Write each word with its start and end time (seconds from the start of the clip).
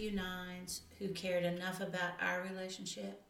few 0.00 0.12
nines 0.12 0.82
who 0.98 1.08
cared 1.08 1.44
enough 1.44 1.82
about 1.82 2.12
our 2.22 2.42
relationship 2.50 3.22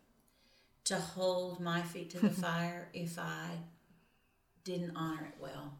to 0.84 0.94
hold 0.94 1.58
my 1.58 1.82
feet 1.82 2.10
to 2.10 2.20
the 2.20 2.30
fire 2.46 2.88
if 2.94 3.18
I 3.18 3.48
didn't 4.62 4.92
honor 4.94 5.26
it 5.26 5.34
well. 5.40 5.74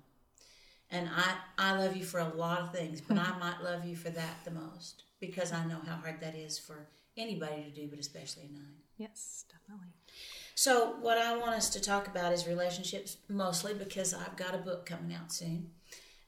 And 0.91 1.09
I, 1.15 1.37
I 1.59 1.79
love 1.79 1.97
you 1.97 2.05
for 2.05 2.19
a 2.19 2.35
lot 2.35 2.61
of 2.61 2.73
things, 2.73 3.01
but 3.01 3.19
I 3.19 3.39
might 3.41 3.63
love 3.63 3.85
you 3.85 3.95
for 3.95 4.11
that 4.11 4.45
the 4.45 4.51
most 4.51 5.05
because 5.21 5.53
I 5.53 5.65
know 5.65 5.79
how 5.87 5.95
hard 5.95 6.21
that 6.23 6.35
is 6.35 6.59
for 6.59 6.89
anybody 7.17 7.63
to 7.63 7.71
do, 7.71 7.87
but 7.89 8.01
especially 8.01 8.49
a 8.51 8.53
nine. 8.53 8.75
Yes, 8.97 9.45
definitely. 9.49 9.93
So, 10.57 10.97
what 11.01 11.19
I 11.19 11.37
want 11.37 11.53
us 11.53 11.71
to 11.71 11.81
talk 11.81 12.09
about 12.09 12.33
is 12.33 12.49
relationships 12.49 13.17
mostly 13.29 13.75
because 13.75 14.13
I've 14.13 14.37
got 14.37 14.57
a 14.57 14.59
book 14.59 14.87
coming 14.87 15.15
out 15.15 15.33
soon 15.33 15.71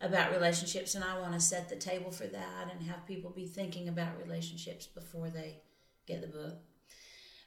about 0.02 0.32
relationships, 0.32 0.94
and 0.94 1.04
I 1.04 1.18
want 1.18 1.32
to 1.34 1.40
set 1.40 1.68
the 1.68 1.76
table 1.76 2.10
for 2.10 2.26
that 2.26 2.70
and 2.70 2.82
have 2.88 3.06
people 3.06 3.30
be 3.30 3.46
thinking 3.46 3.88
about 3.88 4.18
relationships 4.22 4.86
before 4.86 5.30
they 5.30 5.58
get 6.06 6.20
the 6.20 6.26
book. 6.26 6.58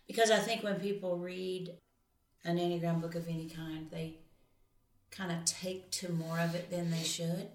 Because 0.07 0.31
I 0.31 0.37
think 0.37 0.63
when 0.63 0.75
people 0.75 1.17
read 1.17 1.71
an 2.43 2.57
Enneagram 2.57 3.01
book 3.01 3.15
of 3.15 3.27
any 3.27 3.49
kind, 3.49 3.89
they 3.91 4.19
kind 5.11 5.31
of 5.31 5.43
take 5.45 5.91
to 5.91 6.11
more 6.11 6.39
of 6.39 6.55
it 6.55 6.69
than 6.69 6.91
they 6.91 7.03
should 7.03 7.49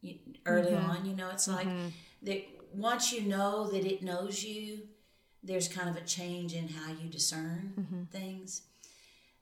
you, 0.00 0.18
early 0.44 0.72
mm-hmm. 0.72 0.90
on. 0.90 1.06
You 1.06 1.16
know, 1.16 1.30
it's 1.30 1.48
like 1.48 1.66
mm-hmm. 1.66 1.88
that 2.22 2.44
once 2.74 3.12
you 3.12 3.22
know 3.22 3.68
that 3.68 3.84
it 3.84 4.02
knows 4.02 4.42
you, 4.44 4.80
there's 5.42 5.68
kind 5.68 5.88
of 5.88 5.96
a 5.96 6.04
change 6.04 6.54
in 6.54 6.68
how 6.68 6.92
you 6.92 7.08
discern 7.08 7.74
mm-hmm. 7.78 8.02
things. 8.04 8.62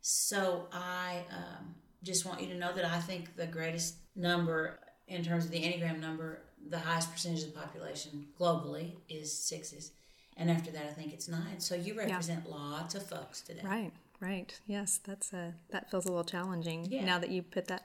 So 0.01 0.69
I 0.73 1.23
um, 1.31 1.75
just 2.03 2.27
want 2.27 2.43
you 2.43 2.49
to 2.49 2.55
know 2.55 2.73
that 2.75 2.85
I 2.85 3.01
think 3.01 3.37
the 3.37 3.47
greatest 3.47 3.97
number 4.15 4.79
in 5.09 5.25
terms 5.25 5.45
of 5.45 5.51
the 5.51 5.61
Enneagram 5.61 6.01
number, 6.01 6.41
the 6.69 6.79
highest 6.79 7.13
percentage 7.13 7.43
of 7.43 7.53
the 7.53 7.59
population 7.59 8.27
globally 8.39 8.93
is 9.09 9.33
sixes. 9.33 9.93
And 10.37 10.51
after 10.51 10.71
that, 10.73 10.85
I 10.85 10.93
think 10.93 11.13
it's 11.13 11.29
nine. 11.29 11.61
So 11.61 11.75
you 11.75 11.97
represent 11.97 12.45
yeah. 12.47 12.55
lots 12.55 12.95
of 12.95 13.07
folks 13.07 13.41
today. 13.41 13.61
Right, 13.63 13.93
right. 14.21 14.59
Yes, 14.67 14.99
that's 15.05 15.33
a, 15.33 15.55
that 15.71 15.91
feels 15.91 16.07
a 16.07 16.09
little 16.09 16.25
challenging 16.25 16.87
yeah. 16.91 17.05
now 17.05 17.19
that 17.19 17.31
you 17.31 17.43
put 17.43 17.69
that 17.69 17.85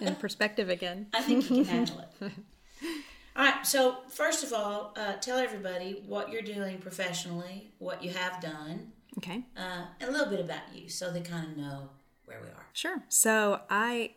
in 0.00 0.14
perspective 0.16 0.68
again. 0.68 1.06
I 1.12 1.22
think 1.22 1.50
you 1.50 1.64
can 1.64 1.64
handle 1.64 2.00
it. 2.00 2.32
All 3.36 3.44
right, 3.44 3.64
so 3.64 3.98
first 4.08 4.42
of 4.44 4.52
all, 4.52 4.94
uh, 4.96 5.14
tell 5.14 5.38
everybody 5.38 6.02
what 6.06 6.32
you're 6.32 6.42
doing 6.42 6.78
professionally, 6.78 7.70
what 7.78 8.02
you 8.02 8.10
have 8.10 8.40
done. 8.40 8.92
Okay. 9.16 9.44
Uh, 9.56 9.84
and 10.00 10.10
a 10.10 10.12
little 10.12 10.28
bit 10.28 10.40
about 10.40 10.62
you 10.74 10.88
so 10.88 11.12
they 11.12 11.20
kind 11.20 11.50
of 11.50 11.56
know 11.56 11.88
where 12.24 12.40
we 12.40 12.48
are. 12.48 12.66
Sure. 12.72 13.02
So 13.08 13.60
I 13.70 14.10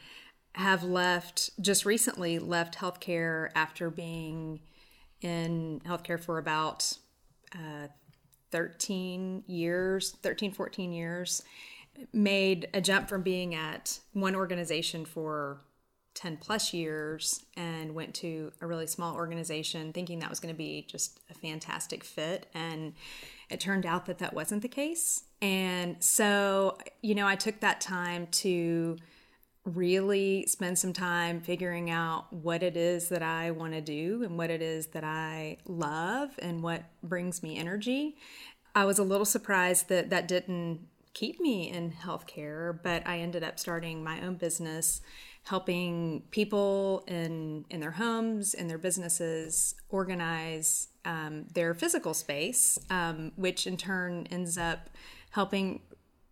have 0.54 0.84
left 0.84 1.50
just 1.62 1.86
recently 1.86 2.40
left 2.40 2.78
healthcare 2.78 3.50
after 3.56 3.90
being 3.90 4.60
in 5.22 5.82
healthcare 5.86 6.20
for 6.20 6.38
about 6.38 6.98
uh, 7.56 7.88
13 8.52 9.44
years 9.48 10.12
13 10.22 10.52
14 10.52 10.92
years 10.92 11.44
made 12.14 12.68
a 12.74 12.82
jump 12.82 13.08
from 13.08 13.22
being 13.22 13.56
at 13.56 14.00
one 14.14 14.36
organization 14.36 15.06
for 15.06 15.62
10 16.14 16.38
plus 16.38 16.74
years 16.74 17.46
and 17.56 17.96
went 17.96 18.14
to 18.14 18.52
a 18.62 18.68
really 18.68 18.88
small 18.88 19.16
organization 19.16 19.94
thinking 19.94 20.20
that 20.20 20.30
was 20.30 20.40
going 20.40 20.54
to 20.54 20.58
be 20.58 20.86
just 20.90 21.20
a 21.30 21.34
fantastic 21.34 22.04
fit. 22.04 22.48
And 22.54 22.94
it 23.50 23.60
turned 23.60 23.86
out 23.86 24.06
that 24.08 24.18
that 24.20 24.34
wasn't 24.34 24.62
the 24.62 24.68
case. 24.68 25.24
And 25.42 25.96
so 26.04 26.78
you 27.02 27.16
know 27.16 27.28
i 27.28 27.36
took 27.36 27.60
that 27.62 27.82
time 27.82 28.28
to 28.28 28.98
really 29.64 30.46
spend 30.48 30.80
some 30.80 30.94
time 30.94 31.40
figuring 31.40 31.90
out 31.90 32.32
what 32.34 32.64
it 32.64 32.76
is 32.76 33.10
that 33.10 33.22
I 33.22 33.52
want 33.52 33.74
to 33.74 33.82
do 33.82 34.24
and 34.24 34.38
what 34.38 34.50
it 34.50 34.62
is 34.62 34.88
that 34.88 35.04
I 35.04 35.58
love 35.66 36.32
and 36.40 36.64
what 36.64 36.84
brings 37.04 37.44
me 37.44 37.58
energy. 37.58 38.16
I 38.74 38.86
was 38.86 38.98
a 38.98 39.04
little 39.04 39.26
surprised 39.26 39.90
that 39.90 40.10
that 40.10 40.28
didn't 40.28 40.88
keep 41.14 41.40
me 41.40 41.70
in 41.70 41.92
healthcare, 41.92 42.80
but 42.82 43.06
I 43.06 43.20
ended 43.20 43.44
up 43.44 43.60
starting 43.60 44.04
my 44.04 44.22
own 44.22 44.36
business 44.36 45.02
helping 45.44 46.24
people 46.32 47.04
in 47.08 47.66
in 47.70 47.80
their 47.80 47.92
homes 47.92 48.54
in 48.54 48.68
their 48.68 48.78
businesses 48.78 49.76
organize 49.90 50.90
um, 51.04 51.46
their 51.54 51.74
physical 51.74 52.14
space 52.14 52.78
um, 52.90 53.32
which 53.36 53.66
in 53.66 53.76
turn 53.76 54.28
ends 54.30 54.58
up 54.58 54.90
helping 55.32 55.82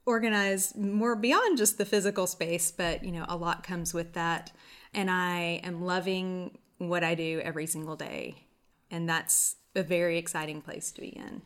organize 0.10 0.76
more 0.76 1.16
beyond 1.16 1.60
just 1.60 1.78
the 1.78 1.86
physical 1.86 2.26
space, 2.26 2.72
but 2.72 3.04
you 3.04 3.12
know, 3.12 3.26
a 3.30 3.38
lot 3.38 3.64
comes 3.64 3.94
with 3.94 4.14
that. 4.14 4.52
And 4.92 5.10
I 5.12 5.62
am 5.64 5.86
loving 5.86 6.58
what 6.80 7.04
I 7.04 7.14
do 7.14 7.40
every 7.44 7.68
single 7.68 7.96
day. 7.96 8.48
And 8.90 9.08
that's 9.08 9.58
a 9.76 9.84
very 9.84 10.18
exciting 10.18 10.62
place 10.62 10.92
to 10.94 11.02
be 11.02 11.10
in. 11.10 11.44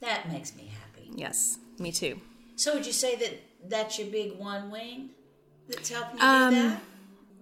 That 0.00 0.28
makes 0.28 0.56
me 0.56 0.68
happy. 0.80 1.10
Yes, 1.14 1.58
me 1.78 1.92
too. 1.92 2.20
So 2.56 2.74
would 2.74 2.84
you 2.84 2.92
say 2.92 3.14
that 3.16 3.40
that's 3.68 4.00
your 4.00 4.08
big 4.08 4.36
one 4.36 4.72
wing 4.72 5.10
that's 5.68 5.88
helping 5.88 6.18
you 6.18 6.26
um, 6.26 6.54
do 6.54 6.60
that? 6.60 6.82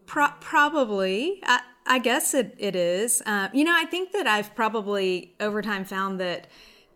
Pro- 0.04 0.34
probably. 0.40 1.40
I, 1.42 1.60
I 1.86 1.98
guess 2.00 2.34
it, 2.34 2.54
it 2.58 2.76
is. 2.76 3.22
Uh, 3.24 3.48
you 3.54 3.64
know, 3.64 3.74
I 3.74 3.86
think 3.86 4.12
that 4.12 4.26
I've 4.26 4.54
probably 4.54 5.34
over 5.40 5.62
time 5.62 5.86
found 5.86 6.20
that 6.20 6.48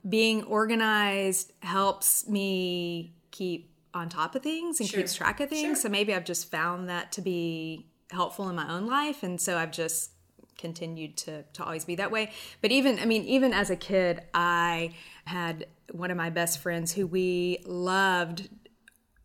being 0.07 0.45
organized 0.45 1.53
helps 1.61 2.29
me 2.29 3.14
keep 3.35 3.75
on 3.93 4.09
top 4.09 4.35
of 4.35 4.43
things 4.43 4.81
and 4.81 4.89
sure. 4.89 5.01
keeps 5.01 5.15
track 5.15 5.41
of 5.41 5.51
things. 5.51 5.79
Sure. 5.79 5.83
So 5.83 5.89
maybe 5.89 6.15
I've 6.15 6.25
just 6.25 6.51
found 6.51 6.89
that 6.89 7.13
to 7.13 7.21
be 7.21 7.87
helpful 8.11 8.49
in 8.49 8.55
my 8.55 8.73
own 8.73 8.87
life. 8.87 9.23
And 9.23 9.41
so 9.41 9.59
I've 9.59 9.73
just 9.73 10.13
continued 10.57 11.17
to, 11.19 11.43
to 11.43 11.65
always 11.65 11.85
be 11.85 11.97
that 11.97 12.11
way. 12.11 12.31
But 12.63 12.71
even, 12.71 12.99
I 13.01 13.07
mean, 13.07 13.25
even 13.25 13.53
as 13.53 13.71
a 13.71 13.77
kid, 13.77 14.23
I 14.33 14.95
had 15.27 15.67
one 15.91 16.11
of 16.11 16.17
my 16.17 16.31
best 16.31 16.61
friends 16.61 16.93
who 16.93 17.07
we 17.07 17.59
loved 17.67 18.49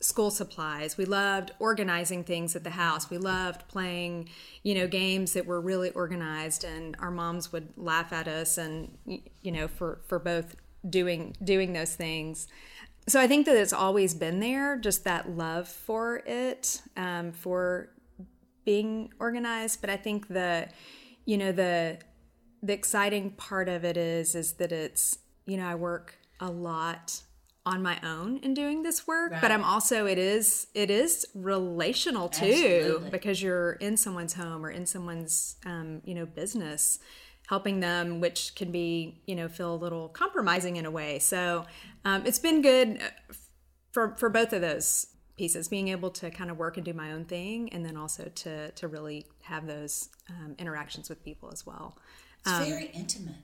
school 0.01 0.31
supplies. 0.31 0.97
We 0.97 1.05
loved 1.05 1.51
organizing 1.59 2.23
things 2.23 2.55
at 2.55 2.63
the 2.63 2.71
house. 2.71 3.09
We 3.09 3.17
loved 3.17 3.67
playing, 3.67 4.29
you 4.63 4.73
know, 4.73 4.87
games 4.87 5.33
that 5.33 5.45
were 5.45 5.61
really 5.61 5.91
organized 5.91 6.63
and 6.63 6.95
our 6.99 7.11
moms 7.11 7.51
would 7.51 7.73
laugh 7.77 8.11
at 8.11 8.27
us 8.27 8.57
and 8.57 8.97
you 9.41 9.51
know, 9.51 9.67
for 9.67 10.01
for 10.07 10.17
both 10.17 10.55
doing 10.89 11.35
doing 11.43 11.73
those 11.73 11.95
things 11.95 12.47
so 13.11 13.19
I 13.19 13.27
think 13.27 13.45
that 13.45 13.55
it's 13.55 13.73
always 13.73 14.13
been 14.13 14.39
there, 14.39 14.77
just 14.77 15.03
that 15.03 15.29
love 15.29 15.67
for 15.67 16.17
it, 16.25 16.81
um, 16.97 17.31
for 17.31 17.89
being 18.65 19.11
organized. 19.19 19.81
But 19.81 19.89
I 19.89 19.97
think 19.97 20.27
the, 20.27 20.67
you 21.25 21.37
know, 21.37 21.51
the 21.51 21.99
the 22.61 22.73
exciting 22.73 23.31
part 23.31 23.69
of 23.69 23.85
it 23.85 23.95
is 23.95 24.35
is 24.35 24.53
that 24.53 24.71
it's, 24.71 25.17
you 25.45 25.55
know, 25.57 25.65
I 25.65 25.75
work 25.75 26.17
a 26.41 26.51
lot 26.51 27.21
on 27.65 27.81
my 27.83 27.99
own 28.03 28.37
in 28.39 28.53
doing 28.53 28.83
this 28.83 29.05
work 29.05 29.31
right. 29.31 29.41
but 29.41 29.51
i'm 29.51 29.63
also 29.63 30.05
it 30.05 30.17
is 30.17 30.67
it 30.73 30.89
is 30.89 31.25
relational 31.35 32.29
too 32.29 32.45
Absolutely. 32.45 33.09
because 33.09 33.43
you're 33.43 33.73
in 33.73 33.97
someone's 33.97 34.33
home 34.33 34.65
or 34.65 34.71
in 34.71 34.85
someone's 34.85 35.57
um, 35.65 36.01
you 36.05 36.15
know 36.15 36.25
business 36.25 36.99
helping 37.49 37.79
them, 37.79 38.19
which 38.19 38.53
can 38.53 38.71
be, 38.71 39.19
you 39.25 39.35
know, 39.35 39.47
feel 39.47 39.73
a 39.73 39.75
little 39.75 40.07
compromising 40.07 40.75
in 40.75 40.85
a 40.85 40.91
way. 40.91 41.17
So 41.17 41.65
um, 42.05 42.23
it's 42.27 42.37
been 42.37 42.61
good 42.61 43.01
uh, 43.01 43.33
for 43.91 44.15
for 44.17 44.29
both 44.29 44.53
of 44.53 44.61
those 44.61 45.07
pieces, 45.35 45.67
being 45.67 45.87
able 45.87 46.11
to 46.11 46.29
kind 46.29 46.51
of 46.51 46.57
work 46.57 46.77
and 46.77 46.85
do 46.85 46.93
my 46.93 47.11
own 47.11 47.25
thing, 47.25 47.73
and 47.73 47.83
then 47.83 47.97
also 47.97 48.25
to 48.35 48.69
to 48.71 48.87
really 48.87 49.25
have 49.41 49.65
those 49.65 50.09
um, 50.29 50.55
interactions 50.59 51.09
with 51.09 51.23
people 51.23 51.49
as 51.51 51.65
well. 51.65 51.97
It's 52.41 52.51
um, 52.51 52.65
very 52.65 52.91
intimate. 52.93 53.41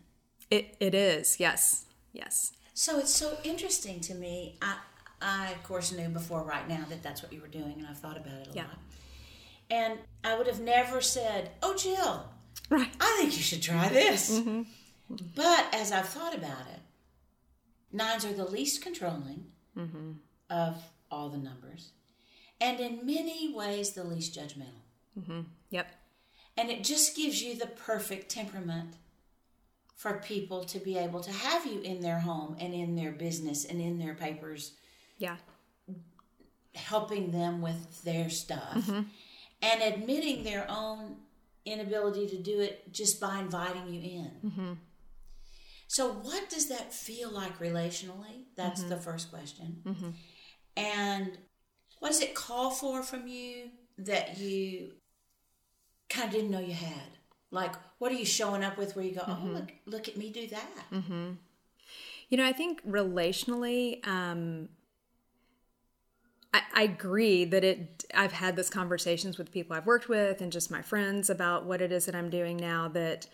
It 0.51 0.77
it 0.79 0.93
is. 0.93 1.39
Yes. 1.39 1.85
Yes. 2.13 2.51
So 2.75 2.99
it's 2.99 3.13
so 3.13 3.37
interesting 3.43 4.01
to 4.01 4.13
me. 4.13 4.59
I 4.61 4.75
I 5.19 5.51
of 5.51 5.63
course 5.63 5.91
knew 5.91 6.09
before 6.09 6.43
right 6.43 6.69
now 6.69 6.85
that 6.89 7.01
that's 7.01 7.23
what 7.23 7.33
you 7.33 7.41
were 7.41 7.47
doing, 7.47 7.73
and 7.79 7.87
I've 7.87 7.97
thought 7.97 8.17
about 8.17 8.35
it 8.35 8.49
a 8.51 8.53
yeah. 8.53 8.63
lot. 8.65 8.77
And 9.71 9.97
I 10.23 10.37
would 10.37 10.45
have 10.45 10.61
never 10.61 11.01
said, 11.01 11.49
"Oh, 11.63 11.75
Jill, 11.75 12.29
Right. 12.69 12.91
I 12.99 13.15
think 13.19 13.35
you 13.35 13.43
should 13.43 13.61
try 13.61 13.89
this. 13.89 14.31
Mm-hmm. 14.39 14.63
But 15.35 15.67
as 15.73 15.91
I've 15.91 16.09
thought 16.09 16.33
about 16.35 16.67
it, 16.73 16.79
nines 17.91 18.25
are 18.25 18.33
the 18.33 18.45
least 18.45 18.81
controlling 18.81 19.45
mm-hmm. 19.77 20.13
of 20.49 20.81
all 21.11 21.29
the 21.29 21.37
numbers, 21.37 21.91
and 22.59 22.79
in 22.79 23.05
many 23.05 23.53
ways 23.53 23.91
the 23.91 24.03
least 24.03 24.35
judgmental. 24.35 24.83
Mm-hmm. 25.19 25.41
Yep. 25.69 25.87
And 26.57 26.69
it 26.71 26.83
just 26.83 27.15
gives 27.15 27.41
you 27.41 27.55
the 27.55 27.67
perfect 27.67 28.29
temperament 28.29 28.95
for 29.95 30.13
people 30.13 30.63
to 30.65 30.79
be 30.79 30.97
able 30.97 31.21
to 31.21 31.31
have 31.31 31.65
you 31.65 31.81
in 31.81 32.01
their 32.01 32.19
home 32.19 32.55
and 32.59 32.73
in 32.73 32.95
their 32.95 33.11
business 33.11 33.65
and 33.65 33.79
in 33.81 33.97
their 33.97 34.13
papers 34.13 34.73
Yeah. 35.17 35.37
helping 36.73 37.31
them 37.31 37.61
with 37.61 38.03
their 38.03 38.29
stuff 38.29 38.89
and 39.61 39.81
admitting 39.81 40.43
their 40.43 40.65
own 40.69 41.15
inability 41.65 42.27
to 42.27 42.37
do 42.37 42.59
it 42.61 42.91
just 42.91 43.19
by 43.19 43.39
inviting 43.39 43.87
you 43.87 44.01
in. 44.01 44.31
Mm-hmm. 44.45 44.73
So, 45.87 46.11
what 46.11 46.49
does 46.49 46.69
that 46.69 46.93
feel 46.93 47.29
like 47.29 47.59
relationally? 47.59 48.45
That's 48.55 48.81
mm-hmm. 48.81 48.89
the 48.89 48.97
first 48.97 49.31
question. 49.31 49.81
Mm-hmm. 49.85 50.09
And 50.77 51.37
what 51.99 52.09
does 52.09 52.21
it 52.21 52.35
call 52.35 52.71
for 52.71 53.03
from 53.03 53.27
you 53.27 53.69
that 53.99 54.37
you 54.37 54.93
kind 56.09 56.27
of 56.27 56.33
didn't 56.33 56.51
know 56.51 56.59
you 56.59 56.73
had? 56.73 57.17
Like, 57.51 57.73
what 57.99 58.11
are 58.11 58.15
you 58.15 58.25
showing 58.25 58.63
up 58.63 58.77
with 58.77 58.95
where 58.95 59.05
you 59.05 59.15
go, 59.15 59.23
oh, 59.27 59.39
look, 59.45 59.71
look 59.85 60.07
at 60.07 60.17
me 60.17 60.31
do 60.31 60.47
that? 60.47 60.73
You 62.29 62.37
know, 62.37 62.45
I 62.45 62.53
think 62.53 62.85
relationally, 62.85 64.05
um, 64.05 64.69
I, 66.55 66.61
I 66.73 66.83
agree 66.83 67.43
that 67.45 67.63
it. 67.65 68.05
I've 68.13 68.31
had 68.31 68.55
these 68.55 68.69
conversations 68.69 69.37
with 69.37 69.51
people 69.51 69.75
I've 69.75 69.85
worked 69.85 70.07
with 70.07 70.39
and 70.39 70.51
just 70.51 70.71
my 70.71 70.81
friends 70.81 71.29
about 71.29 71.65
what 71.65 71.81
it 71.81 71.91
is 71.91 72.05
that 72.05 72.15
I'm 72.15 72.29
doing 72.29 72.55
now. 72.55 72.87
That 72.87 73.27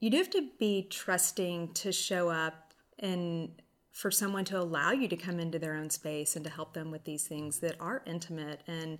you 0.00 0.08
do 0.08 0.16
have 0.16 0.30
to 0.30 0.48
be 0.58 0.86
trusting 0.90 1.74
to 1.74 1.92
show 1.92 2.30
up 2.30 2.72
and 2.98 3.50
for 3.92 4.10
someone 4.10 4.44
to 4.46 4.58
allow 4.58 4.90
you 4.90 5.06
to 5.08 5.16
come 5.16 5.38
into 5.38 5.58
their 5.58 5.74
own 5.74 5.90
space 5.90 6.34
and 6.34 6.44
to 6.44 6.50
help 6.50 6.72
them 6.72 6.90
with 6.90 7.04
these 7.04 7.26
things 7.26 7.58
that 7.58 7.76
are 7.78 8.02
intimate. 8.06 8.62
And 8.66 8.98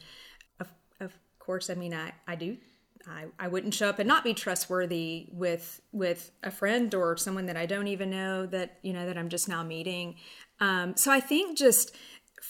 of, 0.61 0.69
of 1.01 1.13
course, 1.39 1.71
I 1.71 1.75
mean, 1.75 1.95
I, 1.95 2.13
I 2.29 2.37
do 2.37 2.59
I, 3.07 3.27
I 3.39 3.49
wouldn't 3.49 3.75
show 3.75 3.89
up 3.89 3.99
and 3.99 4.09
not 4.09 4.25
be 4.25 4.35
trustworthy 4.35 5.29
with 5.33 5.81
with 5.93 6.31
a 6.43 6.51
friend 6.51 6.95
or 6.95 7.17
someone 7.17 7.47
that 7.47 7.57
I 7.57 7.67
don't 7.67 7.89
even 7.89 8.11
know 8.11 8.47
that 8.47 8.79
you 8.83 8.93
know 8.93 9.07
that 9.07 9.19
I'm 9.19 9.29
just 9.29 9.49
now 9.49 9.63
meeting. 9.63 10.17
Um, 10.61 10.97
so 10.97 11.11
I 11.11 11.21
think 11.21 11.59
just 11.59 11.95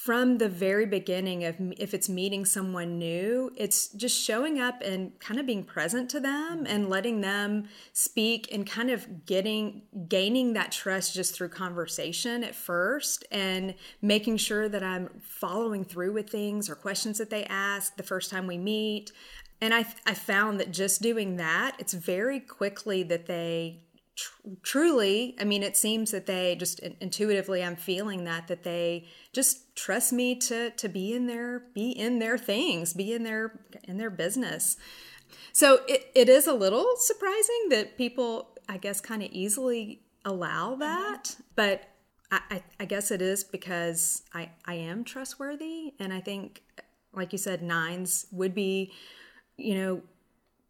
from 0.02 0.38
the 0.38 0.48
very 0.48 0.84
beginning 0.84 1.44
of 1.44 1.54
if 1.78 1.94
it's 1.94 2.08
meeting 2.08 2.44
someone 2.44 2.98
new, 2.98 3.50
it's 3.56 3.88
just 3.88 4.20
showing 4.22 4.58
up 4.60 4.82
and 4.82 5.18
kind 5.20 5.38
of 5.38 5.46
being 5.46 5.62
present 5.62 6.10
to 6.10 6.18
them 6.18 6.66
and 6.68 6.90
letting 6.90 7.20
them 7.20 7.68
speak 7.92 8.48
and 8.52 8.66
kind 8.66 8.90
of 8.90 9.24
getting 9.24 9.82
gaining 10.08 10.52
that 10.52 10.72
trust 10.72 11.14
just 11.14 11.32
through 11.32 11.48
conversation 11.48 12.42
at 12.42 12.56
first 12.56 13.24
and 13.30 13.72
making 14.02 14.36
sure 14.36 14.68
that 14.68 14.82
I'm 14.82 15.08
following 15.22 15.84
through 15.84 16.12
with 16.12 16.28
things 16.28 16.68
or 16.68 16.74
questions 16.74 17.16
that 17.18 17.30
they 17.30 17.44
ask 17.44 17.96
the 17.96 18.02
first 18.02 18.30
time 18.30 18.48
we 18.48 18.58
meet. 18.58 19.12
And 19.60 19.72
I, 19.72 19.86
I 20.04 20.12
found 20.12 20.58
that 20.58 20.72
just 20.72 21.00
doing 21.02 21.36
that, 21.36 21.76
it's 21.78 21.94
very 21.94 22.40
quickly 22.40 23.04
that 23.04 23.26
they 23.26 23.84
tr- 24.16 24.48
truly, 24.62 25.36
I 25.40 25.44
mean, 25.44 25.62
it 25.62 25.76
seems 25.76 26.10
that 26.10 26.26
they 26.26 26.56
just 26.56 26.80
intuitively, 26.80 27.62
I'm 27.62 27.76
feeling 27.76 28.24
that, 28.24 28.48
that 28.48 28.62
they 28.62 29.06
just 29.32 29.74
trust 29.76 30.12
me 30.12 30.36
to, 30.36 30.70
to 30.70 30.88
be 30.88 31.14
in 31.14 31.26
their, 31.26 31.64
be 31.74 31.90
in 31.90 32.18
their 32.18 32.38
things, 32.38 32.94
be 32.94 33.12
in 33.12 33.24
their, 33.24 33.60
in 33.84 33.98
their 33.98 34.10
business. 34.10 34.76
So 35.52 35.80
it, 35.88 36.10
it 36.14 36.28
is 36.28 36.46
a 36.46 36.52
little 36.52 36.96
surprising 36.96 37.68
that 37.70 37.96
people, 37.96 38.50
I 38.68 38.76
guess, 38.78 39.00
kind 39.00 39.22
of 39.22 39.30
easily 39.32 40.02
allow 40.24 40.70
mm-hmm. 40.70 40.80
that. 40.80 41.36
But 41.54 41.84
I, 42.30 42.40
I, 42.50 42.62
I 42.80 42.84
guess 42.84 43.10
it 43.10 43.22
is 43.22 43.44
because 43.44 44.22
I, 44.32 44.50
I 44.64 44.74
am 44.74 45.04
trustworthy. 45.04 45.94
And 45.98 46.12
I 46.12 46.20
think, 46.20 46.62
like 47.12 47.32
you 47.32 47.38
said, 47.38 47.62
nines 47.62 48.26
would 48.32 48.54
be, 48.54 48.92
you 49.56 49.74
know, 49.74 50.02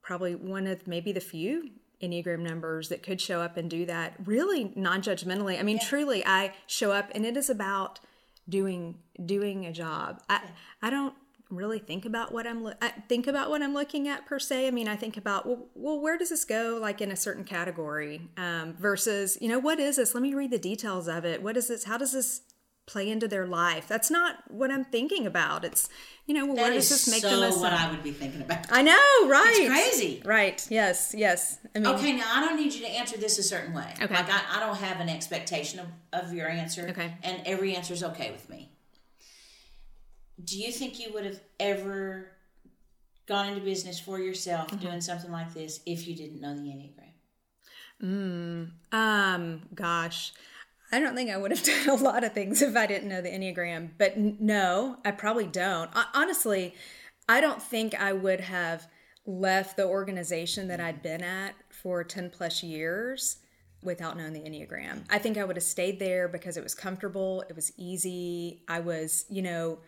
probably 0.02 0.34
one 0.34 0.66
of 0.66 0.86
maybe 0.86 1.12
the 1.12 1.20
few 1.20 1.70
Enneagram 2.08 2.40
numbers 2.40 2.88
that 2.88 3.02
could 3.02 3.20
show 3.20 3.40
up 3.40 3.56
and 3.56 3.68
do 3.70 3.86
that 3.86 4.14
really 4.24 4.72
non 4.76 5.02
judgmentally. 5.02 5.58
I 5.58 5.62
mean, 5.62 5.78
truly, 5.78 6.24
I 6.24 6.54
show 6.66 6.92
up 6.92 7.10
and 7.14 7.24
it 7.24 7.36
is 7.36 7.50
about 7.50 8.00
doing 8.48 8.96
doing 9.24 9.66
a 9.66 9.72
job. 9.72 10.22
I 10.28 10.40
I 10.82 10.90
don't 10.90 11.14
really 11.50 11.78
think 11.78 12.04
about 12.04 12.32
what 12.32 12.46
I'm 12.46 12.62
lo- 12.64 12.74
I 12.80 12.88
think 12.88 13.26
about 13.26 13.50
what 13.50 13.62
I'm 13.62 13.74
looking 13.74 14.08
at 14.08 14.26
per 14.26 14.38
se. 14.38 14.66
I 14.66 14.70
mean, 14.70 14.88
I 14.88 14.96
think 14.96 15.16
about 15.16 15.46
well, 15.46 15.66
well 15.74 16.00
where 16.00 16.18
does 16.18 16.30
this 16.30 16.44
go 16.44 16.78
like 16.80 17.00
in 17.00 17.10
a 17.10 17.16
certain 17.16 17.44
category 17.44 18.28
um, 18.36 18.74
versus 18.74 19.38
you 19.40 19.48
know 19.48 19.58
what 19.58 19.78
is 19.78 19.96
this? 19.96 20.14
Let 20.14 20.22
me 20.22 20.34
read 20.34 20.50
the 20.50 20.58
details 20.58 21.08
of 21.08 21.24
it. 21.24 21.42
What 21.42 21.56
is 21.56 21.68
this? 21.68 21.84
How 21.84 21.98
does 21.98 22.12
this 22.12 22.42
play 22.86 23.08
into 23.10 23.26
their 23.28 23.46
life? 23.46 23.86
That's 23.88 24.10
not 24.10 24.36
what 24.50 24.70
I'm 24.70 24.84
thinking 24.84 25.26
about. 25.26 25.64
It's 25.64 25.88
you 26.26 26.34
know 26.34 26.46
well, 26.46 26.56
where 26.56 26.72
does 26.72 26.88
this 26.88 27.08
make 27.10 27.22
so 27.22 27.30
the 27.30 27.40
most 27.40 27.60
what? 27.60 27.72
I 27.72 27.90
would 27.90 28.02
be 28.02 28.12
thinking 28.12 28.40
about. 28.42 28.66
I 28.70 28.82
know, 28.82 29.28
right? 29.28 29.54
It's 29.56 29.68
crazy. 29.68 30.22
Right. 30.24 30.66
Yes. 30.70 31.14
Yes. 31.16 31.58
I 31.74 31.78
mean, 31.80 31.86
Okay, 31.94 32.12
now 32.12 32.30
I 32.34 32.40
don't 32.40 32.56
need 32.56 32.72
you 32.72 32.80
to 32.82 32.88
answer 32.90 33.16
this 33.18 33.38
a 33.38 33.42
certain 33.42 33.74
way. 33.74 33.92
Okay. 34.00 34.14
Like 34.14 34.28
I, 34.30 34.40
I 34.56 34.60
don't 34.60 34.76
have 34.76 35.00
an 35.00 35.08
expectation 35.08 35.80
of, 35.80 35.86
of 36.12 36.32
your 36.32 36.48
answer. 36.48 36.86
Okay. 36.90 37.14
And 37.22 37.42
every 37.46 37.74
answer 37.76 37.92
is 37.94 38.02
okay 38.04 38.30
with 38.32 38.48
me. 38.48 38.70
Do 40.42 40.58
you 40.58 40.72
think 40.72 40.98
you 40.98 41.12
would 41.14 41.24
have 41.24 41.40
ever 41.60 42.30
gone 43.26 43.48
into 43.48 43.60
business 43.60 43.98
for 44.00 44.18
yourself 44.18 44.68
Mm-hmm. 44.68 44.84
doing 44.86 45.00
something 45.00 45.30
like 45.30 45.54
this 45.54 45.80
if 45.86 46.06
you 46.08 46.14
didn't 46.16 46.40
know 46.40 46.54
the 46.54 46.62
Enneagram? 46.62 47.00
Mm, 48.02 48.70
um, 48.92 49.62
gosh, 49.74 50.32
I 50.94 51.00
don't 51.00 51.16
think 51.16 51.28
I 51.28 51.36
would 51.36 51.50
have 51.50 51.62
done 51.86 51.88
a 51.88 51.94
lot 51.94 52.22
of 52.22 52.32
things 52.32 52.62
if 52.62 52.76
I 52.76 52.86
didn't 52.86 53.08
know 53.08 53.20
the 53.20 53.28
Enneagram. 53.28 53.90
But 53.98 54.16
no, 54.16 54.98
I 55.04 55.10
probably 55.10 55.46
don't. 55.46 55.90
Ho- 55.92 56.04
Honestly, 56.14 56.74
I 57.28 57.40
don't 57.40 57.60
think 57.60 57.94
I 58.00 58.12
would 58.12 58.40
have 58.40 58.86
left 59.26 59.76
the 59.76 59.86
organization 59.86 60.68
that 60.68 60.80
I'd 60.80 61.02
been 61.02 61.22
at 61.22 61.54
for 61.70 62.04
10 62.04 62.30
plus 62.30 62.62
years 62.62 63.38
without 63.82 64.16
knowing 64.16 64.34
the 64.34 64.40
Enneagram. 64.40 65.04
I 65.10 65.18
think 65.18 65.36
I 65.36 65.44
would 65.44 65.56
have 65.56 65.64
stayed 65.64 65.98
there 65.98 66.28
because 66.28 66.56
it 66.56 66.62
was 66.62 66.74
comfortable, 66.74 67.44
it 67.48 67.56
was 67.56 67.72
easy. 67.76 68.62
I 68.68 68.80
was, 68.80 69.24
you 69.28 69.42
know, 69.42 69.80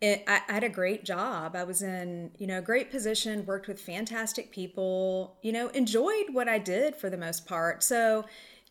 it, 0.00 0.24
I, 0.26 0.40
I 0.48 0.52
had 0.54 0.64
a 0.64 0.68
great 0.68 1.04
job. 1.04 1.54
I 1.54 1.64
was 1.64 1.82
in, 1.82 2.32
you 2.38 2.46
know, 2.46 2.58
a 2.58 2.62
great 2.62 2.90
position, 2.90 3.44
worked 3.46 3.68
with 3.68 3.80
fantastic 3.80 4.50
people, 4.50 5.36
you 5.42 5.52
know, 5.52 5.68
enjoyed 5.68 6.26
what 6.32 6.48
I 6.48 6.58
did 6.58 6.96
for 6.96 7.10
the 7.10 7.16
most 7.18 7.46
part. 7.46 7.82
So, 7.82 8.24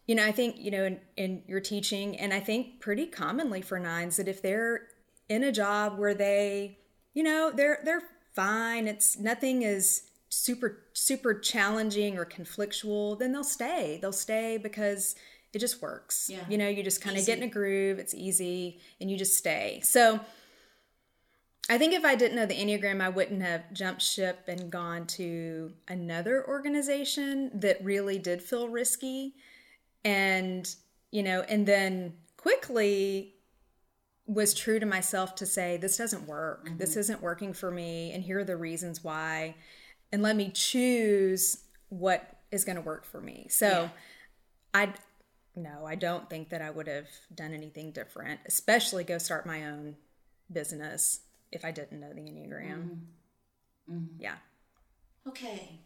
you 0.08 0.16
know, 0.16 0.26
I 0.26 0.32
think, 0.32 0.58
you 0.60 0.72
know, 0.72 0.84
in, 0.84 1.00
in 1.16 1.44
your 1.48 1.60
teaching, 1.60 2.18
and 2.18 2.34
I 2.34 2.40
think 2.40 2.80
pretty 2.80 3.06
commonly 3.06 3.62
for 3.62 3.80
nines 3.80 4.18
that 4.18 4.28
if 4.28 4.42
they're 4.42 4.88
in 5.30 5.44
a 5.44 5.52
job 5.52 5.98
where 5.98 6.14
they, 6.14 6.80
you 7.14 7.24
know, 7.24 7.52
they're 7.54 7.80
they're 7.84 8.04
fine, 8.34 8.88
it's 8.88 9.18
nothing 9.18 9.62
is 9.62 10.04
super 10.30 10.86
super 10.94 11.34
challenging 11.34 12.18
or 12.18 12.26
conflictual, 12.26 13.18
then 13.20 13.32
they'll 13.32 13.44
stay. 13.44 14.00
They'll 14.02 14.12
stay 14.12 14.58
because 14.58 15.16
it 15.54 15.60
just 15.60 15.82
works. 15.82 16.30
Yeah. 16.32 16.44
You 16.50 16.58
know, 16.58 16.68
you 16.68 16.84
just 16.84 17.02
kind 17.02 17.18
of 17.18 17.26
get 17.26 17.38
in 17.38 17.44
a 17.44 17.48
groove, 17.48 18.00
it's 18.00 18.14
easy, 18.14 18.80
and 19.00 19.12
you 19.12 19.18
just 19.18 19.36
stay. 19.36 19.82
So 19.84 20.20
I 21.70 21.78
think 21.78 21.94
if 21.94 22.04
I 22.04 22.16
didn't 22.16 22.36
know 22.36 22.46
the 22.46 22.56
Enneagram, 22.56 23.02
I 23.02 23.10
wouldn't 23.10 23.42
have 23.42 23.72
jumped 23.72 24.02
ship 24.02 24.46
and 24.48 24.72
gone 24.72 25.08
to 25.08 25.74
another 25.88 26.46
organization 26.48 27.52
that 27.54 27.84
really 27.84 28.18
did 28.18 28.42
feel 28.42 28.68
risky. 28.68 29.36
And, 30.04 30.74
you 31.12 31.24
know, 31.24 31.42
and 31.42 31.66
then 31.66 32.14
quickly 32.38 33.36
was 34.26 34.54
true 34.54 34.80
to 34.80 34.86
myself 34.86 35.36
to 35.36 35.46
say, 35.46 35.78
this 35.78 35.98
doesn't 35.98 36.28
work. 36.28 36.66
Mm-hmm. 36.66 36.78
This 36.78 36.96
isn't 36.96 37.22
working 37.22 37.54
for 37.54 37.70
me. 37.70 38.12
And 38.14 38.24
here 38.24 38.40
are 38.40 38.44
the 38.44 38.58
reasons 38.58 39.04
why. 39.04 39.56
And 40.12 40.22
let 40.22 40.36
me 40.36 40.52
choose 40.52 41.58
what 41.90 42.38
is 42.52 42.64
going 42.64 42.78
to 42.78 42.82
work 42.82 43.06
for 43.06 43.22
me. 43.22 43.48
So 43.50 43.90
I, 44.74 44.94
no, 45.56 45.86
I 45.86 45.96
don't 45.96 46.30
think 46.30 46.50
that 46.50 46.62
I 46.62 46.70
would 46.70 46.88
have 46.88 47.10
done 47.34 47.54
anything 47.54 47.92
different, 47.92 48.40
especially 48.46 49.04
go 49.04 49.18
start 49.18 49.46
my 49.46 49.66
own 49.66 49.98
business 50.52 51.22
if 51.52 51.66
I 51.66 51.72
didn't 51.72 52.00
know 52.00 52.14
the 52.14 52.22
Enneagram. 52.22 52.78
Mm-hmm. 52.78 53.94
Mm-hmm. 53.94 54.20
Yeah. 54.20 54.36
Okay. 55.28 55.80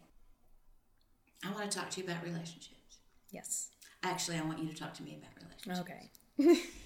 I 1.44 1.52
want 1.52 1.70
to 1.70 1.78
talk 1.78 1.90
to 1.90 2.00
you 2.00 2.06
about 2.06 2.22
relationships. 2.24 2.98
Yes. 3.30 3.70
Actually, 4.02 4.38
I 4.38 4.42
want 4.42 4.60
you 4.60 4.68
to 4.68 4.76
talk 4.76 4.94
to 4.94 5.02
me 5.02 5.18
about 5.18 5.30
relationships. 5.42 6.10
Okay. 6.38 6.60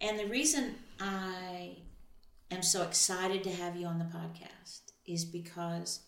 And 0.00 0.18
the 0.18 0.26
reason 0.26 0.76
I 1.00 1.78
am 2.50 2.62
so 2.62 2.82
excited 2.82 3.42
to 3.44 3.50
have 3.50 3.76
you 3.76 3.86
on 3.86 3.98
the 3.98 4.04
podcast 4.04 4.92
is 5.06 5.24
because 5.24 6.00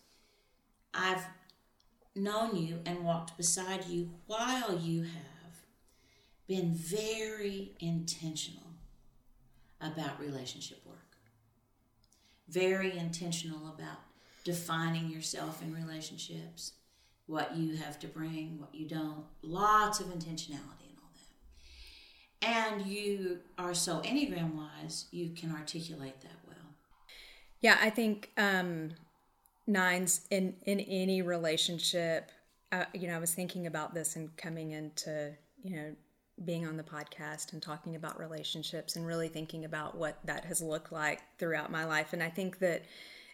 I've 0.94 1.24
known 2.14 2.56
you 2.56 2.80
and 2.86 3.04
walked 3.04 3.36
beside 3.36 3.86
you 3.86 4.10
while 4.26 4.78
you 4.78 5.02
have 5.02 5.64
been 6.46 6.72
very 6.74 7.72
intentional 7.80 8.66
about 9.80 10.20
relationship 10.20 10.84
work. 10.86 10.96
Very 12.48 12.96
intentional 12.96 13.68
about 13.68 13.98
defining 14.44 15.10
yourself 15.10 15.62
in 15.62 15.74
relationships, 15.74 16.72
what 17.30 17.56
you 17.56 17.76
have 17.76 17.99
to 18.00 18.08
bring, 18.08 18.58
what 18.58 18.75
you 18.75 18.88
don't. 18.88 19.25
Lots 19.42 20.00
of 20.00 20.06
intentionality 20.06 20.88
and 20.88 20.99
all 21.02 21.12
that 22.42 22.46
and 22.46 22.87
you 22.87 23.38
are 23.58 23.75
so 23.75 24.00
enneagram 24.00 24.54
wise 24.54 25.06
you 25.10 25.30
can 25.30 25.52
articulate 25.52 26.20
that 26.22 26.38
well 26.46 26.56
Yeah, 27.60 27.76
I 27.80 27.90
think 27.90 28.30
um, 28.37 28.92
nines 29.66 30.22
in 30.30 30.54
in 30.66 30.80
any 30.80 31.22
relationship. 31.22 32.30
Uh, 32.72 32.84
you 32.94 33.08
know, 33.08 33.16
I 33.16 33.18
was 33.18 33.34
thinking 33.34 33.66
about 33.66 33.94
this 33.94 34.16
and 34.16 34.34
coming 34.37 34.72
into 34.72 35.32
you 35.62 35.76
know 35.76 35.94
being 36.44 36.66
on 36.66 36.76
the 36.76 36.82
podcast 36.82 37.52
and 37.52 37.62
talking 37.62 37.96
about 37.96 38.18
relationships 38.18 38.96
and 38.96 39.06
really 39.06 39.28
thinking 39.28 39.64
about 39.64 39.96
what 39.96 40.18
that 40.25 40.44
has 40.46 40.62
looked 40.62 40.90
like 40.90 41.20
throughout 41.38 41.70
my 41.70 41.84
life. 41.84 42.12
And 42.12 42.22
I 42.22 42.30
think 42.30 42.60
that 42.60 42.82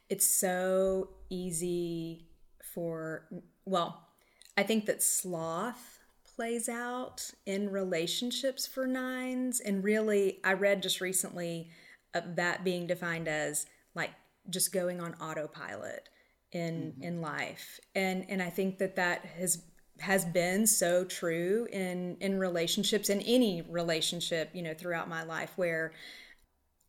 it's 0.08 0.26
so 0.26 1.10
easy 1.30 2.26
for, 2.74 3.26
well, 3.66 4.08
I 4.56 4.62
think 4.62 4.86
that 4.86 5.02
sloth 5.02 6.00
plays 6.36 6.68
out 6.68 7.30
in 7.44 7.70
relationships 7.70 8.66
for 8.66 8.86
nines. 8.86 9.60
And 9.60 9.84
really, 9.84 10.38
I 10.44 10.54
read 10.54 10.82
just 10.82 11.00
recently 11.00 11.70
of 12.14 12.36
that 12.36 12.64
being 12.64 12.86
defined 12.86 13.28
as 13.28 13.66
like 13.94 14.10
just 14.48 14.72
going 14.72 15.00
on 15.00 15.14
autopilot 15.14 16.08
in 16.52 16.92
mm-hmm. 16.92 17.02
in 17.02 17.20
life 17.20 17.80
and 17.94 18.24
and 18.28 18.40
i 18.40 18.48
think 18.48 18.78
that 18.78 18.96
that 18.96 19.24
has 19.24 19.62
has 19.98 20.24
been 20.24 20.66
so 20.66 21.04
true 21.04 21.66
in 21.72 22.16
in 22.20 22.38
relationships 22.38 23.10
in 23.10 23.20
any 23.22 23.62
relationship 23.62 24.50
you 24.52 24.62
know 24.62 24.74
throughout 24.74 25.08
my 25.08 25.22
life 25.24 25.52
where 25.56 25.92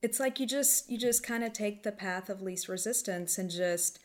it's 0.02 0.20
like 0.20 0.40
you 0.40 0.46
just 0.46 0.90
you 0.90 0.98
just 0.98 1.26
kind 1.26 1.44
of 1.44 1.54
take 1.54 1.84
the 1.84 1.92
path 1.92 2.30
of 2.30 2.42
least 2.42 2.68
resistance 2.68 3.38
and 3.38 3.50
just 3.50 4.00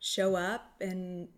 show 0.00 0.36
up 0.36 0.72
and 0.80 1.28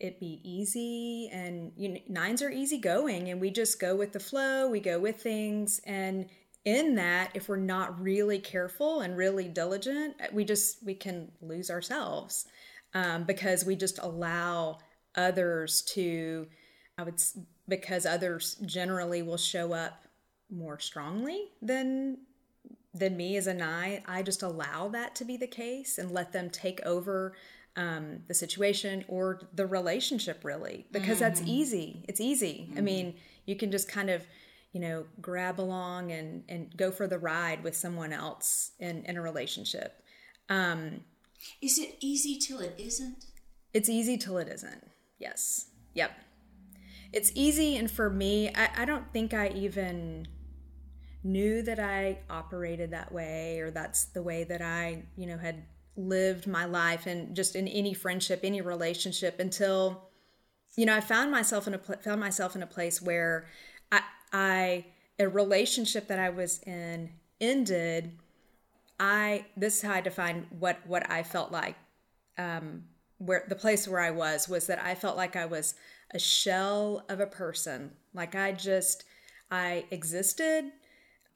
it 0.00 0.18
be 0.18 0.40
easy 0.42 1.28
and 1.32 1.72
you 1.76 1.90
know, 1.90 2.00
nines 2.08 2.42
are 2.42 2.50
easy 2.50 2.78
going 2.78 3.28
and 3.28 3.40
we 3.40 3.50
just 3.50 3.78
go 3.78 3.94
with 3.94 4.12
the 4.12 4.20
flow 4.20 4.68
we 4.68 4.80
go 4.80 4.98
with 4.98 5.22
things. 5.22 5.80
And 5.84 6.28
in 6.64 6.94
that 6.96 7.30
if 7.34 7.48
we're 7.48 7.56
not 7.56 8.00
really 8.00 8.38
careful 8.38 9.00
and 9.00 9.16
really 9.16 9.48
diligent 9.48 10.14
we 10.32 10.44
just 10.44 10.84
we 10.84 10.94
can 10.94 11.30
lose 11.40 11.70
ourselves 11.70 12.46
um, 12.94 13.24
because 13.24 13.64
we 13.64 13.74
just 13.74 13.98
allow 13.98 14.78
others 15.14 15.82
to 15.82 16.46
i 16.98 17.02
would 17.02 17.20
because 17.66 18.04
others 18.04 18.56
generally 18.66 19.22
will 19.22 19.38
show 19.38 19.72
up 19.72 20.04
more 20.50 20.78
strongly 20.78 21.48
than 21.62 22.18
than 22.92 23.16
me 23.16 23.36
as 23.36 23.46
a 23.46 23.54
nine 23.54 24.02
i 24.06 24.22
just 24.22 24.42
allow 24.42 24.86
that 24.88 25.14
to 25.14 25.24
be 25.24 25.38
the 25.38 25.46
case 25.46 25.96
and 25.96 26.10
let 26.10 26.30
them 26.32 26.50
take 26.50 26.80
over 26.84 27.34
um, 27.76 28.20
the 28.28 28.34
situation 28.34 29.04
or 29.08 29.40
the 29.54 29.66
relationship 29.66 30.44
really 30.44 30.86
because 30.90 31.18
mm-hmm. 31.18 31.20
that's 31.20 31.42
easy. 31.42 32.04
It's 32.08 32.20
easy. 32.20 32.66
Mm-hmm. 32.68 32.78
i 32.78 32.80
mean 32.80 33.14
you 33.46 33.56
can 33.56 33.70
just 33.70 33.88
kind 33.88 34.10
of 34.10 34.26
you 34.72 34.80
know 34.80 35.04
grab 35.20 35.60
along 35.60 36.12
and 36.12 36.44
and 36.48 36.76
go 36.76 36.90
for 36.90 37.06
the 37.06 37.18
ride 37.18 37.64
with 37.64 37.76
someone 37.76 38.12
else 38.12 38.72
in 38.78 39.04
in 39.04 39.16
a 39.16 39.22
relationship. 39.22 40.02
Um, 40.48 41.00
is 41.62 41.78
it 41.78 41.96
easy 42.00 42.38
till 42.38 42.60
it 42.60 42.74
isn't? 42.78 43.26
It's 43.72 43.88
easy 43.88 44.18
till 44.18 44.38
it 44.38 44.48
isn't. 44.48 44.90
Yes. 45.18 45.66
Yep. 45.94 46.12
It's 47.12 47.32
easy 47.34 47.76
and 47.76 47.90
for 47.90 48.08
me 48.10 48.50
I, 48.54 48.82
I 48.82 48.84
don't 48.84 49.12
think 49.12 49.34
i 49.34 49.48
even 49.48 50.28
knew 51.24 51.60
that 51.62 51.80
i 51.80 52.18
operated 52.30 52.92
that 52.92 53.12
way 53.12 53.58
or 53.58 53.70
that's 53.70 54.04
the 54.06 54.22
way 54.22 54.44
that 54.44 54.62
i 54.62 55.02
you 55.16 55.26
know 55.26 55.36
had 55.36 55.64
lived 56.00 56.46
my 56.46 56.64
life 56.64 57.06
and 57.06 57.34
just 57.34 57.54
in 57.54 57.68
any 57.68 57.94
friendship 57.94 58.40
any 58.42 58.60
relationship 58.60 59.38
until 59.38 60.08
you 60.76 60.86
know 60.86 60.94
i 60.94 61.00
found 61.00 61.30
myself 61.30 61.66
in 61.66 61.74
a 61.74 61.78
found 61.78 62.20
myself 62.20 62.56
in 62.56 62.62
a 62.62 62.66
place 62.66 63.00
where 63.02 63.46
i 63.92 64.00
i 64.32 64.84
a 65.18 65.28
relationship 65.28 66.08
that 66.08 66.18
i 66.18 66.30
was 66.30 66.60
in 66.66 67.10
ended 67.40 68.12
i 68.98 69.44
this 69.56 69.76
is 69.76 69.82
how 69.82 69.94
i 69.94 70.00
define 70.00 70.46
what 70.58 70.78
what 70.86 71.08
i 71.10 71.22
felt 71.22 71.52
like 71.52 71.76
um 72.38 72.84
where 73.18 73.44
the 73.48 73.54
place 73.54 73.86
where 73.86 74.00
i 74.00 74.10
was 74.10 74.48
was 74.48 74.66
that 74.66 74.82
i 74.82 74.94
felt 74.94 75.16
like 75.16 75.36
i 75.36 75.44
was 75.44 75.74
a 76.12 76.18
shell 76.18 77.04
of 77.08 77.20
a 77.20 77.26
person 77.26 77.90
like 78.14 78.34
i 78.34 78.52
just 78.52 79.04
i 79.50 79.84
existed 79.90 80.70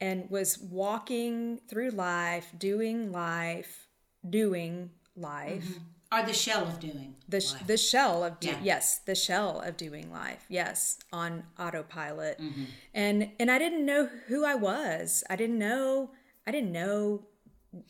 and 0.00 0.28
was 0.30 0.59
walking 0.59 1.59
through 1.68 1.90
life 1.90 2.52
doing 2.59 3.12
life 3.12 3.84
doing 4.28 4.90
life. 5.16 5.64
Mm-hmm. 5.64 6.21
Or 6.21 6.25
the 6.25 6.33
shell 6.33 6.62
of 6.62 6.78
doing 6.78 7.16
the 7.28 7.54
the 7.66 7.76
shell 7.76 8.23
of 8.23 8.38
do, 8.38 8.49
yeah. 8.49 8.59
yes 8.62 9.00
the 9.04 9.16
shell 9.16 9.61
of 9.61 9.76
doing 9.76 10.12
life 10.12 10.45
yes 10.49 10.97
on 11.12 11.43
autopilot 11.59 12.38
mm-hmm. 12.38 12.64
and 12.93 13.31
and 13.40 13.50
I 13.50 13.59
didn't 13.59 13.85
know 13.85 14.09
who 14.28 14.45
I 14.45 14.54
was 14.54 15.25
I 15.28 15.35
didn't 15.35 15.59
know 15.59 16.11
I 16.47 16.52
didn't 16.52 16.71
know 16.71 17.26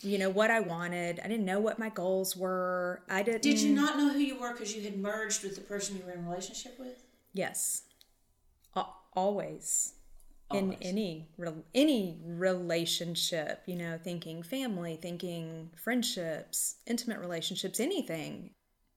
you 0.01 0.17
know 0.17 0.31
what 0.31 0.51
I 0.51 0.61
wanted 0.61 1.21
I 1.23 1.29
didn't 1.29 1.45
know 1.45 1.61
what 1.61 1.79
my 1.79 1.91
goals 1.91 2.35
were 2.35 3.03
I 3.11 3.23
didn't 3.23 3.43
Did 3.43 3.61
you 3.61 3.75
not 3.75 3.99
know 3.99 4.11
who 4.11 4.21
you 4.21 4.41
were 4.41 4.53
because 4.53 4.75
you 4.75 4.81
had 4.81 4.97
merged 4.97 5.43
with 5.43 5.57
the 5.57 5.61
person 5.61 5.99
you 5.99 6.05
were 6.07 6.13
in 6.13 6.25
relationship 6.25 6.79
with 6.79 7.05
Yes 7.35 7.83
always 9.17 9.94
in 10.53 10.75
any 10.83 11.29
any 11.75 12.19
relationship 12.25 13.63
you 13.67 13.75
know 13.75 13.99
thinking 14.03 14.43
family 14.43 14.99
thinking 15.01 15.71
friendships 15.83 16.77
intimate 16.87 17.19
relationships 17.19 17.81
anything. 17.81 18.51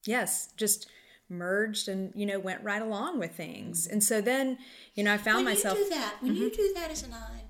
Yes 0.05 0.49
just 0.57 0.87
merged 1.29 1.87
and 1.87 2.11
you 2.15 2.25
know 2.25 2.39
went 2.39 2.63
right 2.63 2.81
along 2.81 3.19
with 3.19 3.35
things. 3.35 3.87
And 3.87 4.03
so 4.03 4.21
then 4.21 4.57
you 4.95 5.03
know 5.03 5.13
i 5.13 5.17
found 5.17 5.37
when 5.37 5.45
myself 5.45 5.77
you 5.77 5.83
do 5.85 5.89
that 5.91 6.15
when 6.19 6.33
mm-hmm. 6.33 6.43
you 6.43 6.51
do 6.51 6.73
that 6.75 6.91
as 6.91 7.03
a 7.03 7.09
nine 7.09 7.47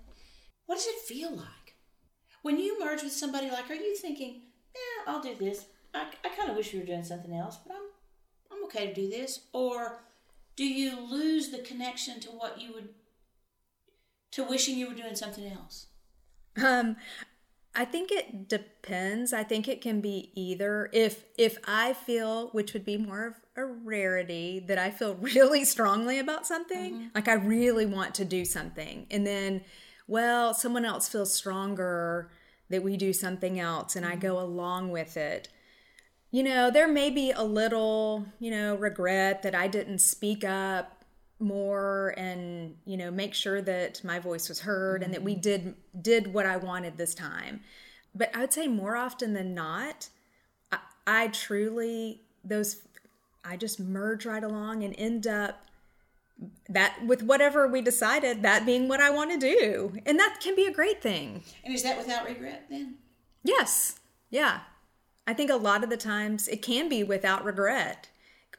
what 0.66 0.76
does 0.76 0.88
it 0.88 1.00
feel 1.00 1.32
like? 1.32 1.48
When 2.42 2.60
you 2.60 2.78
merge 2.78 3.02
with 3.02 3.14
somebody 3.14 3.50
like 3.50 3.70
are 3.70 3.76
you 3.76 3.96
thinking 3.96 4.42
yeah 4.76 5.12
i'll 5.12 5.22
do 5.22 5.36
this. 5.36 5.66
I, 5.94 6.08
I 6.24 6.30
kind 6.30 6.50
of 6.50 6.56
wish 6.56 6.74
we 6.74 6.80
were 6.80 6.86
doing 6.86 7.04
something 7.04 7.34
else 7.34 7.58
but 7.66 7.76
i'm 7.76 7.82
i'm 8.52 8.64
okay 8.66 8.88
to 8.88 8.94
do 8.94 9.10
this 9.10 9.42
or 9.54 10.04
do 10.56 10.66
you 10.66 11.00
lose 11.00 11.50
the 11.50 11.60
connection 11.60 12.20
to 12.22 12.30
what 12.30 12.60
you 12.60 12.74
would 12.74 12.90
to 14.38 14.44
wishing 14.44 14.78
you 14.78 14.88
were 14.88 14.94
doing 14.94 15.16
something 15.16 15.52
else? 15.52 15.88
Um, 16.64 16.96
I 17.76 17.86
think 17.86 18.12
it 18.12 18.48
depends. 18.48 19.34
I 19.34 19.44
think 19.44 19.68
it 19.68 19.82
can 19.82 20.00
be 20.00 20.32
either. 20.36 20.90
If 20.94 21.26
if 21.40 21.58
I 21.68 21.94
feel, 21.94 22.50
which 22.50 22.74
would 22.74 22.86
be 22.86 22.98
more 22.98 23.28
of 23.28 23.34
a 23.56 23.66
rarity, 23.66 24.64
that 24.68 24.78
I 24.78 24.92
feel 24.92 25.16
really 25.22 25.66
strongly 25.66 26.20
about 26.20 26.46
something, 26.46 26.94
mm-hmm. 26.94 27.08
like 27.16 27.28
I 27.28 27.34
really 27.34 27.88
want 27.88 28.14
to 28.16 28.26
do 28.26 28.46
something, 28.46 29.08
and 29.10 29.26
then, 29.26 29.62
well, 30.08 30.54
someone 30.54 30.86
else 30.86 31.10
feels 31.10 31.34
stronger 31.34 32.30
that 32.70 32.84
we 32.84 32.96
do 32.96 33.14
something 33.14 33.60
else, 33.60 33.96
and 33.96 34.06
mm-hmm. 34.06 34.14
I 34.14 34.18
go 34.18 34.40
along 34.40 34.92
with 34.92 35.18
it. 35.18 35.50
You 36.30 36.44
know, 36.44 36.70
there 36.70 36.88
may 36.88 37.10
be 37.10 37.32
a 37.32 37.44
little, 37.44 38.28
you 38.40 38.52
know, 38.52 38.76
regret 38.76 39.42
that 39.44 39.56
I 39.56 39.68
didn't 39.68 40.00
speak 40.00 40.44
up 40.44 40.97
more 41.40 42.16
and 42.18 42.76
you 42.86 42.98
know 42.98 43.12
make 43.12 43.34
sure 43.34 43.62
that 43.62 44.04
my 44.04 44.20
voice 44.20 44.50
was 44.50 44.60
heard 44.60 45.02
mm-hmm. 45.02 45.06
and 45.06 45.14
that 45.14 45.24
we 45.24 45.34
mm-hmm. 45.34 45.42
did 45.42 45.76
did 46.02 46.34
what 46.34 46.46
i 46.46 46.58
wanted 46.58 46.98
this 46.98 47.14
time. 47.14 47.62
But 48.16 48.36
i 48.36 48.40
would 48.40 48.54
say 48.54 48.68
more 48.68 48.96
often 48.96 49.34
than 49.34 49.54
not 49.54 50.10
I, 50.72 50.80
I 51.06 51.28
truly 51.28 52.22
those 52.44 52.82
i 53.46 53.56
just 53.56 53.80
merge 53.80 54.26
right 54.26 54.44
along 54.44 54.84
and 54.84 54.96
end 54.98 55.28
up 55.28 55.66
that 56.70 57.06
with 57.06 57.24
whatever 57.24 57.68
we 57.68 57.82
decided 57.82 58.42
that 58.44 58.66
being 58.66 58.88
what 58.88 59.00
i 59.00 59.10
want 59.10 59.32
to 59.32 59.38
do. 59.40 59.94
And 60.06 60.20
that 60.20 60.40
can 60.42 60.56
be 60.56 60.66
a 60.66 60.74
great 60.74 61.02
thing. 61.02 61.44
And 61.64 61.74
is 61.74 61.84
that 61.84 61.98
without 61.98 62.26
regret 62.26 62.66
then? 62.70 62.96
Yes. 63.44 64.00
Yeah. 64.30 64.62
I 65.26 65.34
think 65.34 65.52
a 65.52 65.56
lot 65.56 65.84
of 65.84 65.90
the 65.90 65.98
times 65.98 66.48
it 66.48 66.62
can 66.62 66.90
be 66.90 67.04
without 67.04 67.44
regret 67.44 68.10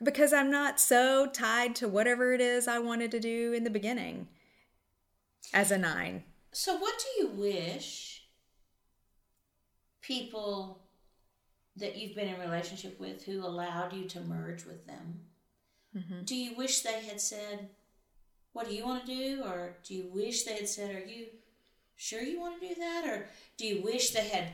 because 0.03 0.33
I'm 0.33 0.51
not 0.51 0.81
so 0.81 1.27
tied 1.27 1.75
to 1.77 1.89
whatever 1.89 2.33
it 2.33 2.41
is 2.41 2.69
I 2.69 2.79
wanted 2.79 3.11
to 3.13 3.21
do 3.21 3.53
in 3.53 3.65
the 3.65 3.71
beginning 3.71 4.29
as 5.53 5.71
a 5.71 5.79
nine. 5.79 6.25
So, 6.53 6.77
what 6.77 6.95
do 6.99 7.23
you 7.23 7.29
wish 7.31 8.23
people 10.01 10.83
that 11.77 11.97
you've 11.97 12.15
been 12.15 12.29
in 12.29 12.41
relationship 12.41 12.99
with 12.99 13.25
who 13.25 13.45
allowed 13.45 13.93
you 13.93 14.05
to 14.09 14.21
merge 14.21 14.65
with 14.65 14.87
them? 14.87 15.21
Mm-hmm. 15.97 16.25
Do 16.25 16.35
you 16.35 16.57
wish 16.57 16.81
they 16.81 17.01
had 17.01 17.21
said, 17.21 17.69
What 18.53 18.69
do 18.69 18.75
you 18.75 18.85
want 18.85 19.07
to 19.07 19.15
do? 19.15 19.43
Or 19.45 19.77
do 19.85 19.95
you 19.95 20.11
wish 20.13 20.45
they 20.45 20.55
had 20.55 20.69
said, 20.69 20.95
Are 20.95 21.07
you 21.07 21.27
sure 21.97 22.23
you 22.23 22.41
want 22.41 22.61
to 22.61 22.69
do 22.69 22.75
that? 22.75 23.05
Or 23.07 23.29
do 23.57 23.67
you 23.67 23.83
wish 23.83 24.11
they 24.11 24.29
had 24.29 24.49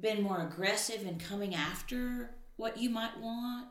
been 0.00 0.22
more 0.22 0.46
aggressive 0.46 1.06
in 1.06 1.18
coming 1.18 1.54
after 1.54 2.30
what 2.56 2.78
you 2.78 2.90
might 2.90 3.18
want? 3.20 3.68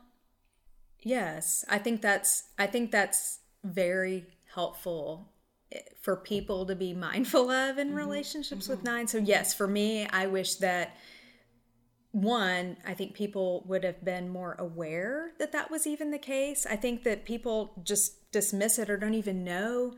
Yes, 1.04 1.64
I 1.68 1.78
think 1.78 2.02
that's 2.02 2.44
I 2.58 2.66
think 2.66 2.90
that's 2.90 3.40
very 3.62 4.26
helpful 4.54 5.32
eh, 5.70 5.80
for 6.00 6.16
people 6.16 6.66
to 6.66 6.74
be 6.74 6.94
mindful 6.94 7.50
of 7.50 7.78
in 7.78 7.88
mm-hmm. 7.88 7.96
relationships 7.96 8.64
mm-hmm. 8.64 8.72
with 8.72 8.84
nine. 8.84 9.06
So 9.06 9.18
yes, 9.18 9.54
for 9.54 9.68
me, 9.68 10.06
I 10.08 10.26
wish 10.26 10.56
that 10.56 10.96
one, 12.10 12.76
I 12.86 12.94
think 12.94 13.14
people 13.14 13.64
would 13.66 13.82
have 13.82 14.04
been 14.04 14.28
more 14.28 14.54
aware 14.58 15.32
that 15.38 15.52
that 15.52 15.70
was 15.70 15.86
even 15.86 16.10
the 16.10 16.18
case. 16.18 16.64
I 16.64 16.76
think 16.76 17.02
that 17.02 17.24
people 17.24 17.72
just 17.82 18.30
dismiss 18.30 18.78
it 18.78 18.88
or 18.88 18.96
don't 18.96 19.14
even 19.14 19.44
know 19.44 19.94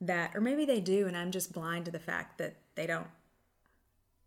that 0.00 0.34
or 0.34 0.40
maybe 0.40 0.64
they 0.64 0.80
do 0.80 1.06
and 1.06 1.16
I'm 1.16 1.30
just 1.30 1.52
blind 1.52 1.84
to 1.86 1.90
the 1.90 1.98
fact 1.98 2.38
that 2.38 2.56
they 2.74 2.86
don't 2.86 3.08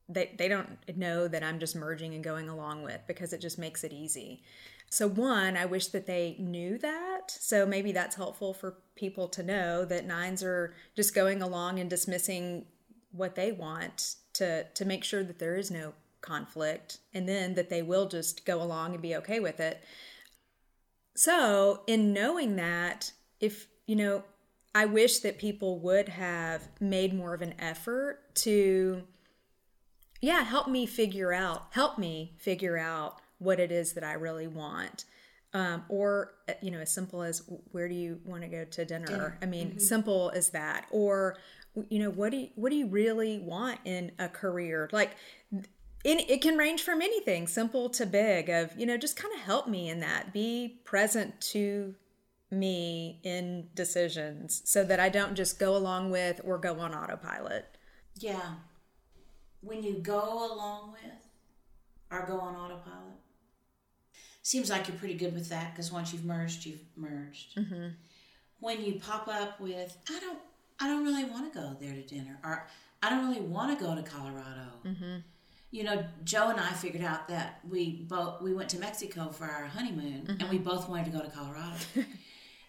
they, 0.09 0.35
they 0.37 0.47
don't 0.47 0.77
know 0.95 1.27
that 1.27 1.43
I'm 1.43 1.59
just 1.59 1.75
merging 1.75 2.13
and 2.13 2.23
going 2.23 2.49
along 2.49 2.83
with 2.83 3.01
because 3.07 3.33
it 3.33 3.39
just 3.39 3.57
makes 3.57 3.83
it 3.83 3.93
easy. 3.93 4.43
So, 4.91 5.07
one, 5.07 5.55
I 5.55 5.65
wish 5.65 5.87
that 5.87 6.05
they 6.05 6.35
knew 6.37 6.77
that. 6.79 7.31
So, 7.31 7.65
maybe 7.65 7.93
that's 7.93 8.17
helpful 8.17 8.53
for 8.53 8.75
people 8.95 9.29
to 9.29 9.41
know 9.41 9.85
that 9.85 10.05
nines 10.05 10.43
are 10.43 10.75
just 10.97 11.15
going 11.15 11.41
along 11.41 11.79
and 11.79 11.89
dismissing 11.89 12.65
what 13.13 13.35
they 13.35 13.53
want 13.53 14.15
to, 14.33 14.65
to 14.65 14.85
make 14.85 15.05
sure 15.05 15.23
that 15.23 15.39
there 15.39 15.55
is 15.55 15.71
no 15.71 15.93
conflict 16.19 16.97
and 17.13 17.27
then 17.27 17.55
that 17.55 17.69
they 17.69 17.81
will 17.81 18.09
just 18.09 18.45
go 18.45 18.61
along 18.61 18.91
and 18.91 19.01
be 19.01 19.15
okay 19.15 19.39
with 19.39 19.61
it. 19.61 19.81
So, 21.15 21.83
in 21.87 22.11
knowing 22.11 22.57
that, 22.57 23.13
if 23.39 23.67
you 23.85 23.95
know, 23.95 24.25
I 24.75 24.83
wish 24.85 25.19
that 25.19 25.39
people 25.39 25.79
would 25.79 26.09
have 26.09 26.67
made 26.81 27.13
more 27.13 27.33
of 27.33 27.41
an 27.41 27.53
effort 27.59 28.35
to, 28.35 29.03
yeah, 30.19 30.41
help 30.41 30.67
me 30.67 30.85
figure 30.85 31.31
out, 31.31 31.67
help 31.71 31.97
me 31.97 32.33
figure 32.37 32.77
out 32.77 33.21
what 33.41 33.59
it 33.59 33.71
is 33.71 33.93
that 33.93 34.03
I 34.03 34.13
really 34.13 34.47
want. 34.47 35.05
Um, 35.53 35.83
or 35.89 36.35
uh, 36.47 36.53
you 36.61 36.71
know 36.71 36.79
as 36.79 36.93
simple 36.93 37.21
as 37.23 37.43
where 37.71 37.89
do 37.89 37.93
you 37.93 38.21
want 38.23 38.43
to 38.43 38.47
go 38.47 38.63
to 38.63 38.85
dinner, 38.85 39.05
dinner. 39.05 39.37
i 39.41 39.45
mean 39.45 39.71
mm-hmm. 39.71 39.79
simple 39.79 40.31
as 40.33 40.51
that 40.51 40.85
or 40.91 41.35
you 41.89 41.99
know 41.99 42.09
what 42.09 42.31
do 42.31 42.37
you, 42.37 42.47
what 42.55 42.69
do 42.69 42.77
you 42.77 42.87
really 42.87 43.37
want 43.39 43.77
in 43.83 44.13
a 44.17 44.29
career 44.29 44.89
like 44.93 45.11
it 46.03 46.41
can 46.41 46.57
range 46.57 46.81
from 46.81 47.01
anything 47.01 47.47
simple 47.47 47.89
to 47.89 48.05
big 48.05 48.49
of 48.49 48.71
you 48.79 48.85
know 48.85 48.97
just 48.97 49.17
kind 49.17 49.33
of 49.33 49.41
help 49.41 49.67
me 49.67 49.89
in 49.89 49.99
that 49.99 50.33
be 50.33 50.79
present 50.83 51.39
to 51.41 51.95
me 52.49 53.19
in 53.23 53.67
decisions 53.75 54.61
so 54.65 54.83
that 54.83 54.99
i 54.99 55.09
don't 55.09 55.35
just 55.35 55.59
go 55.59 55.75
along 55.75 56.11
with 56.11 56.41
or 56.43 56.57
go 56.57 56.79
on 56.79 56.93
autopilot 56.93 57.77
yeah 58.19 58.55
when 59.61 59.83
you 59.83 59.99
go 59.99 60.53
along 60.53 60.91
with 60.91 61.29
or 62.09 62.25
go 62.25 62.39
on 62.39 62.55
autopilot 62.55 63.20
seems 64.41 64.69
like 64.69 64.87
you're 64.87 64.97
pretty 64.97 65.13
good 65.13 65.33
with 65.33 65.49
that 65.49 65.73
because 65.73 65.91
once 65.91 66.13
you've 66.13 66.25
merged, 66.25 66.65
you've 66.65 66.83
merged. 66.95 67.55
Mm-hmm. 67.55 67.87
When 68.59 68.83
you 68.83 68.99
pop 68.99 69.27
up 69.27 69.59
with, 69.59 69.97
I 70.09 70.19
don't, 70.19 70.39
I 70.79 70.87
don't 70.87 71.03
really 71.03 71.25
want 71.25 71.51
to 71.51 71.59
go 71.59 71.75
there 71.79 71.93
to 71.93 72.01
dinner, 72.01 72.39
or 72.43 72.67
I 73.01 73.09
don't 73.09 73.27
really 73.27 73.41
want 73.41 73.77
to 73.77 73.83
go 73.83 73.95
to 73.95 74.03
Colorado. 74.03 74.67
Mm-hmm. 74.85 75.17
You 75.71 75.83
know, 75.83 76.03
Joe 76.23 76.49
and 76.49 76.59
I 76.59 76.71
figured 76.71 77.03
out 77.03 77.27
that 77.29 77.59
we 77.67 78.05
both 78.07 78.41
we 78.41 78.53
went 78.53 78.69
to 78.69 78.79
Mexico 78.79 79.29
for 79.29 79.45
our 79.45 79.65
honeymoon, 79.65 80.23
mm-hmm. 80.23 80.41
and 80.41 80.49
we 80.49 80.57
both 80.57 80.89
wanted 80.89 81.05
to 81.05 81.11
go 81.11 81.21
to 81.21 81.29
Colorado. 81.29 81.75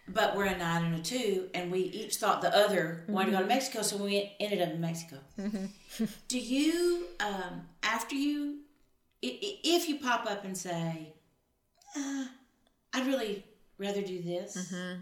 but 0.07 0.35
we're 0.35 0.45
a 0.45 0.57
nine 0.57 0.85
and 0.85 0.95
a 0.95 0.99
two, 1.01 1.49
and 1.53 1.71
we 1.71 1.79
each 1.79 2.15
thought 2.15 2.41
the 2.41 2.55
other 2.55 3.03
wanted 3.07 3.27
to 3.27 3.31
go 3.31 3.37
to 3.37 3.43
mm-hmm. 3.43 3.49
Mexico, 3.49 3.81
so 3.81 3.97
we 3.97 4.35
ended 4.39 4.61
up 4.61 4.69
in 4.69 4.81
Mexico. 4.81 5.17
Mm-hmm. 5.39 6.05
Do 6.27 6.39
you, 6.39 7.05
um, 7.19 7.67
after 7.83 8.15
you, 8.15 8.59
if 9.21 9.87
you 9.87 9.99
pop 9.99 10.29
up 10.29 10.45
and 10.45 10.57
say, 10.57 11.13
uh, 11.95 12.25
I'd 12.93 13.07
really 13.07 13.45
rather 13.77 14.01
do 14.01 14.21
this. 14.21 14.57
Mm-hmm. 14.57 14.99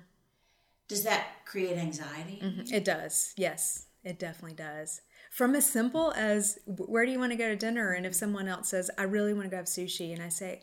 Does 0.87 1.03
that 1.03 1.45
create 1.45 1.77
anxiety? 1.77 2.39
Mm-hmm. 2.43 2.73
It 2.73 2.83
does. 2.83 3.33
Yes, 3.37 3.85
it 4.03 4.19
definitely 4.19 4.55
does. 4.55 5.01
From 5.31 5.55
as 5.55 5.65
simple 5.65 6.11
as 6.17 6.59
where 6.65 7.05
do 7.05 7.11
you 7.11 7.19
want 7.19 7.31
to 7.31 7.37
go 7.37 7.47
to 7.47 7.55
dinner? 7.55 7.93
And 7.93 8.05
if 8.05 8.13
someone 8.13 8.47
else 8.49 8.69
says, 8.69 8.91
I 8.97 9.03
really 9.03 9.33
want 9.33 9.45
to 9.45 9.49
go 9.49 9.57
have 9.57 9.65
sushi, 9.65 10.11
and 10.13 10.21
I 10.21 10.27
say, 10.27 10.61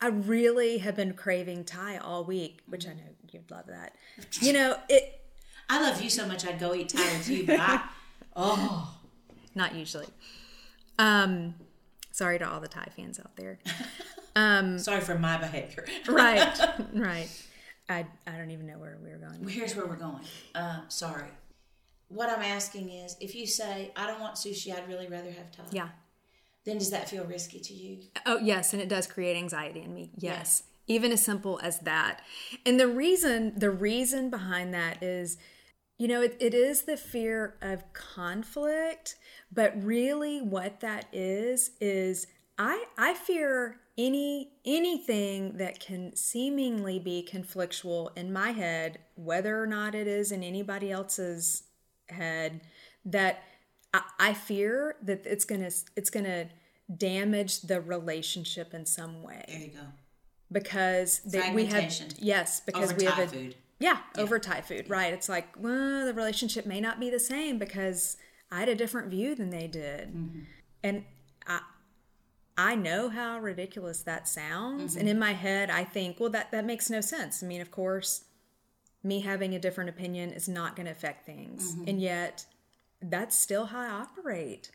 I 0.00 0.08
really 0.08 0.78
have 0.78 0.94
been 0.94 1.14
craving 1.14 1.64
Thai 1.64 1.96
all 1.96 2.24
week, 2.24 2.60
which 2.66 2.86
I 2.86 2.90
know 2.90 3.02
you'd 3.32 3.50
love 3.50 3.66
that. 3.66 3.96
You 4.40 4.52
know, 4.52 4.76
it. 4.88 5.20
I 5.68 5.82
love 5.82 6.00
you 6.00 6.08
so 6.08 6.26
much 6.26 6.46
I'd 6.46 6.60
go 6.60 6.74
eat 6.74 6.90
Thai 6.90 7.18
with 7.18 7.28
you, 7.28 7.46
but 7.46 7.58
I, 7.58 7.82
oh. 8.36 8.94
Not 9.54 9.74
usually. 9.74 10.06
Um, 10.98 11.54
sorry 12.18 12.38
to 12.40 12.48
all 12.48 12.60
the 12.60 12.68
Thai 12.68 12.88
fans 12.96 13.18
out 13.18 13.36
there. 13.36 13.58
Um, 14.36 14.78
Sorry 14.78 15.00
for 15.00 15.18
my 15.18 15.36
behavior. 15.36 15.84
right, 16.08 16.60
right. 16.94 17.28
I, 17.88 18.06
I 18.24 18.36
don't 18.36 18.52
even 18.52 18.68
know 18.68 18.78
where 18.78 18.96
we 19.02 19.10
were 19.10 19.16
going. 19.16 19.48
Here's 19.48 19.74
where 19.74 19.84
we're 19.84 19.96
going. 19.96 20.20
Uh, 20.54 20.82
sorry. 20.86 21.26
What 22.06 22.28
I'm 22.30 22.42
asking 22.42 22.88
is 22.88 23.16
if 23.20 23.34
you 23.34 23.48
say, 23.48 23.90
I 23.96 24.06
don't 24.06 24.20
want 24.20 24.36
sushi, 24.36 24.72
I'd 24.72 24.86
really 24.86 25.08
rather 25.08 25.32
have 25.32 25.50
Thai. 25.50 25.64
Yeah. 25.72 25.88
Then 26.64 26.78
does 26.78 26.90
that 26.90 27.08
feel 27.08 27.24
risky 27.24 27.58
to 27.58 27.74
you? 27.74 27.98
Oh, 28.26 28.38
yes. 28.38 28.72
And 28.72 28.80
it 28.80 28.88
does 28.88 29.08
create 29.08 29.36
anxiety 29.36 29.80
in 29.82 29.92
me. 29.92 30.12
Yes. 30.16 30.62
Yeah. 30.86 30.96
Even 30.96 31.10
as 31.10 31.24
simple 31.24 31.58
as 31.60 31.80
that. 31.80 32.20
And 32.64 32.78
the 32.78 32.86
reason, 32.86 33.54
the 33.56 33.70
reason 33.70 34.30
behind 34.30 34.72
that 34.72 35.02
is, 35.02 35.36
you 35.98 36.06
know, 36.06 36.22
it, 36.22 36.36
it 36.40 36.54
is 36.54 36.82
the 36.82 36.96
fear 36.96 37.56
of 37.60 37.92
conflict, 37.92 39.16
but 39.52 39.72
really 39.82 40.40
what 40.40 40.80
that 40.80 41.06
is, 41.12 41.72
is 41.80 42.28
I, 42.56 42.86
I 42.96 43.14
fear 43.14 43.80
any 43.98 44.52
anything 44.64 45.56
that 45.56 45.80
can 45.80 46.14
seemingly 46.14 47.00
be 47.00 47.28
conflictual 47.28 48.16
in 48.16 48.32
my 48.32 48.52
head 48.52 49.00
whether 49.16 49.60
or 49.60 49.66
not 49.66 49.92
it 49.92 50.06
is 50.06 50.30
in 50.30 50.44
anybody 50.44 50.92
else's 50.92 51.64
head 52.08 52.60
that 53.04 53.42
I, 53.92 54.02
I 54.20 54.34
fear 54.34 54.94
that 55.02 55.26
it's 55.26 55.44
gonna 55.44 55.70
it's 55.96 56.10
gonna 56.10 56.48
damage 56.96 57.62
the 57.62 57.80
relationship 57.80 58.72
in 58.72 58.86
some 58.86 59.22
way. 59.22 59.44
There 59.48 59.58
you 59.58 59.68
go. 59.68 59.86
Because 60.50 61.18
they, 61.20 61.52
we 61.52 61.66
have 61.66 61.92
yes 62.18 62.60
because 62.60 62.94
we 62.94 63.04
have 63.04 63.18
a 63.18 63.26
food. 63.26 63.56
Yeah, 63.80 63.98
yeah, 64.16 64.22
over 64.22 64.38
Thai 64.38 64.60
food, 64.60 64.86
yeah. 64.88 64.92
right? 64.92 65.12
It's 65.12 65.28
like 65.28 65.48
well, 65.58 66.06
the 66.06 66.14
relationship 66.14 66.66
may 66.66 66.80
not 66.80 66.98
be 66.98 67.10
the 67.10 67.20
same 67.20 67.58
because 67.58 68.16
I 68.50 68.60
had 68.60 68.68
a 68.68 68.74
different 68.74 69.08
view 69.08 69.34
than 69.34 69.50
they 69.50 69.66
did, 69.66 70.08
mm-hmm. 70.08 70.40
and 70.82 71.04
I, 71.46 71.60
I 72.58 72.74
know 72.74 73.08
how 73.08 73.38
ridiculous 73.38 74.02
that 74.02 74.26
sounds. 74.26 74.92
Mm-hmm. 74.92 75.00
And 75.00 75.08
in 75.08 75.18
my 75.18 75.32
head, 75.32 75.70
I 75.70 75.84
think, 75.84 76.18
well, 76.18 76.30
that, 76.30 76.50
that 76.50 76.64
makes 76.64 76.90
no 76.90 77.00
sense. 77.00 77.40
I 77.40 77.46
mean, 77.46 77.60
of 77.60 77.70
course, 77.70 78.24
me 79.04 79.20
having 79.20 79.54
a 79.54 79.60
different 79.60 79.90
opinion 79.90 80.32
is 80.32 80.48
not 80.48 80.74
going 80.74 80.86
to 80.86 80.92
affect 80.92 81.24
things. 81.24 81.72
Mm-hmm. 81.72 81.84
And 81.88 82.02
yet, 82.02 82.46
that's 83.00 83.38
still 83.38 83.66
how 83.66 83.78
I 83.78 83.86
operate. 83.86 84.72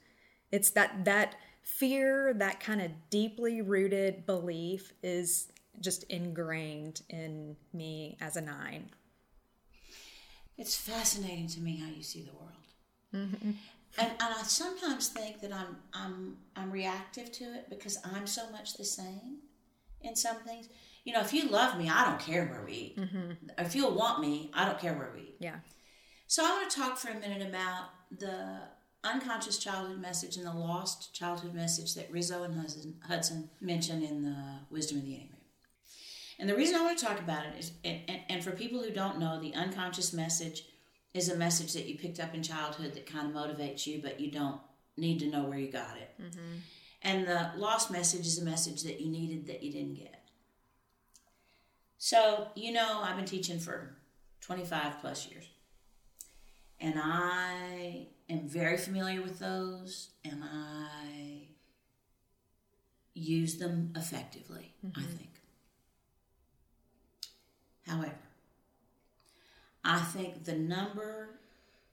It's 0.50 0.70
that, 0.72 1.04
that 1.04 1.36
fear, 1.62 2.34
that 2.36 2.62
kind 2.62 2.82
of 2.82 2.92
deeply 3.10 3.62
rooted 3.62 4.26
belief 4.26 4.94
is 5.04 5.52
just 5.80 6.04
ingrained 6.04 7.02
in 7.10 7.56
me 7.74 8.18
as 8.22 8.38
a 8.38 8.42
nine. 8.42 8.90
It's 10.58 10.76
fascinating 10.76 11.48
to 11.48 11.60
me 11.62 11.78
how 11.78 11.90
you 11.90 12.04
see 12.04 12.22
the 12.22 12.34
world. 12.34 12.52
Mm-hmm 13.14 13.52
and, 13.98 14.10
and 14.10 14.34
I 14.34 14.44
sometimes 14.44 15.10
think 15.10 15.42
that 15.42 15.54
I'm 15.54 15.78
I'm 15.94 16.38
I'm 16.56 16.72
reactive 16.72 17.32
to 17.34 17.44
it 17.44 17.70
because 17.70 17.98
I'm 18.04 18.26
so 18.26 18.50
much 18.52 18.76
the 18.76 18.84
same 18.84 19.40
in 20.02 20.16
some 20.16 20.38
things. 20.38 20.68
You 21.04 21.14
know, 21.14 21.22
if 21.22 21.34
you 21.34 21.50
love 21.50 21.78
me, 21.78 21.90
I 21.90 22.06
don't 22.06 22.20
care 22.20 22.46
where 22.46 22.64
we 22.66 22.74
eat. 22.74 22.98
Mm-hmm. 22.98 23.32
If 23.60 23.76
you'll 23.76 23.94
want 23.94 24.22
me, 24.22 24.50
I 24.54 24.66
don't 24.66 24.80
care 24.80 24.94
where 24.94 25.12
we 25.14 25.22
eat. 25.22 25.36
Yeah. 25.40 25.58
So 26.28 26.46
I 26.46 26.50
want 26.50 26.72
to 26.72 26.80
talk 26.80 26.98
for 26.98 27.10
a 27.10 27.20
minute 27.20 27.48
about 27.48 27.90
the 28.18 28.60
unconscious 29.04 29.58
childhood 29.58 30.00
message 30.00 30.38
and 30.38 30.46
the 30.46 30.54
lost 30.54 31.14
childhood 31.14 31.54
message 31.54 31.94
that 31.96 32.10
Riso 32.10 32.44
and 32.44 32.58
Hudson, 32.58 32.96
Hudson 33.06 33.50
mention 33.60 34.02
in 34.02 34.24
the 34.24 34.36
Wisdom 34.70 35.00
of 35.00 35.06
the 35.06 35.12
Enneagram. 35.12 35.33
And 36.44 36.50
the 36.50 36.58
reason 36.58 36.76
I 36.76 36.82
want 36.82 37.00
to 37.00 37.06
talk 37.06 37.20
about 37.20 37.46
it 37.46 37.58
is, 37.58 37.72
and, 37.86 38.02
and, 38.06 38.20
and 38.28 38.44
for 38.44 38.52
people 38.52 38.84
who 38.84 38.90
don't 38.90 39.18
know, 39.18 39.40
the 39.40 39.54
unconscious 39.54 40.12
message 40.12 40.66
is 41.14 41.30
a 41.30 41.38
message 41.38 41.72
that 41.72 41.86
you 41.86 41.98
picked 41.98 42.20
up 42.20 42.36
in 42.36 42.44
childhood 42.44 42.96
that 42.96 43.06
kind 43.06 43.28
of 43.28 43.34
motivates 43.34 43.88
you, 43.88 44.02
but 44.04 44.20
you 44.20 44.30
don't 44.30 44.60
need 44.98 45.20
to 45.20 45.28
know 45.28 45.44
where 45.44 45.58
you 45.58 45.72
got 45.72 45.96
it. 45.96 46.22
Mm-hmm. 46.22 46.58
And 47.02 47.26
the 47.26 47.52
lost 47.56 47.92
message 47.92 48.28
is 48.28 48.42
a 48.42 48.44
message 48.44 48.84
that 48.84 49.00
you 49.00 49.10
needed 49.10 49.48
that 49.48 49.64
you 49.64 49.72
didn't 49.72 49.94
get. 49.94 50.22
So, 51.98 52.50
you 52.56 52.74
know, 52.74 53.00
I've 53.02 53.16
been 53.16 53.24
teaching 53.24 53.58
for 53.58 53.96
25 54.42 55.00
plus 55.00 55.30
years. 55.32 55.46
And 56.78 56.96
I 57.02 58.08
am 58.30 58.50
very 58.50 58.76
familiar 58.76 59.22
with 59.22 59.40
those 59.40 60.10
and 60.26 60.44
I 60.44 61.48
use 63.14 63.60
them 63.60 63.94
effectively, 63.96 64.74
mm-hmm. 64.86 65.00
I 65.00 65.04
think. 65.04 65.33
However, 67.88 68.17
I 69.84 70.00
think 70.00 70.46
the 70.46 70.56
number 70.56 71.39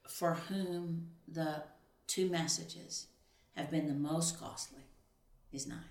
for 0.07 0.35
whom 0.35 1.07
the 1.27 1.63
two 2.07 2.29
messages 2.29 3.07
have 3.55 3.69
been 3.69 3.87
the 3.87 3.93
most 3.93 4.39
costly 4.39 4.83
is 5.51 5.67
nines. 5.67 5.81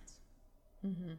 Mm-hmm. 0.84 1.12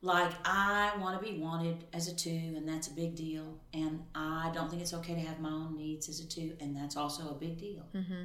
Like, 0.00 0.32
I 0.44 0.92
want 1.00 1.20
to 1.20 1.32
be 1.32 1.38
wanted 1.40 1.84
as 1.92 2.06
a 2.06 2.14
two, 2.14 2.54
and 2.56 2.68
that's 2.68 2.86
a 2.86 2.92
big 2.92 3.16
deal. 3.16 3.58
And 3.74 4.04
I 4.14 4.50
don't 4.54 4.70
think 4.70 4.80
it's 4.80 4.94
okay 4.94 5.14
to 5.14 5.20
have 5.20 5.40
my 5.40 5.50
own 5.50 5.76
needs 5.76 6.08
as 6.08 6.20
a 6.20 6.28
two, 6.28 6.56
and 6.60 6.76
that's 6.76 6.96
also 6.96 7.30
a 7.30 7.34
big 7.34 7.58
deal. 7.58 7.84
Mm-hmm. 7.94 8.24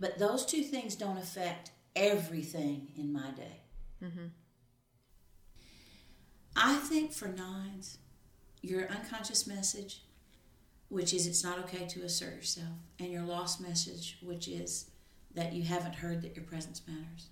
But 0.00 0.18
those 0.18 0.46
two 0.46 0.62
things 0.62 0.96
don't 0.96 1.18
affect 1.18 1.70
everything 1.94 2.92
in 2.96 3.12
my 3.12 3.30
day. 3.30 3.60
Mm-hmm. 4.02 4.26
I 6.54 6.76
think 6.76 7.12
for 7.12 7.28
nines, 7.28 7.98
your 8.66 8.88
unconscious 8.88 9.46
message 9.46 10.00
which 10.88 11.12
is 11.12 11.26
it's 11.26 11.42
not 11.42 11.58
okay 11.58 11.86
to 11.86 12.02
assert 12.02 12.34
yourself, 12.34 12.68
and 12.98 13.10
your 13.10 13.22
lost 13.22 13.60
message, 13.60 14.18
which 14.22 14.48
is 14.48 14.90
that 15.34 15.52
you 15.52 15.62
haven't 15.62 15.96
heard 15.96 16.22
that 16.22 16.36
your 16.36 16.44
presence 16.44 16.80
matters. 16.86 17.28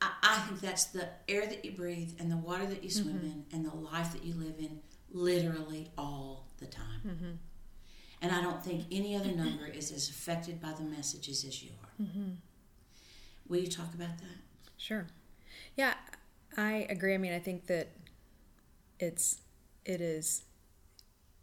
I, 0.00 0.10
I 0.22 0.38
think 0.40 0.60
that's 0.60 0.86
the 0.86 1.08
air 1.28 1.46
that 1.46 1.64
you 1.64 1.72
breathe 1.72 2.12
and 2.18 2.30
the 2.30 2.36
water 2.36 2.66
that 2.66 2.82
you 2.82 2.90
swim 2.90 3.16
mm-hmm. 3.16 3.26
in 3.26 3.44
and 3.52 3.64
the 3.64 3.76
life 3.76 4.12
that 4.12 4.24
you 4.24 4.34
live 4.34 4.54
in 4.58 4.80
literally 5.12 5.90
all 5.98 6.46
the 6.58 6.66
time. 6.66 7.00
Mm-hmm. 7.06 7.30
And 8.22 8.32
I 8.32 8.40
don't 8.42 8.62
think 8.62 8.84
any 8.90 9.16
other 9.16 9.32
number 9.32 9.66
is 9.66 9.92
as 9.92 10.08
affected 10.08 10.60
by 10.60 10.72
the 10.72 10.82
messages 10.82 11.44
as 11.44 11.62
you 11.62 11.70
are. 11.82 12.04
Mm-hmm. 12.04 12.30
Will 13.48 13.58
you 13.58 13.66
talk 13.66 13.92
about 13.94 14.18
that? 14.18 14.38
Sure. 14.76 15.06
Yeah, 15.76 15.94
I 16.56 16.86
agree. 16.88 17.14
I 17.14 17.18
mean, 17.18 17.32
I 17.32 17.38
think 17.38 17.66
that 17.66 17.88
it's 18.98 19.40
it 19.84 20.00
is 20.00 20.42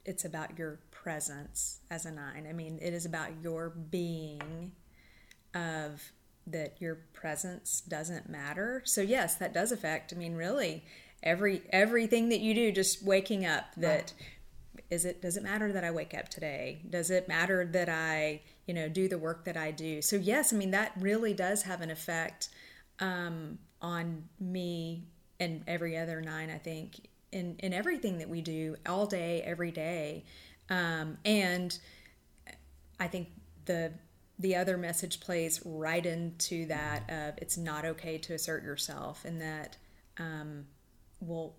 it's 0.06 0.24
about 0.24 0.58
your 0.58 0.80
presence 0.90 1.80
as 1.92 2.06
a 2.06 2.12
nine. 2.12 2.48
I 2.50 2.54
mean, 2.54 2.80
it 2.82 2.94
is 2.94 3.06
about 3.06 3.30
your 3.44 3.70
being 3.70 4.72
of 5.54 6.12
that 6.48 6.78
your 6.80 6.96
presence 7.14 7.82
doesn't 7.82 8.30
matter. 8.30 8.82
So 8.86 9.02
yes, 9.02 9.36
that 9.36 9.54
does 9.54 9.72
affect. 9.72 10.14
I 10.14 10.16
mean, 10.16 10.36
really 10.36 10.84
every 11.24 11.62
everything 11.72 12.30
that 12.30 12.40
you 12.40 12.54
do 12.54 12.72
just 12.72 13.04
waking 13.04 13.46
up 13.46 13.66
that 13.76 14.14
is 14.90 15.04
it 15.04 15.22
does 15.22 15.36
it 15.36 15.44
matter 15.44 15.72
that 15.74 15.84
I 15.84 15.92
wake 15.92 16.14
up 16.14 16.30
today? 16.30 16.82
Does 16.90 17.12
it 17.12 17.28
matter 17.28 17.66
that 17.66 17.90
I, 17.90 18.42
you 18.66 18.74
know, 18.74 18.88
do 18.88 19.10
the 19.10 19.18
work 19.18 19.44
that 19.46 19.58
I 19.58 19.72
do? 19.72 20.02
So 20.02 20.16
yes, 20.16 20.54
I 20.54 20.58
mean 20.58 20.72
that 20.72 20.94
really 21.00 21.34
does 21.34 21.64
have 21.64 21.82
an 21.82 21.92
effect 21.92 22.50
um, 23.00 23.60
on 23.82 24.24
me 24.40 25.04
and 25.40 25.64
every 25.68 25.98
other 25.98 26.22
nine. 26.22 26.50
I 26.50 26.58
think 26.58 27.10
in 27.32 27.56
in 27.60 27.74
everything 27.74 28.20
that 28.20 28.30
we 28.30 28.42
do 28.42 28.76
all 28.88 29.06
day, 29.06 29.42
every 29.42 29.72
day, 29.72 30.26
um, 30.70 31.18
and 31.26 31.78
I 33.00 33.08
think 33.08 33.30
the 33.66 33.94
the 34.40 34.56
other 34.56 34.78
message 34.78 35.20
plays 35.20 35.62
right 35.66 36.06
into 36.06 36.68
that 36.68 37.10
of 37.10 37.34
it's 37.38 37.58
not 37.58 37.86
okay 37.86 38.18
to 38.20 38.34
assert 38.34 38.64
yourself 38.64 39.26
and 39.26 39.42
that 39.42 39.78
um, 40.20 40.66
well 41.20 41.54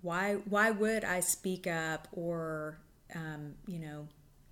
why 0.00 0.34
why 0.48 0.70
would 0.70 1.04
I 1.04 1.20
speak 1.20 1.66
up 1.66 2.08
or 2.12 2.78
um, 3.14 3.54
you 3.66 3.78
know 3.78 4.08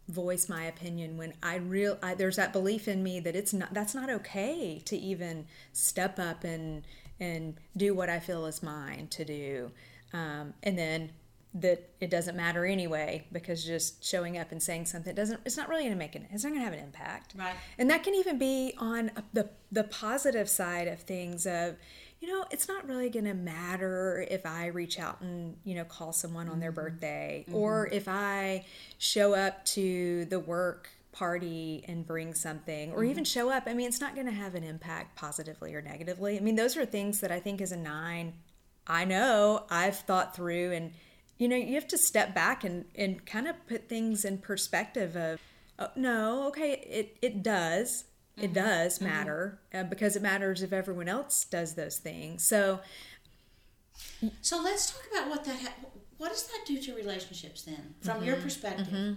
voice 0.08 0.48
my 0.50 0.64
opinion 0.64 1.16
when 1.16 1.32
I 1.42 1.56
real 1.56 1.98
I, 2.02 2.14
there's 2.14 2.36
that 2.36 2.52
belief 2.52 2.88
in 2.88 3.02
me 3.02 3.20
that 3.20 3.34
it's 3.34 3.54
not 3.54 3.72
that's 3.72 3.94
not 3.94 4.10
okay 4.10 4.82
to 4.84 4.96
even 4.96 5.46
step 5.72 6.18
up 6.18 6.44
and 6.44 6.82
and 7.18 7.54
do 7.76 7.94
what 7.94 8.10
I 8.10 8.18
feel 8.18 8.44
is 8.44 8.62
mine 8.62 9.08
to 9.08 9.24
do 9.24 9.70
um, 10.14 10.54
and 10.62 10.78
then 10.78 11.10
that 11.54 11.90
it 12.00 12.10
doesn't 12.10 12.36
matter 12.36 12.64
anyway 12.64 13.24
because 13.30 13.64
just 13.64 14.04
showing 14.04 14.36
up 14.38 14.50
and 14.50 14.60
saying 14.60 14.84
something 14.86 15.14
doesn't 15.14 15.40
it's 15.44 15.56
not 15.56 15.68
really 15.68 15.82
going 15.82 15.92
to 15.92 15.98
make 15.98 16.16
it 16.16 16.22
it's 16.32 16.42
not 16.42 16.50
going 16.50 16.60
to 16.60 16.64
have 16.64 16.72
an 16.72 16.80
impact. 16.80 17.34
Right. 17.38 17.54
and 17.78 17.88
that 17.90 18.02
can 18.02 18.14
even 18.14 18.38
be 18.38 18.74
on 18.78 19.12
the 19.32 19.48
the 19.70 19.84
positive 19.84 20.48
side 20.48 20.88
of 20.88 21.00
things 21.00 21.46
of 21.46 21.76
you 22.20 22.28
know 22.28 22.44
it's 22.50 22.66
not 22.66 22.88
really 22.88 23.08
going 23.08 23.26
to 23.26 23.34
matter 23.34 24.26
if 24.30 24.44
i 24.46 24.66
reach 24.66 24.98
out 24.98 25.20
and 25.20 25.56
you 25.62 25.74
know 25.74 25.84
call 25.84 26.12
someone 26.12 26.48
on 26.48 26.58
their 26.58 26.72
mm-hmm. 26.72 26.80
birthday 26.80 27.44
mm-hmm. 27.46 27.56
or 27.56 27.86
if 27.92 28.08
i 28.08 28.64
show 28.98 29.34
up 29.34 29.64
to 29.64 30.24
the 30.26 30.40
work 30.40 30.88
party 31.12 31.84
and 31.86 32.04
bring 32.04 32.34
something 32.34 32.90
or 32.92 33.04
even 33.04 33.22
mm-hmm. 33.22 33.24
show 33.24 33.50
up 33.50 33.64
i 33.66 33.74
mean 33.74 33.86
it's 33.86 34.00
not 34.00 34.14
going 34.14 34.26
to 34.26 34.32
have 34.32 34.56
an 34.56 34.64
impact 34.64 35.14
positively 35.14 35.72
or 35.72 35.80
negatively. 35.80 36.36
I 36.36 36.40
mean 36.40 36.56
those 36.56 36.76
are 36.76 36.84
things 36.84 37.20
that 37.20 37.30
i 37.30 37.38
think 37.38 37.60
as 37.60 37.70
a 37.70 37.76
nine 37.76 38.32
i 38.86 39.04
know 39.04 39.64
i've 39.70 39.98
thought 39.98 40.34
through 40.34 40.72
and 40.72 40.92
you 41.38 41.48
know 41.48 41.56
you 41.56 41.74
have 41.74 41.88
to 41.88 41.98
step 41.98 42.34
back 42.34 42.64
and 42.64 42.84
and 42.94 43.24
kind 43.26 43.48
of 43.48 43.66
put 43.66 43.88
things 43.88 44.24
in 44.24 44.38
perspective 44.38 45.16
of 45.16 45.40
oh, 45.78 45.88
no 45.96 46.48
okay 46.48 46.72
it 46.88 47.16
it 47.22 47.42
does 47.42 48.04
it 48.36 48.46
mm-hmm. 48.46 48.54
does 48.54 48.98
mm-hmm. 48.98 49.04
matter 49.06 49.58
uh, 49.72 49.84
because 49.84 50.16
it 50.16 50.22
matters 50.22 50.62
if 50.62 50.72
everyone 50.72 51.08
else 51.08 51.44
does 51.44 51.74
those 51.74 51.98
things. 51.98 52.44
So 52.44 52.80
So 54.40 54.60
let's 54.62 54.90
talk 54.90 55.02
about 55.12 55.28
what 55.28 55.44
that 55.44 55.60
ha- 55.60 55.88
what 56.16 56.30
does 56.30 56.44
that 56.44 56.64
do 56.66 56.80
to 56.80 56.94
relationships 56.94 57.62
then, 57.62 57.94
from 58.00 58.24
your 58.24 58.34
mm-hmm. 58.36 58.44
perspective? 58.44 59.16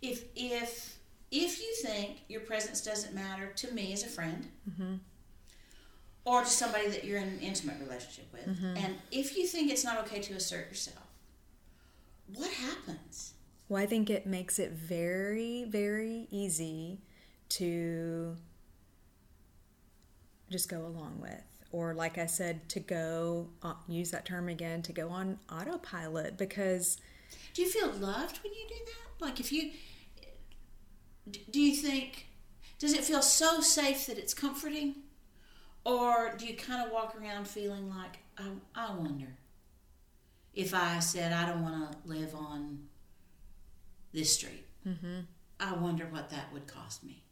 If 0.00 0.24
if 0.34 0.96
if 1.30 1.60
you 1.60 1.74
think 1.82 2.22
your 2.28 2.40
presence 2.40 2.80
doesn't 2.80 3.14
matter 3.14 3.48
to 3.56 3.72
me 3.72 3.92
as 3.92 4.02
a 4.02 4.08
friend, 4.08 4.48
or 6.24 6.40
to 6.42 6.46
somebody 6.48 6.88
that 6.88 7.04
you're 7.04 7.18
in 7.18 7.28
an 7.28 7.40
intimate 7.40 7.76
relationship 7.80 8.26
with, 8.32 8.46
and 8.76 8.96
if 9.10 9.36
you 9.36 9.46
think 9.46 9.70
it's 9.70 9.84
not 9.84 9.98
okay 10.06 10.20
to 10.20 10.34
assert 10.34 10.68
yourself, 10.68 11.06
what 12.34 12.50
happens? 12.50 13.34
well 13.68 13.82
i 13.82 13.86
think 13.86 14.10
it 14.10 14.26
makes 14.26 14.58
it 14.58 14.72
very 14.72 15.64
very 15.64 16.26
easy 16.30 16.98
to 17.48 18.36
just 20.50 20.68
go 20.68 20.84
along 20.84 21.18
with 21.20 21.42
or 21.72 21.94
like 21.94 22.18
i 22.18 22.26
said 22.26 22.68
to 22.68 22.78
go 22.78 23.48
uh, 23.62 23.72
use 23.88 24.10
that 24.10 24.24
term 24.26 24.48
again 24.48 24.82
to 24.82 24.92
go 24.92 25.08
on 25.08 25.38
autopilot 25.50 26.36
because 26.36 26.98
Do 27.54 27.62
you 27.62 27.68
feel 27.70 27.90
loved 27.92 28.38
when 28.42 28.52
you 28.52 28.66
do 28.68 28.74
that? 28.84 29.24
Like 29.24 29.40
if 29.40 29.50
you 29.50 29.70
do 31.50 31.58
you 31.60 31.74
think 31.74 32.26
does 32.78 32.92
it 32.92 33.02
feel 33.04 33.22
so 33.22 33.60
safe 33.60 34.06
that 34.08 34.18
it's 34.18 34.34
comforting? 34.34 34.96
Or 35.84 36.34
do 36.36 36.46
you 36.46 36.56
kind 36.56 36.84
of 36.86 36.92
walk 36.92 37.14
around 37.20 37.46
feeling 37.46 37.88
like 37.90 38.18
I, 38.38 38.44
I 38.74 38.94
wonder 38.94 39.36
if 40.54 40.74
I 40.74 40.98
said 41.00 41.32
I 41.32 41.46
don't 41.46 41.62
want 41.62 41.92
to 41.92 41.98
live 42.08 42.34
on 42.34 42.84
this 44.12 44.34
street. 44.34 44.64
Mm-hmm. 44.86 45.20
I 45.60 45.72
wonder 45.74 46.06
what 46.06 46.30
that 46.30 46.52
would 46.52 46.66
cost 46.66 47.02
me. 47.04 47.22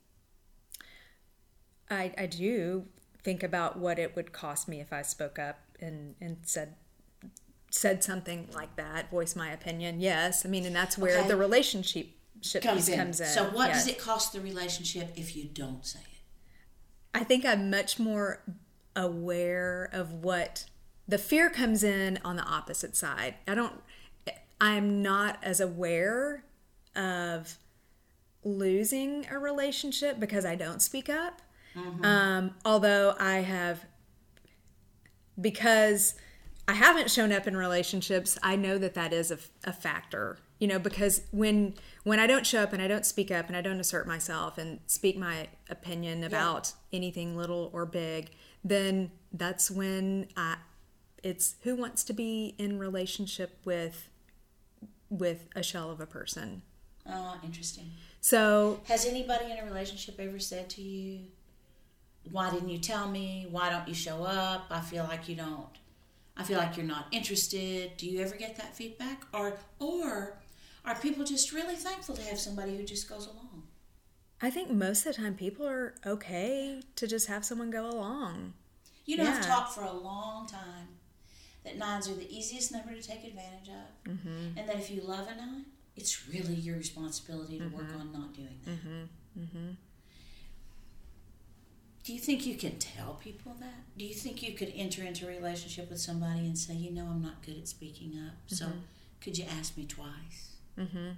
I, 1.91 2.13
I 2.19 2.27
do 2.27 2.87
think 3.23 3.43
about 3.43 3.79
what 3.79 3.99
it 3.99 4.17
would 4.17 4.33
cost 4.33 4.69
me 4.69 4.81
if 4.81 4.93
I 4.93 5.03
spoke 5.03 5.39
up 5.39 5.59
and, 5.81 6.15
and 6.21 6.39
said 6.43 6.75
said 7.71 8.05
something 8.05 8.49
like 8.53 8.77
that, 8.77 9.11
voice 9.11 9.35
my 9.35 9.51
opinion. 9.51 9.99
Yes, 9.99 10.45
I 10.45 10.49
mean, 10.51 10.67
and 10.67 10.77
that's 10.77 10.99
where 10.99 11.21
Okay. 11.21 11.29
the 11.29 11.37
relationship 11.39 12.09
Comes 12.61 12.89
in. 12.89 12.99
comes 12.99 13.21
in. 13.21 13.29
So 13.29 13.45
what 13.45 13.69
yes. 13.69 13.85
does 13.85 13.95
it 13.95 13.99
cost 13.99 14.33
the 14.35 14.41
relationship 14.41 15.13
if 15.17 15.35
you 15.35 15.45
don't 15.45 15.87
say 15.87 16.01
it? 16.01 16.12
I 17.15 17.25
think 17.25 17.45
I'm 17.45 17.71
much 17.71 17.99
more 17.99 18.43
aware 18.97 19.89
of 19.93 20.13
what 20.25 20.67
the 21.07 21.19
fear 21.19 21.51
comes 21.51 21.83
in 21.83 22.19
on 22.25 22.37
the 22.37 22.43
opposite 22.45 22.97
side. 22.97 23.35
I 23.47 23.55
don't, 23.55 23.75
I'm 24.61 25.03
not 25.03 25.39
as 25.43 25.61
aware 25.61 26.45
of 26.97 27.59
losing 28.45 29.27
a 29.31 29.39
relationship 29.39 30.19
because 30.19 30.45
I 30.45 30.55
don't 30.55 30.81
speak 30.83 31.09
up. 31.09 31.43
Um, 32.05 32.55
although 32.65 33.15
I 33.19 33.37
have, 33.41 33.85
because 35.41 36.15
I 36.69 36.75
haven't 36.75 37.11
shown 37.11 37.33
up 37.33 37.47
in 37.47 37.57
relationships, 37.57 38.39
I 38.43 38.57
know 38.57 38.79
that 38.79 38.95
that 38.95 39.13
is 39.13 39.31
a, 39.31 39.39
a 39.65 39.73
factor. 39.73 40.39
You 40.63 40.69
know, 40.69 40.79
because 40.79 41.23
when 41.33 41.75
when 42.05 42.21
I 42.21 42.29
don't 42.29 42.47
show 42.47 42.63
up 42.63 42.73
and 42.73 42.81
I 42.81 42.87
don't 42.87 43.05
speak 43.05 43.33
up 43.33 43.49
and 43.49 43.57
I 43.57 43.63
don't 43.63 43.81
assert 43.81 44.07
myself 44.07 44.59
and 44.59 44.79
speak 44.87 45.19
my 45.19 45.49
opinion 45.69 46.23
about 46.23 46.75
anything 46.93 47.37
little 47.37 47.69
or 47.73 47.85
big, 47.85 48.31
then 48.63 49.11
that's 49.33 49.73
when 49.73 50.29
I 50.37 50.59
it's 51.21 51.57
who 51.63 51.75
wants 51.75 52.05
to 52.05 52.13
be 52.13 52.55
in 52.59 52.79
relationship 52.79 53.59
with 53.65 54.09
with 55.11 55.49
a 55.57 55.65
shell 55.65 55.91
of 55.91 56.01
a 56.01 56.07
person. 56.07 56.63
Oh, 57.09 57.41
interesting. 57.43 57.91
So 58.21 58.83
Has 58.85 59.05
anybody 59.05 59.51
in 59.51 59.59
a 59.59 59.65
relationship 59.65 60.21
ever 60.21 60.39
said 60.39 60.71
to 60.71 60.81
you, 60.81 61.25
"Why 62.31 62.51
didn't 62.51 62.69
you 62.69 62.79
tell 62.79 63.09
me? 63.09 63.49
Why 63.51 63.69
don't 63.69 63.89
you 63.89 63.95
show 63.95 64.23
up? 64.23 64.67
I 64.71 64.81
feel 64.81 65.03
like 65.03 65.29
you 65.29 65.35
don't. 65.35 65.75
I 66.37 66.45
feel 66.45 66.59
like 66.59 66.77
you're 66.77 66.87
not 66.87 67.09
interested." 67.11 67.97
Do 67.97 68.09
you 68.09 68.21
ever 68.21 68.37
get 68.37 68.55
that 68.59 68.77
feedback, 68.77 69.27
or 69.35 69.59
or 69.81 70.39
are 70.85 70.95
people 70.97 71.25
just 71.25 71.53
really 71.53 71.77
thankful 71.77 72.15
to 72.17 72.23
have 72.23 72.39
somebody 72.39 72.77
who 72.77 72.85
just 72.85 73.09
goes 73.09 73.27
along? 73.27 73.63
I 74.41 74.51
think 74.51 74.71
most 74.71 75.07
of 75.07 75.15
the 75.15 75.23
time 75.23 75.35
people 75.35 75.67
are 75.67 75.95
okay 76.05 76.83
to 76.97 77.07
just 77.07 77.29
have 77.29 77.45
someone 77.45 77.71
go 77.71 77.89
along. 77.89 78.55
You 79.07 79.17
know, 79.19 79.25
I've 79.31 79.47
talked 79.47 79.73
for 79.75 79.83
a 79.85 79.93
long 79.93 80.47
time 80.47 80.89
that 81.65 81.77
nines 81.79 82.09
are 82.09 82.15
the 82.15 82.29
easiest 82.37 82.73
number 82.73 82.93
to 82.95 83.03
take 83.03 83.25
advantage 83.25 83.69
of, 83.69 84.13
Mm-hmm. 84.13 84.59
and 84.59 84.69
that 84.69 84.77
if 84.77 84.91
you 84.91 85.01
love 85.03 85.29
a 85.29 85.37
nine, 85.37 85.67
it's 85.97 86.29
really 86.29 86.55
your 86.55 86.77
responsibility 86.77 87.59
to 87.59 87.67
work 87.69 87.87
on 87.99 88.13
not 88.13 88.33
doing 88.35 88.59
that. 88.65 88.71
Mm-hmm. 89.39 89.71
Do 92.05 92.13
you 92.13 92.19
think 92.19 92.45
you 92.47 92.57
can 92.57 92.79
tell 92.81 93.15
people 93.23 93.55
that? 93.61 93.85
Do 93.97 94.05
you 94.05 94.15
think 94.15 94.43
you 94.43 94.55
could 94.55 94.73
enter 94.75 95.05
into 95.05 95.25
a 95.27 95.29
relationship 95.29 95.89
with 95.89 96.01
somebody 96.01 96.41
and 96.41 96.59
say, 96.59 96.75
you 96.75 96.91
know, 96.91 97.05
I'm 97.05 97.23
not 97.23 97.43
good 97.47 97.59
at 97.59 97.69
speaking 97.69 98.19
up, 98.27 98.35
so 98.47 98.67
could 99.21 99.39
you 99.39 99.45
ask 99.59 99.77
me 99.77 99.85
twice? 99.87 100.57
Mm-hmm. 100.79 101.11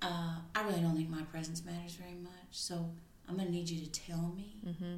Uh, 0.00 0.34
I 0.54 0.62
really 0.62 0.80
don't 0.80 0.96
think 0.96 1.10
my 1.10 1.22
presence 1.22 1.64
matters 1.64 1.94
very 1.94 2.14
much, 2.14 2.30
so 2.52 2.88
I'm 3.28 3.34
going 3.36 3.46
to 3.48 3.52
need 3.52 3.68
you 3.68 3.84
to 3.84 3.90
tell 3.90 4.32
me. 4.36 4.60
Mm-hmm. 4.66 4.96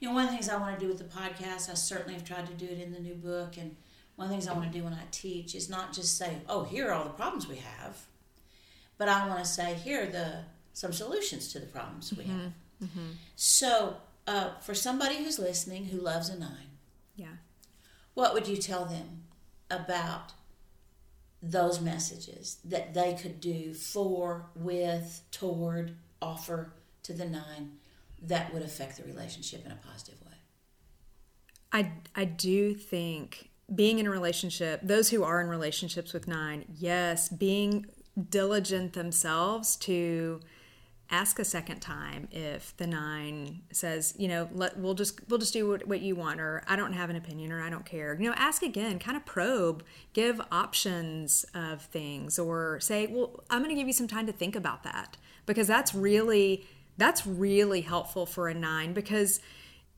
You 0.00 0.08
know, 0.08 0.14
one 0.14 0.24
of 0.24 0.30
the 0.30 0.36
things 0.36 0.48
I 0.48 0.56
want 0.56 0.78
to 0.78 0.84
do 0.84 0.88
with 0.88 0.98
the 0.98 1.04
podcast, 1.04 1.68
I 1.68 1.74
certainly 1.74 2.14
have 2.14 2.24
tried 2.24 2.46
to 2.46 2.54
do 2.54 2.66
it 2.66 2.78
in 2.78 2.92
the 2.92 3.00
new 3.00 3.14
book, 3.14 3.56
and 3.56 3.74
one 4.14 4.26
of 4.26 4.30
the 4.30 4.36
things 4.36 4.46
I 4.48 4.52
want 4.54 4.70
to 4.72 4.78
do 4.78 4.84
when 4.84 4.92
I 4.92 5.02
teach 5.10 5.54
is 5.56 5.68
not 5.68 5.92
just 5.92 6.16
say, 6.16 6.38
"Oh, 6.48 6.62
here 6.64 6.88
are 6.88 6.92
all 6.94 7.04
the 7.04 7.10
problems 7.10 7.48
we 7.48 7.56
have," 7.56 8.06
but 8.96 9.08
I 9.08 9.26
want 9.26 9.40
to 9.40 9.44
say, 9.44 9.74
"Here 9.74 10.04
are 10.04 10.06
the 10.06 10.44
some 10.72 10.92
solutions 10.92 11.52
to 11.52 11.58
the 11.58 11.66
problems 11.66 12.12
we 12.14 12.24
have." 12.24 12.52
So, 13.34 13.96
uh, 14.28 14.50
for 14.60 14.74
somebody 14.74 15.16
who's 15.16 15.40
listening 15.40 15.86
who 15.86 15.98
loves 16.00 16.28
a 16.28 16.38
nine, 16.38 16.70
Yeah. 17.16 17.36
what 18.14 18.32
would 18.34 18.46
you 18.46 18.56
tell 18.56 18.84
them 18.84 19.24
about 19.68 20.32
those 21.42 21.80
messages 21.80 22.58
that 22.64 22.94
they 22.94 23.14
could 23.14 23.40
do 23.40 23.72
for, 23.74 24.46
with, 24.54 25.22
toward, 25.30 25.96
offer 26.20 26.72
to 27.04 27.12
the 27.12 27.24
nine 27.24 27.78
that 28.20 28.52
would 28.52 28.62
affect 28.62 28.96
the 28.96 29.04
relationship 29.04 29.64
in 29.64 29.72
a 29.72 29.76
positive 29.76 30.20
way? 30.22 30.32
I 31.72 31.92
I 32.14 32.24
do 32.24 32.74
think 32.74 33.50
being 33.72 33.98
in 33.98 34.06
a 34.06 34.10
relationship, 34.10 34.80
those 34.82 35.10
who 35.10 35.22
are 35.22 35.40
in 35.40 35.48
relationships 35.48 36.12
with 36.12 36.26
nine, 36.26 36.64
yes, 36.74 37.28
being 37.28 37.86
diligent 38.30 38.94
themselves 38.94 39.76
to 39.76 40.40
ask 41.10 41.38
a 41.38 41.44
second 41.44 41.80
time 41.80 42.28
if 42.30 42.76
the 42.76 42.86
nine 42.86 43.62
says, 43.72 44.14
you 44.18 44.28
know, 44.28 44.48
let 44.52 44.78
we'll 44.78 44.94
just 44.94 45.20
we'll 45.28 45.38
just 45.38 45.52
do 45.52 45.68
what, 45.68 45.86
what 45.86 46.00
you 46.00 46.14
want, 46.14 46.40
or 46.40 46.62
I 46.66 46.76
don't 46.76 46.92
have 46.92 47.10
an 47.10 47.16
opinion, 47.16 47.50
or 47.52 47.62
I 47.62 47.70
don't 47.70 47.86
care. 47.86 48.14
You 48.14 48.28
know, 48.28 48.34
ask 48.36 48.62
again, 48.62 48.98
kind 48.98 49.16
of 49.16 49.24
probe, 49.24 49.84
give 50.12 50.40
options 50.52 51.44
of 51.54 51.82
things, 51.82 52.38
or 52.38 52.78
say, 52.80 53.06
well, 53.06 53.42
I'm 53.48 53.62
going 53.62 53.74
to 53.74 53.80
give 53.80 53.86
you 53.86 53.92
some 53.92 54.08
time 54.08 54.26
to 54.26 54.32
think 54.32 54.54
about 54.54 54.82
that 54.82 55.16
because 55.46 55.66
that's 55.66 55.94
really 55.94 56.66
that's 56.98 57.26
really 57.26 57.80
helpful 57.80 58.26
for 58.26 58.48
a 58.48 58.54
nine 58.54 58.92
because 58.92 59.40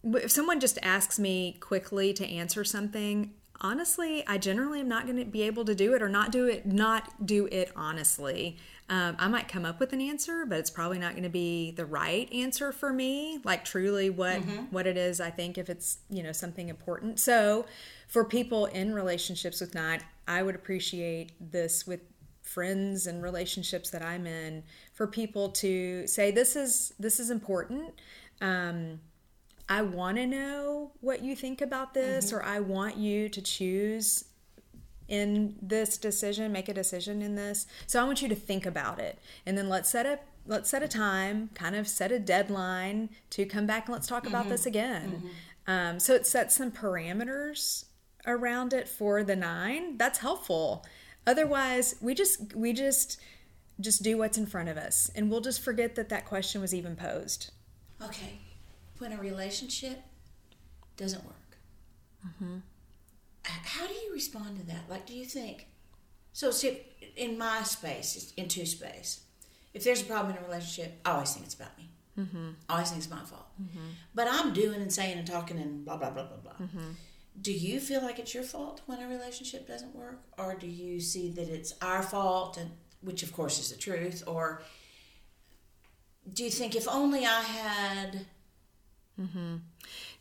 if 0.04 0.30
someone 0.30 0.60
just 0.60 0.78
asks 0.82 1.18
me 1.18 1.56
quickly 1.60 2.12
to 2.12 2.26
answer 2.26 2.64
something 2.64 3.32
honestly 3.60 4.26
i 4.26 4.38
generally 4.38 4.80
am 4.80 4.88
not 4.88 5.04
going 5.04 5.16
to 5.16 5.24
be 5.24 5.42
able 5.42 5.64
to 5.64 5.74
do 5.74 5.94
it 5.94 6.02
or 6.02 6.08
not 6.08 6.32
do 6.32 6.46
it 6.46 6.66
not 6.66 7.26
do 7.26 7.46
it 7.50 7.70
honestly. 7.76 8.56
Um, 8.88 9.14
i 9.18 9.28
might 9.28 9.46
come 9.46 9.64
up 9.64 9.78
with 9.78 9.92
an 9.92 10.00
answer 10.00 10.44
but 10.46 10.58
it's 10.58 10.70
probably 10.70 10.98
not 10.98 11.12
going 11.12 11.22
to 11.22 11.28
be 11.28 11.70
the 11.70 11.86
right 11.86 12.32
answer 12.32 12.72
for 12.72 12.92
me 12.92 13.40
like 13.44 13.64
truly 13.64 14.10
what 14.10 14.38
what 14.70 14.86
it 14.86 14.96
is 14.96 15.20
i 15.20 15.30
think 15.30 15.58
if 15.58 15.70
it's 15.70 15.98
you 16.08 16.22
know 16.22 16.32
something 16.32 16.68
important. 16.68 17.20
So 17.20 17.66
for 18.08 18.24
people 18.24 18.66
in 18.66 18.92
relationships 18.94 19.60
with 19.60 19.74
not, 19.74 20.00
i 20.26 20.42
would 20.42 20.54
appreciate 20.54 21.32
this 21.52 21.86
with 21.86 22.00
friends 22.42 23.06
and 23.06 23.22
relationships 23.22 23.90
that 23.90 24.02
i'm 24.02 24.26
in 24.26 24.64
for 24.92 25.06
people 25.06 25.50
to 25.50 26.06
say 26.06 26.30
this 26.30 26.56
is 26.56 26.92
this 26.98 27.20
is 27.20 27.30
important. 27.30 27.94
Um, 28.40 29.00
I 29.70 29.82
want 29.82 30.16
to 30.16 30.26
know 30.26 30.90
what 31.00 31.22
you 31.22 31.36
think 31.36 31.60
about 31.62 31.94
this, 31.94 32.26
mm-hmm. 32.26 32.36
or 32.36 32.42
I 32.42 32.58
want 32.58 32.96
you 32.96 33.28
to 33.28 33.40
choose 33.40 34.24
in 35.06 35.56
this 35.62 35.96
decision, 35.96 36.50
make 36.50 36.68
a 36.68 36.74
decision 36.74 37.22
in 37.22 37.36
this. 37.36 37.66
So 37.86 38.00
I 38.00 38.04
want 38.04 38.20
you 38.20 38.28
to 38.28 38.34
think 38.34 38.66
about 38.66 38.98
it, 38.98 39.20
and 39.46 39.56
then 39.56 39.68
let's 39.68 39.88
set 39.88 40.06
a 40.06 40.18
let's 40.44 40.68
set 40.68 40.82
a 40.82 40.88
time, 40.88 41.50
kind 41.54 41.76
of 41.76 41.86
set 41.86 42.10
a 42.10 42.18
deadline 42.18 43.10
to 43.30 43.46
come 43.46 43.66
back 43.66 43.86
and 43.86 43.92
let's 43.92 44.08
talk 44.08 44.26
about 44.26 44.42
mm-hmm. 44.42 44.50
this 44.50 44.66
again. 44.66 45.22
Mm-hmm. 45.66 45.72
Um, 45.72 46.00
so 46.00 46.14
it 46.14 46.26
sets 46.26 46.56
some 46.56 46.72
parameters 46.72 47.84
around 48.26 48.72
it 48.72 48.88
for 48.88 49.22
the 49.22 49.36
nine. 49.36 49.96
That's 49.98 50.18
helpful. 50.18 50.84
Otherwise, 51.28 51.94
we 52.00 52.14
just 52.14 52.56
we 52.56 52.72
just 52.72 53.20
just 53.78 54.02
do 54.02 54.18
what's 54.18 54.36
in 54.36 54.46
front 54.46 54.68
of 54.68 54.76
us, 54.76 55.12
and 55.14 55.30
we'll 55.30 55.40
just 55.40 55.60
forget 55.60 55.94
that 55.94 56.08
that 56.08 56.26
question 56.26 56.60
was 56.60 56.74
even 56.74 56.96
posed. 56.96 57.52
Okay, 58.02 58.40
when 59.00 59.12
a 59.12 59.18
relationship 59.18 60.00
doesn't 60.96 61.24
work, 61.24 61.56
mm-hmm. 62.26 62.56
h- 63.46 63.52
how 63.64 63.86
do 63.86 63.94
you 63.94 64.12
respond 64.12 64.58
to 64.58 64.66
that? 64.66 64.88
Like, 64.88 65.06
do 65.06 65.14
you 65.14 65.24
think? 65.24 65.66
So, 66.32 66.50
see, 66.50 66.80
in 67.16 67.38
my 67.38 67.62
space, 67.62 68.32
in 68.36 68.48
two 68.48 68.66
space, 68.66 69.20
if 69.74 69.84
there's 69.84 70.02
a 70.02 70.04
problem 70.04 70.36
in 70.36 70.42
a 70.42 70.46
relationship, 70.46 71.00
I 71.04 71.12
always 71.12 71.32
think 71.32 71.46
it's 71.46 71.54
about 71.54 71.76
me. 71.78 71.90
Mm-hmm. 72.18 72.50
I 72.68 72.72
always 72.72 72.90
think 72.90 73.02
it's 73.02 73.10
my 73.10 73.24
fault. 73.24 73.46
Mm-hmm. 73.60 73.86
But 74.14 74.28
I'm 74.30 74.52
doing 74.52 74.80
and 74.80 74.92
saying 74.92 75.18
and 75.18 75.26
talking 75.26 75.58
and 75.58 75.84
blah 75.84 75.96
blah 75.96 76.10
blah 76.10 76.24
blah 76.24 76.36
blah. 76.36 76.66
Mm-hmm. 76.66 76.90
Do 77.40 77.52
you 77.52 77.80
feel 77.80 78.02
like 78.02 78.18
it's 78.18 78.34
your 78.34 78.42
fault 78.42 78.82
when 78.86 79.00
a 79.00 79.08
relationship 79.08 79.66
doesn't 79.66 79.94
work, 79.94 80.20
or 80.36 80.54
do 80.54 80.66
you 80.66 81.00
see 81.00 81.30
that 81.30 81.48
it's 81.48 81.72
our 81.80 82.02
fault, 82.02 82.56
and 82.58 82.70
which 83.00 83.22
of 83.22 83.32
course 83.32 83.58
is 83.58 83.70
the 83.70 83.78
truth, 83.78 84.24
or 84.26 84.62
do 86.32 86.44
you 86.44 86.50
think 86.50 86.76
if 86.76 86.86
only 86.88 87.24
I 87.24 87.40
had 87.40 88.26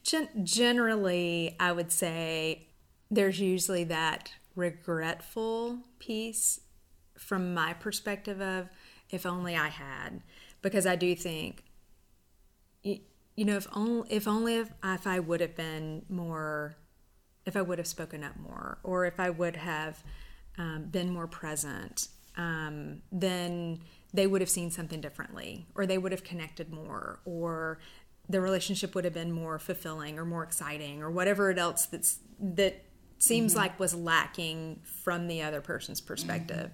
Gen- 0.04 0.46
generally, 0.46 1.56
I 1.60 1.72
would 1.72 1.92
say 1.92 2.68
there's 3.12 3.40
usually 3.40 3.84
that 3.86 4.32
regretful 4.56 5.80
piece 6.00 6.62
from 7.18 7.54
my 7.54 7.74
perspective 7.74 8.42
of 8.42 8.70
if 9.10 9.26
only 9.26 9.56
I 9.56 9.68
had, 9.70 10.22
because 10.62 10.86
I 10.86 10.96
do 10.96 11.16
think, 11.16 11.64
y- 12.84 13.02
you 13.36 13.46
know, 13.46 13.58
if 13.58 13.68
only 13.74 14.10
if 14.12 14.28
only 14.28 14.56
if, 14.56 14.70
if 14.84 15.08
I 15.08 15.20
would 15.20 15.42
have 15.42 15.56
been 15.56 16.06
more, 16.10 16.76
if 17.46 17.56
I 17.56 17.62
would 17.62 17.78
have 17.78 17.88
spoken 17.88 18.24
up 18.24 18.38
more, 18.38 18.80
or 18.84 19.06
if 19.06 19.20
I 19.20 19.30
would 19.30 19.56
have 19.56 20.04
um, 20.58 20.86
been 20.86 21.12
more 21.12 21.28
present, 21.28 22.10
um, 22.38 23.02
then 23.12 23.80
they 24.14 24.28
would 24.28 24.42
have 24.42 24.50
seen 24.50 24.72
something 24.72 25.02
differently, 25.02 25.66
or 25.76 25.86
they 25.86 25.98
would 25.98 26.12
have 26.12 26.24
connected 26.24 26.72
more, 26.72 27.20
or 27.26 27.80
the 28.30 28.40
relationship 28.40 28.94
would 28.94 29.04
have 29.06 29.14
been 29.14 29.32
more 29.32 29.58
fulfilling 29.60 30.20
or 30.20 30.26
more 30.26 30.44
exciting, 30.44 31.02
or 31.02 31.10
whatever 31.10 31.50
it 31.50 31.58
else 31.58 31.88
that's 31.88 32.20
that 32.40 32.86
seems 33.18 33.56
like 33.56 33.80
was 33.80 33.94
lacking 33.94 34.80
from 34.84 35.28
the 35.28 35.42
other 35.42 35.60
person's 35.60 36.00
perspective. 36.00 36.72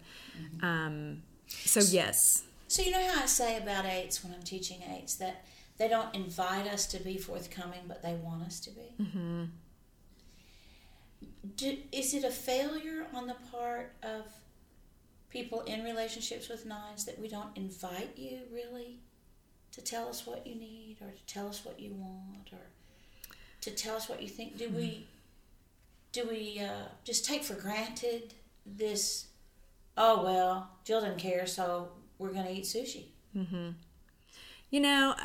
Um, 0.62 1.24
so 1.48 1.80
yes, 1.80 2.44
So 2.68 2.82
you 2.82 2.92
know 2.92 3.08
how 3.08 3.24
I 3.24 3.26
say 3.26 3.58
about 3.58 3.86
eights 3.86 4.24
when 4.24 4.34
I'm 4.34 4.42
teaching 4.42 4.82
eights 4.92 5.16
that 5.16 5.46
they 5.78 5.88
don't 5.88 6.14
invite 6.16 6.68
us 6.68 6.86
to 6.88 7.00
be 7.04 7.18
forthcoming, 7.18 7.82
but 7.88 8.02
they 8.02 8.16
want 8.16 8.44
us 8.44 8.60
to 8.62 8.72
be. 8.72 8.96
Mm-hmm. 9.02 9.44
Do, 11.56 11.78
is 11.92 12.14
it 12.14 12.24
a 12.24 12.32
failure 12.32 13.06
on 13.14 13.28
the 13.28 13.36
part 13.52 13.94
of 14.02 14.26
people 15.30 15.62
in 15.62 15.84
relationships 15.84 16.50
with 16.50 16.66
nines 16.66 17.06
that 17.06 17.20
we 17.20 17.28
don't 17.28 17.56
invite 17.56 18.18
you 18.18 18.40
really 18.52 19.00
to 19.76 19.82
tell 19.82 20.08
us 20.08 20.26
what 20.26 20.48
you 20.48 20.56
need 20.56 20.98
or 21.02 21.12
to 21.12 21.26
tell 21.26 21.48
us 21.48 21.64
what 21.66 21.80
you 21.80 21.94
want 21.94 22.52
or 22.52 22.66
to 23.62 23.72
tell 23.72 23.96
us 23.96 24.10
what 24.10 24.22
you 24.22 24.30
think? 24.30 24.58
Do 24.58 24.70
we 24.70 25.08
do 26.12 26.26
we 26.30 26.62
uh, 26.62 26.88
just 27.04 27.26
take 27.26 27.44
for 27.44 27.56
granted 27.56 28.34
this? 28.66 29.28
Oh 29.98 30.24
well, 30.24 30.70
Jill 30.84 31.02
doesn't 31.02 31.20
care, 31.20 31.46
so 31.46 31.90
we're 32.18 32.32
going 32.32 32.46
to 32.46 32.52
eat 32.52 32.64
sushi. 32.64 33.06
Mm-hmm. 33.36 33.72
You 34.72 34.80
know, 34.80 35.16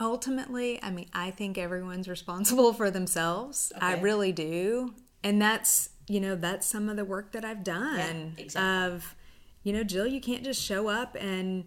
ultimately, 0.00 0.80
I 0.82 0.90
mean, 0.90 1.08
I 1.12 1.30
think 1.30 1.58
everyone's 1.58 2.08
responsible 2.08 2.72
for 2.72 2.90
themselves. 2.90 3.72
I 3.80 3.94
really 3.98 4.32
do. 4.32 4.94
And 5.24 5.42
that's, 5.42 5.90
you 6.06 6.20
know, 6.20 6.36
that's 6.36 6.66
some 6.66 6.88
of 6.88 6.96
the 6.96 7.04
work 7.04 7.32
that 7.32 7.44
I've 7.44 7.64
done 7.64 8.34
exactly. 8.36 8.94
of, 8.94 9.16
you 9.64 9.72
know, 9.72 9.82
Jill, 9.82 10.06
you 10.06 10.20
can't 10.20 10.44
just 10.44 10.62
show 10.62 10.88
up 10.88 11.16
and 11.18 11.64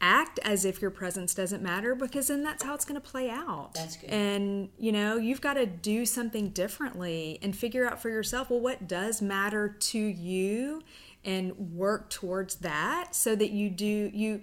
act 0.00 0.38
as 0.42 0.64
if 0.64 0.82
your 0.82 0.90
presence 0.90 1.34
doesn't 1.34 1.62
matter 1.62 1.94
because 1.94 2.28
then 2.28 2.42
that's 2.42 2.62
how 2.62 2.74
it's 2.74 2.84
going 2.84 3.00
to 3.00 3.06
play 3.06 3.30
out. 3.30 3.70
That's 3.74 3.96
good. 3.96 4.10
And, 4.10 4.68
you 4.78 4.92
know, 4.92 5.16
you've 5.16 5.40
got 5.40 5.54
to 5.54 5.66
do 5.66 6.04
something 6.04 6.50
differently 6.50 7.38
and 7.42 7.56
figure 7.56 7.88
out 7.88 8.00
for 8.00 8.10
yourself, 8.10 8.50
well, 8.50 8.60
what 8.60 8.86
does 8.86 9.22
matter 9.22 9.68
to 9.68 9.98
you 9.98 10.82
and 11.24 11.56
work 11.74 12.10
towards 12.10 12.56
that 12.56 13.14
so 13.14 13.34
that 13.34 13.50
you 13.50 13.70
do, 13.70 14.10
you, 14.12 14.42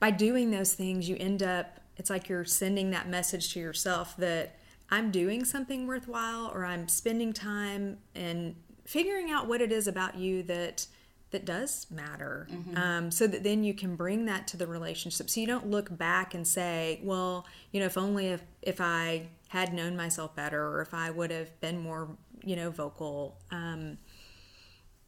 by 0.00 0.10
doing 0.10 0.50
those 0.50 0.74
things, 0.74 1.08
you 1.08 1.16
end 1.18 1.42
up, 1.42 1.80
it's 1.96 2.10
like 2.10 2.28
you're 2.28 2.44
sending 2.44 2.90
that 2.90 3.08
message 3.08 3.52
to 3.54 3.60
yourself 3.60 4.16
that 4.16 4.56
I'm 4.90 5.10
doing 5.10 5.44
something 5.44 5.86
worthwhile 5.86 6.50
or 6.52 6.64
I'm 6.64 6.88
spending 6.88 7.32
time 7.32 7.98
and 8.14 8.56
figuring 8.84 9.30
out 9.30 9.46
what 9.46 9.60
it 9.60 9.70
is 9.70 9.86
about 9.86 10.16
you 10.16 10.42
that 10.44 10.86
that 11.30 11.44
does 11.44 11.86
matter. 11.90 12.48
Um, 12.76 13.10
so 13.10 13.26
that 13.26 13.42
then 13.42 13.62
you 13.62 13.74
can 13.74 13.96
bring 13.96 14.24
that 14.26 14.46
to 14.48 14.56
the 14.56 14.66
relationship. 14.66 15.28
So 15.28 15.40
you 15.40 15.46
don't 15.46 15.68
look 15.70 15.96
back 15.96 16.34
and 16.34 16.46
say 16.46 17.00
well 17.02 17.46
you 17.72 17.80
know 17.80 17.86
if 17.86 17.98
only 17.98 18.28
if, 18.28 18.42
if 18.62 18.80
i 18.80 19.28
had 19.48 19.72
known 19.72 19.96
myself 19.96 20.34
better 20.36 20.62
or 20.62 20.82
if 20.82 20.92
i 20.92 21.10
would 21.10 21.30
have 21.30 21.58
been 21.60 21.78
more 21.78 22.16
you 22.42 22.56
know 22.56 22.70
vocal. 22.70 23.38
Um, 23.50 23.98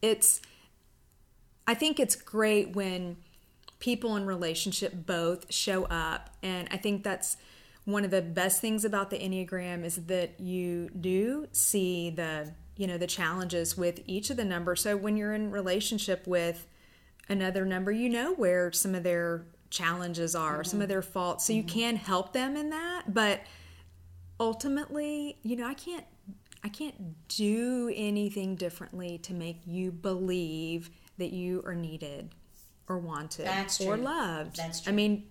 it's 0.01 0.41
i 1.67 1.73
think 1.73 1.99
it's 1.99 2.15
great 2.15 2.75
when 2.75 3.17
people 3.79 4.15
in 4.15 4.25
relationship 4.25 4.93
both 5.05 5.51
show 5.51 5.85
up. 5.85 6.29
And 6.43 6.67
i 6.71 6.77
think 6.77 7.03
that's 7.03 7.37
one 7.85 8.05
of 8.05 8.11
the 8.11 8.21
best 8.21 8.61
things 8.61 8.85
about 8.85 9.09
the 9.09 9.17
enneagram 9.17 9.83
is 9.83 9.95
that 10.05 10.39
you 10.39 10.89
do 10.89 11.47
see 11.51 12.11
the 12.11 12.53
you 12.81 12.87
know 12.87 12.97
the 12.97 13.05
challenges 13.05 13.77
with 13.77 14.01
each 14.07 14.31
of 14.31 14.37
the 14.37 14.43
numbers 14.43 14.81
so 14.81 14.97
when 14.97 15.15
you're 15.15 15.35
in 15.35 15.51
relationship 15.51 16.25
with 16.25 16.65
another 17.29 17.63
number 17.63 17.91
you 17.91 18.09
know 18.09 18.33
where 18.33 18.71
some 18.71 18.95
of 18.95 19.03
their 19.03 19.45
challenges 19.69 20.33
are 20.33 20.63
some 20.63 20.79
of 20.81 20.85
mm-hmm. 20.85 20.93
their 20.93 21.01
faults. 21.03 21.45
So 21.45 21.53
you 21.53 21.61
mm-hmm. 21.61 21.79
can 21.79 21.95
help 21.95 22.33
them 22.33 22.57
in 22.57 22.71
that 22.71 23.13
but 23.13 23.41
ultimately 24.39 25.37
you 25.43 25.55
know 25.55 25.67
i 25.67 25.75
can't 25.75 26.05
i 26.63 26.69
can't 26.69 27.27
do 27.27 27.93
anything 27.95 28.55
differently 28.55 29.19
to 29.19 29.33
make 29.35 29.61
you 29.67 29.91
believe 29.91 30.89
that 31.19 31.31
you 31.31 31.61
are 31.67 31.75
needed 31.75 32.33
or 32.89 32.97
wanted 32.97 33.45
That's 33.45 33.79
or 33.79 33.95
loved. 33.95 34.57
That's 34.57 34.81
true. 34.81 34.91
i 34.91 34.95
mean 34.95 35.25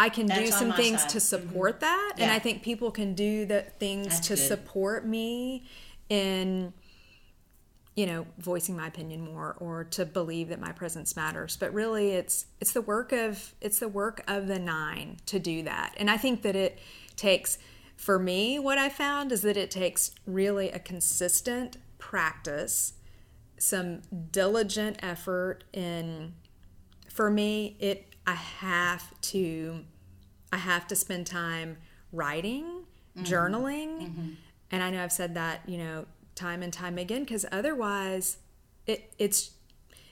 I 0.00 0.10
can 0.10 0.26
That's 0.26 0.40
do 0.40 0.46
some 0.46 0.72
things 0.74 1.00
side. 1.00 1.10
to 1.10 1.18
mm-hmm. 1.18 1.48
support 1.48 1.80
that, 1.80 2.14
and 2.18 2.30
I 2.30 2.38
think 2.38 2.62
people 2.62 2.92
can 2.92 3.14
do 3.14 3.44
the 3.44 3.62
things 3.80 4.06
That's 4.06 4.28
to 4.28 4.34
good. 4.36 4.46
support 4.46 5.04
me 5.04 5.66
in, 6.08 6.72
you 7.94 8.06
know, 8.06 8.26
voicing 8.38 8.76
my 8.76 8.86
opinion 8.86 9.20
more 9.20 9.56
or 9.58 9.84
to 9.84 10.04
believe 10.04 10.48
that 10.48 10.60
my 10.60 10.72
presence 10.72 11.16
matters. 11.16 11.56
But 11.56 11.72
really, 11.72 12.10
it's 12.10 12.46
it's 12.60 12.72
the 12.72 12.82
work 12.82 13.12
of 13.12 13.54
it's 13.60 13.78
the 13.78 13.88
work 13.88 14.22
of 14.28 14.46
the 14.46 14.58
nine 14.58 15.18
to 15.26 15.38
do 15.38 15.62
that, 15.64 15.94
and 15.96 16.10
I 16.10 16.16
think 16.16 16.42
that 16.42 16.56
it 16.56 16.78
takes. 17.16 17.58
For 17.96 18.16
me, 18.16 18.60
what 18.60 18.78
I 18.78 18.90
found 18.90 19.32
is 19.32 19.42
that 19.42 19.56
it 19.56 19.72
takes 19.72 20.12
really 20.24 20.70
a 20.70 20.78
consistent 20.78 21.78
practice, 21.98 22.92
some 23.58 24.02
diligent 24.30 24.98
effort 25.02 25.64
in 25.72 26.34
for 27.18 27.30
me 27.30 27.76
it 27.80 28.14
i 28.28 28.34
have 28.34 29.20
to 29.20 29.80
i 30.52 30.56
have 30.56 30.86
to 30.86 30.94
spend 30.94 31.26
time 31.26 31.76
writing 32.12 32.64
mm-hmm. 32.64 33.24
journaling 33.24 34.02
mm-hmm. 34.02 34.28
And 34.70 34.82
i 34.82 34.90
know 34.90 35.02
i've 35.02 35.12
said 35.12 35.34
that 35.34 35.60
you 35.66 35.78
know 35.78 36.04
time 36.34 36.62
and 36.62 36.72
time 36.72 36.98
again 36.98 37.20
because 37.22 37.44
otherwise 37.50 38.38
it 38.86 39.12
it's 39.18 39.52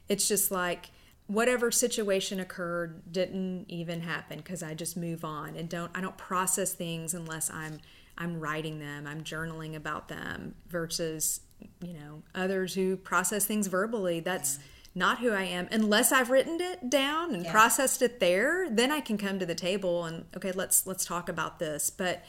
it's 0.09 0.27
just 0.29 0.51
like 0.51 0.90
whatever 1.29 1.71
situation 1.71 2.38
occurred 2.40 3.01
didn't 3.12 3.64
even 3.69 4.01
happen 4.03 4.38
because 4.38 4.62
i 4.62 4.75
just 4.75 4.97
move 4.97 5.25
on 5.25 5.57
and 5.57 5.69
don't 5.69 5.90
i 5.95 6.01
don't 6.01 6.16
process 6.16 6.73
things 6.75 7.14
unless 7.14 7.51
i'm 7.51 7.79
i'm 8.19 8.38
writing 8.40 8.79
them 8.79 9.07
i'm 9.07 9.23
journaling 9.23 9.75
about 9.75 10.09
them 10.09 10.55
versus 10.69 11.40
you 11.81 11.95
know 11.95 12.23
others 12.35 12.75
who 12.75 12.97
process 12.97 13.47
things 13.47 13.66
verbally. 13.66 14.21
That's 14.21 14.59
not 14.95 15.21
who 15.21 15.31
i 15.33 15.42
am. 15.42 15.69
Unless 15.71 16.12
i've 16.12 16.29
written 16.31 16.61
it 16.61 16.90
down 16.90 17.35
and 17.35 17.45
Yeah. 17.45 17.51
processed 17.53 18.03
it 18.03 18.21
there 18.21 18.69
then 18.71 18.92
i 18.92 19.01
can 19.01 19.16
come 19.16 19.38
to 19.38 19.47
the 19.47 19.55
table 19.55 20.05
and 20.05 20.27
okay 20.37 20.53
let's 20.53 20.87
let's 20.87 21.05
talk 21.07 21.29
about 21.31 21.59
this. 21.59 21.88
But 21.88 22.25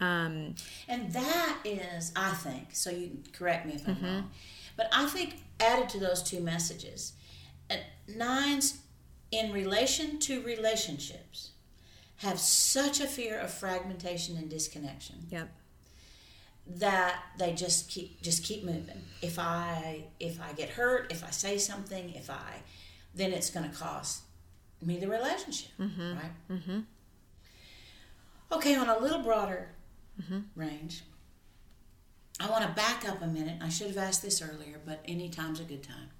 um 0.00 0.54
And 0.88 1.12
that 1.12 1.58
is, 1.64 2.12
I 2.16 2.30
think, 2.34 2.68
so 2.72 2.90
you 2.90 3.08
can 3.08 3.24
correct 3.32 3.66
me 3.66 3.74
if 3.74 3.86
I'm 3.88 3.96
Mm-hmm. 3.96 4.06
wrong, 4.06 4.30
but 4.76 4.88
I 4.92 5.06
think 5.06 5.36
added 5.60 5.88
to 5.90 5.98
those 5.98 6.22
two 6.22 6.40
messages, 6.40 7.12
uh, 7.70 7.76
nines 8.08 8.78
in 9.30 9.52
relation 9.52 10.18
to 10.20 10.40
relationships 10.42 11.50
have 12.18 12.38
such 12.38 13.00
a 13.00 13.06
fear 13.06 13.38
of 13.38 13.50
fragmentation 13.50 14.36
and 14.36 14.48
disconnection 14.50 15.16
yep 15.30 15.48
that 16.66 17.22
they 17.38 17.52
just 17.54 17.88
keep 17.88 18.20
just 18.22 18.44
keep 18.44 18.62
moving. 18.64 19.00
If 19.22 19.38
I 19.38 20.04
if 20.20 20.40
I 20.40 20.52
get 20.52 20.70
hurt, 20.70 21.10
if 21.10 21.24
I 21.24 21.30
say 21.30 21.58
something, 21.58 22.12
if 22.14 22.28
I 22.30 22.62
then 23.14 23.32
it's 23.32 23.50
going 23.50 23.68
to 23.70 23.74
cost 23.74 24.22
me 24.82 24.98
the 24.98 25.08
relationship, 25.08 25.70
right? 25.78 26.32
Mm-hmm. 26.50 26.80
Okay, 28.52 28.74
on 28.76 28.88
a 28.88 28.98
little 28.98 29.20
broader 29.22 29.70
Mm-hmm. 30.20 30.38
range, 30.56 31.02
I 32.40 32.48
want 32.50 32.64
to 32.64 32.70
back 32.70 33.08
up 33.08 33.22
a 33.22 33.26
minute. 33.26 33.58
I 33.62 33.68
should 33.68 33.88
have 33.88 33.98
asked 33.98 34.22
this 34.22 34.42
earlier, 34.42 34.80
but 34.84 35.00
any 35.06 35.28
time's 35.28 35.60
a 35.60 35.64
good 35.64 35.82
time. 35.82 36.10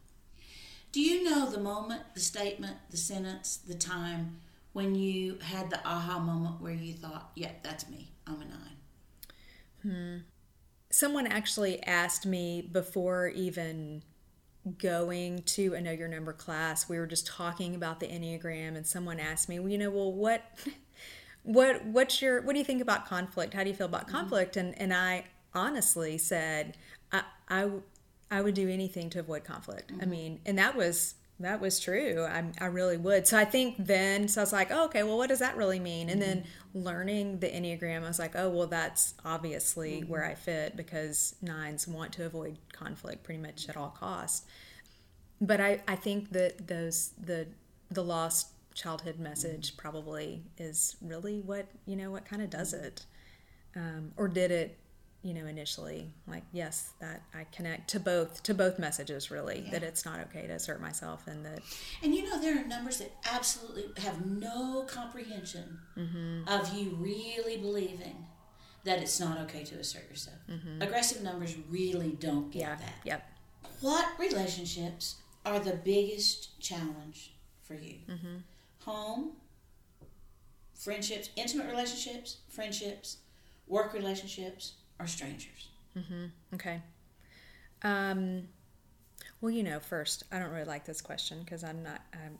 Do 0.92 1.00
you 1.00 1.22
know 1.24 1.50
the 1.50 1.60
moment, 1.60 2.02
the 2.14 2.20
statement, 2.20 2.76
the 2.90 2.96
sentence, 2.96 3.56
the 3.56 3.74
time 3.74 4.40
when 4.72 4.94
you 4.94 5.38
had 5.42 5.70
the 5.70 5.84
aha 5.86 6.18
moment 6.18 6.60
where 6.60 6.72
you 6.72 6.94
thought, 6.94 7.30
"Yeah, 7.34 7.52
that's 7.62 7.88
me. 7.88 8.10
I'm 8.26 8.40
a 8.40 8.44
nine. 8.44 8.76
Hmm. 9.82 10.16
someone 10.90 11.26
actually 11.26 11.82
asked 11.84 12.26
me 12.26 12.62
before 12.62 13.28
even 13.28 14.02
going 14.78 15.42
to 15.42 15.74
a 15.74 15.80
know 15.80 15.92
your 15.92 16.08
number 16.08 16.32
class 16.32 16.88
we 16.88 16.98
were 16.98 17.06
just 17.06 17.26
talking 17.26 17.74
about 17.74 18.00
the 18.00 18.06
enneagram 18.06 18.76
and 18.76 18.86
someone 18.86 19.20
asked 19.20 19.48
me 19.48 19.58
well 19.58 19.68
you 19.68 19.78
know 19.78 19.90
well 19.90 20.12
what 20.12 20.42
what 21.48 21.82
what's 21.86 22.20
your 22.20 22.42
what 22.42 22.52
do 22.52 22.58
you 22.58 22.64
think 22.64 22.82
about 22.82 23.06
conflict? 23.06 23.54
How 23.54 23.62
do 23.64 23.70
you 23.70 23.74
feel 23.74 23.86
about 23.86 24.06
mm-hmm. 24.06 24.16
conflict? 24.16 24.56
And 24.58 24.78
and 24.78 24.92
i 24.92 25.24
honestly 25.54 26.18
said 26.18 26.76
i 27.10 27.22
i, 27.48 27.70
I 28.30 28.42
would 28.42 28.54
do 28.54 28.68
anything 28.68 29.08
to 29.10 29.20
avoid 29.20 29.44
conflict. 29.44 29.90
I 29.90 30.00
mm-hmm. 30.00 30.10
mean 30.10 30.40
and 30.44 30.58
that 30.58 30.76
was 30.76 31.14
that 31.40 31.60
was 31.60 31.78
true. 31.78 32.26
I, 32.28 32.44
I 32.60 32.66
really 32.66 32.98
would. 32.98 33.26
So 33.26 33.38
i 33.38 33.46
think 33.46 33.76
then 33.78 34.28
so 34.28 34.42
i 34.42 34.44
was 34.44 34.52
like 34.52 34.68
oh, 34.70 34.84
okay 34.86 35.02
well 35.04 35.16
what 35.16 35.30
does 35.30 35.38
that 35.38 35.56
really 35.56 35.80
mean? 35.80 36.10
And 36.10 36.20
then 36.20 36.40
mm-hmm. 36.40 36.84
learning 36.84 37.38
the 37.38 37.48
enneagram 37.48 38.04
i 38.04 38.08
was 38.08 38.18
like 38.18 38.36
oh 38.36 38.50
well 38.50 38.66
that's 38.66 39.14
obviously 39.24 40.02
where 40.02 40.26
i 40.26 40.34
fit 40.34 40.76
because 40.76 41.34
nines 41.40 41.88
want 41.88 42.12
to 42.12 42.26
avoid 42.26 42.58
conflict 42.72 43.24
pretty 43.24 43.40
much 43.40 43.70
at 43.70 43.76
all 43.76 43.96
costs 43.98 44.44
but 45.40 45.60
I, 45.60 45.80
I 45.86 45.94
think 45.94 46.32
that 46.32 46.66
those 46.66 47.12
the 47.18 47.46
the 47.90 48.02
lost 48.02 48.48
childhood 48.78 49.18
message 49.18 49.72
mm-hmm. 49.72 49.80
probably 49.80 50.42
is 50.56 50.96
really 51.02 51.40
what 51.40 51.66
you 51.84 51.96
know 51.96 52.10
what 52.10 52.24
kind 52.24 52.40
of 52.40 52.48
does 52.48 52.72
mm-hmm. 52.72 52.84
it. 52.84 53.06
Um, 53.76 54.12
or 54.16 54.28
did 54.28 54.50
it 54.50 54.78
you 55.22 55.34
know 55.34 55.46
initially? 55.46 56.12
Like 56.28 56.44
yes 56.52 56.92
that 57.00 57.22
i 57.34 57.44
connect 57.52 57.90
to 57.90 58.00
both 58.00 58.42
to 58.44 58.54
both 58.54 58.78
messages 58.78 59.30
really 59.30 59.66
that 59.72 59.82
it's 59.82 60.04
not 60.04 60.20
okay 60.20 60.46
to 60.46 60.52
assert 60.52 60.80
myself 60.80 61.26
and 61.26 61.44
that 61.44 61.60
And 62.02 62.14
you 62.14 62.22
know, 62.22 62.40
there 62.40 62.56
are 62.58 62.64
numbers 62.66 62.98
that 62.98 63.12
absolutely 63.30 63.86
have 64.02 64.24
no 64.24 64.86
comprehension 64.88 65.80
mm-hmm. 65.96 66.48
of 66.48 66.72
you 66.72 66.96
really 67.00 67.56
believing 67.56 68.26
that 68.84 69.00
it's 69.00 69.18
not 69.18 69.38
okay 69.40 69.64
to 69.64 69.74
assert 69.74 70.08
yourself. 70.08 70.38
Aggressive 70.80 71.22
numbers 71.22 71.56
really 71.68 72.16
don't 72.20 72.50
get 72.52 72.60
yeah 72.60 72.76
that. 72.76 72.94
yep. 73.04 73.30
What 73.80 74.06
relationships 74.18 75.16
are 75.44 75.58
the 75.58 75.74
biggest 75.84 76.60
challenge 76.60 77.32
for 77.62 77.74
you? 77.74 77.98
Home, 78.88 79.32
friendships, 80.74 81.30
intimate 81.36 81.66
relationships, 81.68 82.38
friendships, 82.48 83.18
work 83.66 83.92
relationships, 83.92 84.74
or 84.98 85.06
strangers? 85.06 85.68
Mm-hmm. 85.96 86.24
Okay 86.54 86.80
um 87.82 88.42
well 89.40 89.50
you 89.50 89.62
know 89.62 89.78
first 89.78 90.24
i 90.32 90.38
don't 90.40 90.50
really 90.50 90.64
like 90.64 90.84
this 90.84 91.00
question 91.00 91.38
because 91.44 91.62
i'm 91.62 91.80
not 91.82 92.00
I'm, 92.12 92.38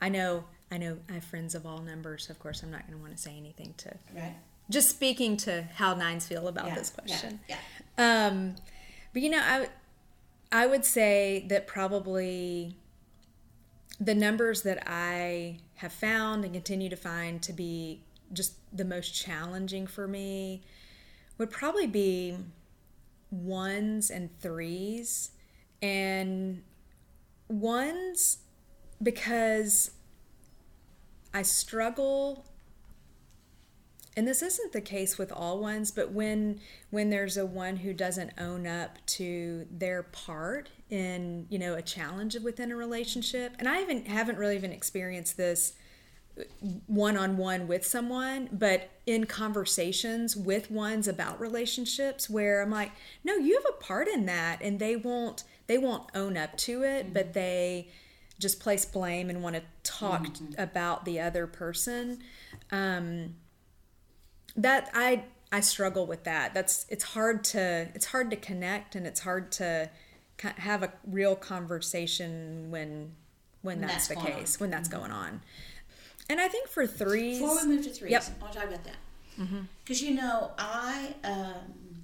i 0.00 0.08
know 0.08 0.44
i 0.70 0.78
know 0.78 0.96
i 1.10 1.14
have 1.14 1.24
friends 1.24 1.54
of 1.54 1.66
all 1.66 1.78
numbers 1.82 2.30
of 2.30 2.38
course 2.38 2.62
i'm 2.62 2.70
not 2.70 2.86
going 2.86 2.98
to 2.98 3.02
want 3.02 3.14
to 3.14 3.22
say 3.22 3.36
anything 3.36 3.74
to 3.78 3.94
Right? 4.16 4.34
just 4.70 4.88
speaking 4.88 5.36
to 5.38 5.64
how 5.74 5.94
nines 5.94 6.26
feel 6.26 6.48
about 6.48 6.68
Yeah, 6.68 6.74
this 6.74 6.90
yeah, 6.96 7.02
question 7.02 7.40
Yeah. 7.48 7.56
Um, 7.98 8.54
but 9.12 9.20
you 9.20 9.28
know, 9.28 9.42
I 9.42 9.68
I 10.50 10.66
would 10.66 10.86
say 10.86 11.44
that 11.48 11.66
probably 11.66 12.74
the 14.02 14.14
numbers 14.14 14.62
that 14.62 14.82
I 14.84 15.58
have 15.76 15.92
found 15.92 16.44
and 16.44 16.52
continue 16.52 16.88
to 16.88 16.96
find 16.96 17.40
to 17.42 17.52
be 17.52 18.02
just 18.32 18.54
the 18.72 18.84
most 18.84 19.14
challenging 19.14 19.86
for 19.86 20.08
me 20.08 20.62
would 21.38 21.50
probably 21.50 21.86
be 21.86 22.36
ones 23.30 24.10
and 24.10 24.28
threes. 24.40 25.30
And 25.80 26.62
ones 27.48 28.38
because 29.00 29.92
I 31.32 31.42
struggle 31.42 32.44
and 34.16 34.28
this 34.28 34.42
isn't 34.42 34.72
the 34.72 34.80
case 34.80 35.18
with 35.18 35.32
all 35.32 35.58
ones 35.58 35.90
but 35.90 36.12
when 36.12 36.60
when 36.90 37.10
there's 37.10 37.36
a 37.36 37.44
one 37.44 37.76
who 37.76 37.92
doesn't 37.92 38.30
own 38.38 38.66
up 38.66 38.98
to 39.06 39.66
their 39.70 40.02
part 40.02 40.68
in 40.92 41.46
you 41.48 41.58
know 41.58 41.74
a 41.74 41.82
challenge 41.82 42.36
within 42.38 42.70
a 42.70 42.76
relationship. 42.76 43.54
And 43.58 43.68
i 43.68 43.80
even 43.82 44.04
haven't 44.06 44.38
really 44.38 44.56
even 44.56 44.72
experienced 44.72 45.36
this 45.36 45.74
one-on-one 46.86 47.68
with 47.68 47.86
someone 47.86 48.48
but 48.50 48.88
in 49.04 49.26
conversations 49.26 50.34
with 50.34 50.70
ones 50.70 51.06
about 51.06 51.38
relationships 51.38 52.30
where 52.30 52.62
i'm 52.62 52.70
like 52.70 52.90
no 53.22 53.34
you 53.34 53.54
have 53.54 53.66
a 53.68 53.82
part 53.84 54.08
in 54.08 54.24
that 54.24 54.58
and 54.62 54.78
they 54.78 54.96
won't 54.96 55.44
they 55.66 55.76
won't 55.76 56.08
own 56.14 56.38
up 56.38 56.56
to 56.56 56.82
it 56.82 57.12
but 57.12 57.34
they 57.34 57.86
just 58.42 58.60
place 58.60 58.84
blame 58.84 59.30
and 59.30 59.42
want 59.42 59.56
to 59.56 59.62
talk 59.84 60.26
about 60.58 61.04
the 61.04 61.20
other 61.20 61.46
person. 61.46 62.18
Um, 62.70 63.36
that 64.56 64.90
I 64.92 65.24
I 65.50 65.60
struggle 65.60 66.06
with 66.06 66.24
that. 66.24 66.52
That's 66.52 66.84
it's 66.88 67.04
hard 67.04 67.44
to 67.44 67.88
it's 67.94 68.06
hard 68.06 68.30
to 68.30 68.36
connect 68.36 68.94
and 68.96 69.06
it's 69.06 69.20
hard 69.20 69.52
to 69.52 69.88
have 70.58 70.82
a 70.82 70.92
real 71.06 71.36
conversation 71.36 72.70
when 72.70 73.12
when 73.62 73.80
that's, 73.80 73.92
that's 73.92 74.08
the 74.08 74.14
going 74.16 74.26
on. 74.26 74.32
case 74.40 74.60
when 74.60 74.70
that's 74.70 74.88
going 74.88 75.10
on. 75.12 75.40
And 76.28 76.40
I 76.40 76.48
think 76.48 76.68
for 76.68 76.86
threes, 76.86 77.40
Before 77.40 77.56
we 77.56 77.66
move 77.66 77.84
to 77.84 77.90
threes, 77.90 78.12
Yep. 78.12 78.24
I 78.24 78.42
want 78.42 78.52
to 78.52 78.58
talk 78.58 78.68
about 78.68 78.84
that. 78.84 78.96
Because 79.84 80.02
you 80.02 80.14
know, 80.14 80.50
I 80.58 81.14
um, 81.24 82.02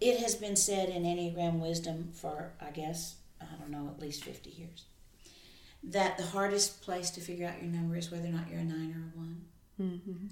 it 0.00 0.18
has 0.20 0.34
been 0.34 0.56
said 0.56 0.88
in 0.88 1.02
Enneagram 1.02 1.60
wisdom 1.60 2.10
for 2.12 2.52
I 2.60 2.70
guess 2.70 3.16
I 3.40 3.44
don't 3.58 3.70
know 3.70 3.90
at 3.94 4.00
least 4.00 4.24
fifty 4.24 4.50
years 4.50 4.84
that 5.82 6.18
the 6.18 6.24
hardest 6.24 6.82
place 6.82 7.10
to 7.10 7.20
figure 7.20 7.46
out 7.46 7.62
your 7.62 7.70
number 7.70 7.96
is 7.96 8.10
whether 8.10 8.26
or 8.28 8.32
not 8.32 8.50
you're 8.50 8.60
a 8.60 8.64
nine 8.64 8.94
or 8.94 9.12
a 9.14 9.18
one, 9.18 9.40
mm-hmm. 9.80 10.26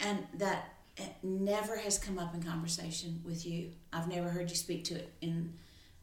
and 0.00 0.26
that 0.34 0.72
it 0.96 1.14
never 1.22 1.76
has 1.76 1.98
come 1.98 2.18
up 2.18 2.34
in 2.34 2.42
conversation 2.42 3.20
with 3.24 3.46
you. 3.46 3.70
I've 3.92 4.08
never 4.08 4.28
heard 4.28 4.50
you 4.50 4.56
speak 4.56 4.84
to 4.84 4.94
it 4.94 5.12
in 5.20 5.52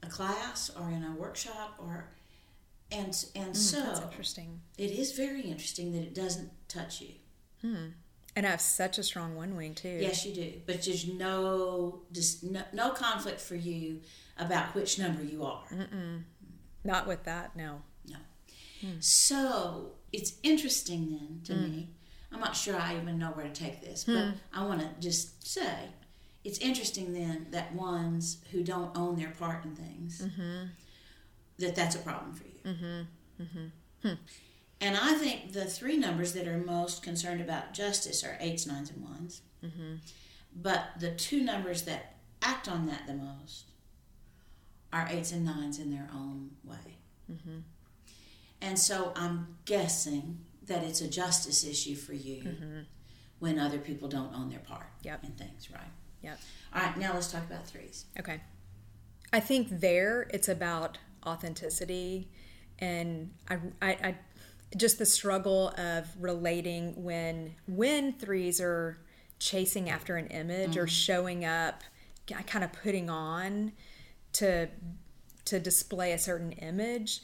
a 0.06 0.10
class 0.10 0.70
or 0.80 0.90
in 0.90 1.04
a 1.04 1.12
workshop 1.16 1.76
or 1.80 2.10
And 2.92 3.16
and 3.36 3.48
hmm, 3.48 3.54
so 3.54 3.82
That's 3.82 4.02
interesting. 4.02 4.62
it 4.78 4.92
is 4.92 5.14
very 5.14 5.42
interesting 5.42 5.92
that 5.94 6.02
it 6.02 6.14
doesn't 6.14 6.52
touch 6.68 7.02
you. 7.02 7.14
hmm. 7.62 7.88
And 8.38 8.46
I 8.46 8.50
have 8.50 8.60
such 8.62 8.98
a 8.98 9.04
strong 9.04 9.36
one 9.36 9.56
wing 9.56 9.74
too. 9.76 9.98
Yes, 10.02 10.26
you 10.26 10.36
do, 10.36 10.54
but 10.66 10.84
there's 10.84 11.08
no 11.08 12.02
just 12.12 12.44
no, 12.44 12.64
no 12.74 12.90
conflict 12.92 13.40
for 13.40 13.56
you 13.56 14.02
about 14.38 14.76
which 14.76 15.00
number 15.00 15.24
you 15.24 15.46
are. 15.46 15.64
Not 16.84 17.08
with 17.08 17.24
that, 17.24 17.56
no. 17.56 17.82
No. 18.08 18.18
Hmm. 18.82 19.00
So 19.00 19.94
it's 20.12 20.34
interesting 20.44 21.12
then 21.12 21.42
to 21.46 21.54
hmm. 21.54 21.72
me. 21.72 21.90
I'm 22.32 22.42
not 22.42 22.56
sure 22.58 22.76
I 22.76 22.98
even 22.98 23.18
know 23.18 23.30
where 23.30 23.46
to 23.46 23.54
take 23.54 23.82
this, 23.82 24.04
but 24.04 24.34
I 24.54 24.66
want 24.66 24.82
to 24.82 24.90
just 25.00 25.48
say 25.48 25.90
it's 26.46 26.60
interesting 26.60 27.12
then 27.14 27.48
that 27.52 27.74
ones 27.74 28.38
who 28.52 28.64
don't 28.64 28.96
own 28.96 29.18
their 29.18 29.32
part 29.32 29.66
in 29.66 29.76
things 29.76 30.22
mm-hmm. 30.22 30.68
that 31.58 31.76
that's 31.76 31.96
a 31.96 32.00
problem 32.00 32.34
for 32.34 32.44
you. 32.44 32.74
Mm-hmm. 32.74 33.44
Mm-hmm. 33.44 34.08
Hmm. 34.08 34.14
And 34.80 34.96
I 34.96 35.16
think 35.16 35.54
the 35.54 35.66
three 35.66 35.98
numbers 35.98 36.34
that 36.34 36.48
are 36.48 36.58
most 36.60 37.02
concerned 37.02 37.42
about 37.42 37.74
justice 37.74 38.24
are 38.24 38.38
eights, 38.40 38.68
nines, 38.68 38.92
and 38.92 39.04
ones. 39.04 39.42
But 40.56 40.84
the 41.00 41.12
two 41.12 41.42
numbers 41.44 41.82
that 41.84 42.18
act 42.42 42.70
on 42.70 42.86
that 42.86 43.08
the 43.08 43.14
most 43.16 43.72
are 44.94 45.08
eights 45.10 45.32
and 45.32 45.44
nines 45.44 45.80
in 45.80 45.92
their 45.92 46.08
own 46.14 46.52
way. 46.64 46.98
And 48.62 48.78
so 48.78 49.12
I'm 49.16 49.58
guessing 49.66 50.40
that 50.68 50.84
it's 50.84 51.02
a 51.02 51.08
justice 51.08 51.66
issue 51.66 51.96
for 51.96 52.14
you 52.14 52.86
when 53.40 53.60
other 53.60 53.80
people 53.80 54.08
don't 54.08 54.34
own 54.36 54.50
their 54.50 54.60
part 54.60 54.88
Yep. 55.04 55.24
in 55.24 55.32
things, 55.32 55.70
right? 55.72 55.92
Yep. 56.22 56.40
All 56.74 56.82
right, 56.82 56.98
now 56.98 57.14
let's 57.14 57.32
talk 57.32 57.46
about 57.46 57.68
threes. 57.68 58.06
Okay. 58.20 58.42
I 59.32 59.40
think 59.40 59.80
there 59.80 60.28
it's 60.32 60.50
about 60.50 60.98
authenticity 61.26 62.30
and 62.80 63.32
I, 63.50 63.58
I, 63.82 63.90
I 63.90 64.16
just 64.76 64.98
the 64.98 65.06
struggle 65.06 65.70
of 65.78 66.08
relating 66.20 67.04
when 67.04 67.56
when 67.68 68.14
threes 68.14 68.60
are 68.60 68.98
chasing 69.40 69.90
after 69.90 70.18
an 70.18 70.28
image 70.28 70.78
or 70.78 70.82
mm-hmm. 70.82 70.88
showing 70.88 71.46
up 71.46 71.84
kind 72.48 72.64
of 72.64 72.74
putting 72.74 73.10
on 73.10 73.72
to 74.34 74.68
to 75.46 75.60
display 75.60 76.12
a 76.12 76.18
certain 76.18 76.52
image 76.54 77.22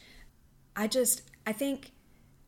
i 0.75 0.87
just 0.87 1.23
i 1.47 1.51
think 1.51 1.91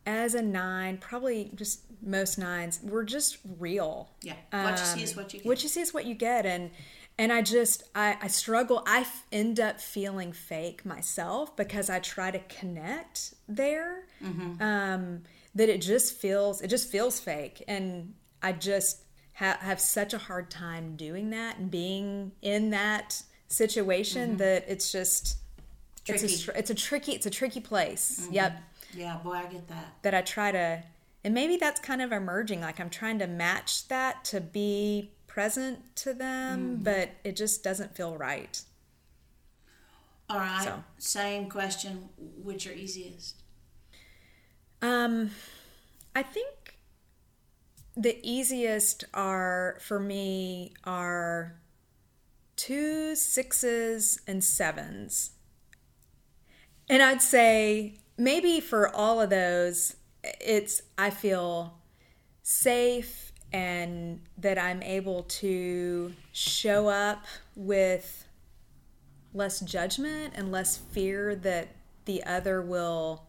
as 0.06 0.34
a 0.34 0.42
nine 0.42 0.98
probably 0.98 1.50
just 1.54 1.80
most 2.02 2.38
nines 2.38 2.80
we're 2.82 3.04
just 3.04 3.38
real 3.58 4.10
Yeah, 4.22 4.34
what 4.50 4.78
you 4.78 4.84
see 4.84 5.02
is 5.02 5.16
what 5.16 5.32
you 5.32 5.40
get. 5.40 5.46
what 5.48 5.62
you 5.62 5.68
see 5.68 5.80
is 5.80 5.94
what 5.94 6.04
you 6.04 6.14
get 6.14 6.44
and 6.44 6.70
and 7.18 7.32
i 7.32 7.40
just 7.40 7.84
i, 7.94 8.16
I 8.20 8.26
struggle 8.28 8.82
i 8.86 9.00
f- 9.00 9.24
end 9.32 9.58
up 9.60 9.80
feeling 9.80 10.32
fake 10.32 10.84
myself 10.84 11.56
because 11.56 11.88
i 11.88 11.98
try 12.00 12.30
to 12.30 12.38
connect 12.40 13.34
there 13.48 14.04
Mm-hmm. 14.22 14.62
um 14.62 15.22
that 15.54 15.68
it 15.68 15.80
just 15.80 16.16
feels 16.16 16.60
it 16.60 16.68
just 16.68 16.90
feels 16.90 17.18
fake 17.20 17.62
and 17.68 18.12
i 18.42 18.52
just 18.52 19.02
ha- 19.34 19.58
have 19.60 19.80
such 19.80 20.12
a 20.12 20.18
hard 20.18 20.50
time 20.50 20.96
doing 20.96 21.30
that 21.30 21.56
and 21.58 21.70
being 21.70 22.32
in 22.42 22.70
that 22.70 23.22
situation 23.48 24.36
that 24.38 24.64
it's 24.68 24.90
just 24.92 25.38
it's 26.06 26.22
Mm-hmm. 26.22 26.50
A, 26.50 26.58
it's 26.58 26.68
a 26.70 26.74
tricky 26.74 27.12
it's 27.12 27.24
a 27.26 27.30
tricky 27.30 27.60
place 27.60 28.20
Mm-hmm. 28.24 28.34
yep 28.34 28.62
yeah, 28.96 29.16
boy, 29.16 29.32
I 29.32 29.46
get 29.46 29.68
that. 29.68 29.94
that 30.02 30.14
I 30.14 30.22
try 30.22 30.52
to, 30.52 30.82
and 31.22 31.34
maybe 31.34 31.56
that's 31.56 31.80
kind 31.80 32.02
of 32.02 32.12
emerging. 32.12 32.60
Like 32.60 32.80
I'm 32.80 32.90
trying 32.90 33.18
to 33.20 33.26
match 33.26 33.88
that 33.88 34.24
to 34.26 34.40
be 34.40 35.10
present 35.26 35.96
to 35.96 36.14
them, 36.14 36.80
but 36.82 37.10
it 37.24 37.36
just 37.36 37.64
doesn't 37.64 37.96
feel 37.96 38.16
right. 38.16 38.62
All 40.30 40.38
right, 40.38 40.64
So. 40.64 40.82
same 40.98 41.50
question. 41.50 42.08
Which 42.42 42.66
are 42.66 42.72
easiest? 42.72 43.42
Um, 44.80 45.30
I 46.14 46.22
think 46.22 46.78
the 47.96 48.18
easiest 48.22 49.04
are 49.12 49.78
for 49.80 49.98
me 50.00 50.72
are 50.84 51.56
two 52.56 53.14
sixes 53.14 54.20
and 54.26 54.42
sevens. 54.42 55.32
And 56.88 57.02
I'd 57.02 57.22
say 57.22 57.98
maybe 58.16 58.60
for 58.60 58.94
all 58.94 59.20
of 59.20 59.30
those, 59.30 59.96
it's 60.22 60.82
I 60.96 61.10
feel 61.10 61.78
safe 62.42 63.32
and 63.52 64.20
that 64.38 64.58
I'm 64.58 64.82
able 64.82 65.22
to 65.24 66.12
show 66.32 66.88
up 66.88 67.24
with 67.54 68.26
less 69.32 69.60
judgment 69.60 70.34
and 70.36 70.50
less 70.50 70.76
fear 70.76 71.34
that 71.36 71.68
the 72.04 72.24
other 72.24 72.62
will 72.62 73.26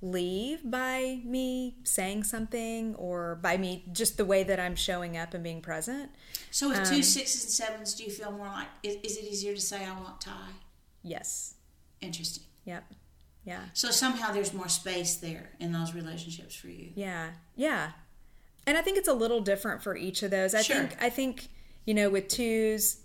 leave 0.00 0.70
by 0.70 1.20
me 1.24 1.76
saying 1.82 2.22
something 2.22 2.94
or 2.94 3.34
by 3.42 3.56
me 3.56 3.84
just 3.92 4.16
the 4.16 4.24
way 4.24 4.44
that 4.44 4.60
I'm 4.60 4.76
showing 4.76 5.16
up 5.16 5.34
and 5.34 5.42
being 5.42 5.60
present. 5.60 6.10
So 6.50 6.68
with 6.68 6.78
Um, 6.78 6.84
two 6.84 7.02
sixes 7.02 7.44
and 7.44 7.52
sevens, 7.52 7.94
do 7.94 8.04
you 8.04 8.10
feel 8.10 8.30
more 8.30 8.46
like 8.46 8.68
is, 8.82 8.96
is 9.02 9.16
it 9.18 9.24
easier 9.24 9.54
to 9.54 9.60
say 9.60 9.84
I 9.84 9.98
want 9.98 10.20
tie? 10.20 10.52
Yes. 11.02 11.54
Interesting. 12.00 12.44
Yep. 12.64 12.84
Yeah. 13.48 13.64
So 13.72 13.90
somehow 13.90 14.32
there's 14.32 14.52
more 14.52 14.68
space 14.68 15.16
there 15.16 15.50
in 15.58 15.72
those 15.72 15.94
relationships 15.94 16.54
for 16.54 16.68
you. 16.68 16.90
Yeah. 16.94 17.30
Yeah. 17.56 17.92
And 18.66 18.76
I 18.76 18.82
think 18.82 18.98
it's 18.98 19.08
a 19.08 19.14
little 19.14 19.40
different 19.40 19.82
for 19.82 19.96
each 19.96 20.22
of 20.22 20.30
those. 20.30 20.54
I 20.54 20.62
Sure. 20.62 20.76
think 20.76 21.02
I 21.02 21.08
think, 21.08 21.48
you 21.86 21.94
know, 21.94 22.10
with 22.10 22.28
twos, 22.28 22.98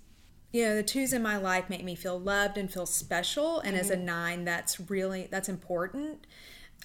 you 0.52 0.64
know, 0.66 0.76
the 0.76 0.84
twos 0.84 1.14
in 1.14 1.22
my 1.24 1.38
life 1.38 1.70
make 1.70 1.84
me 1.84 1.96
feel 1.96 2.20
loved 2.20 2.58
and 2.58 2.72
feel 2.72 2.86
special. 2.86 3.60
And 3.62 3.76
as 3.78 3.90
a 3.90 3.96
Mm-hmm. 3.96 4.06
nine, 4.06 4.44
that's 4.46 4.80
really 4.90 5.28
that's 5.32 5.48
important. 5.50 6.28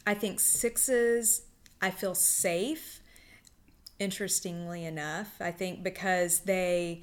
I 0.06 0.14
think 0.14 0.38
sixes, 0.40 1.42
I 1.82 1.90
feel 1.90 2.14
safe. 2.14 3.00
Interestingly 3.98 4.84
enough, 4.84 5.34
I 5.40 5.50
think 5.50 5.82
because 5.82 6.40
they 6.40 7.02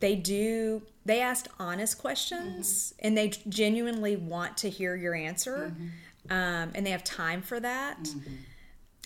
they 0.00 0.16
do 0.16 0.82
they 1.04 1.20
ask 1.20 1.46
honest 1.58 1.98
questions 1.98 2.92
mm-hmm. 2.92 3.06
and 3.06 3.16
they 3.16 3.28
genuinely 3.48 4.16
want 4.16 4.56
to 4.58 4.68
hear 4.68 4.96
your 4.96 5.14
answer 5.14 5.72
mm-hmm. 5.72 6.32
um, 6.32 6.72
and 6.74 6.84
they 6.84 6.90
have 6.90 7.04
time 7.04 7.42
for 7.42 7.60
that. 7.60 8.02
Mm-hmm. 8.02 8.34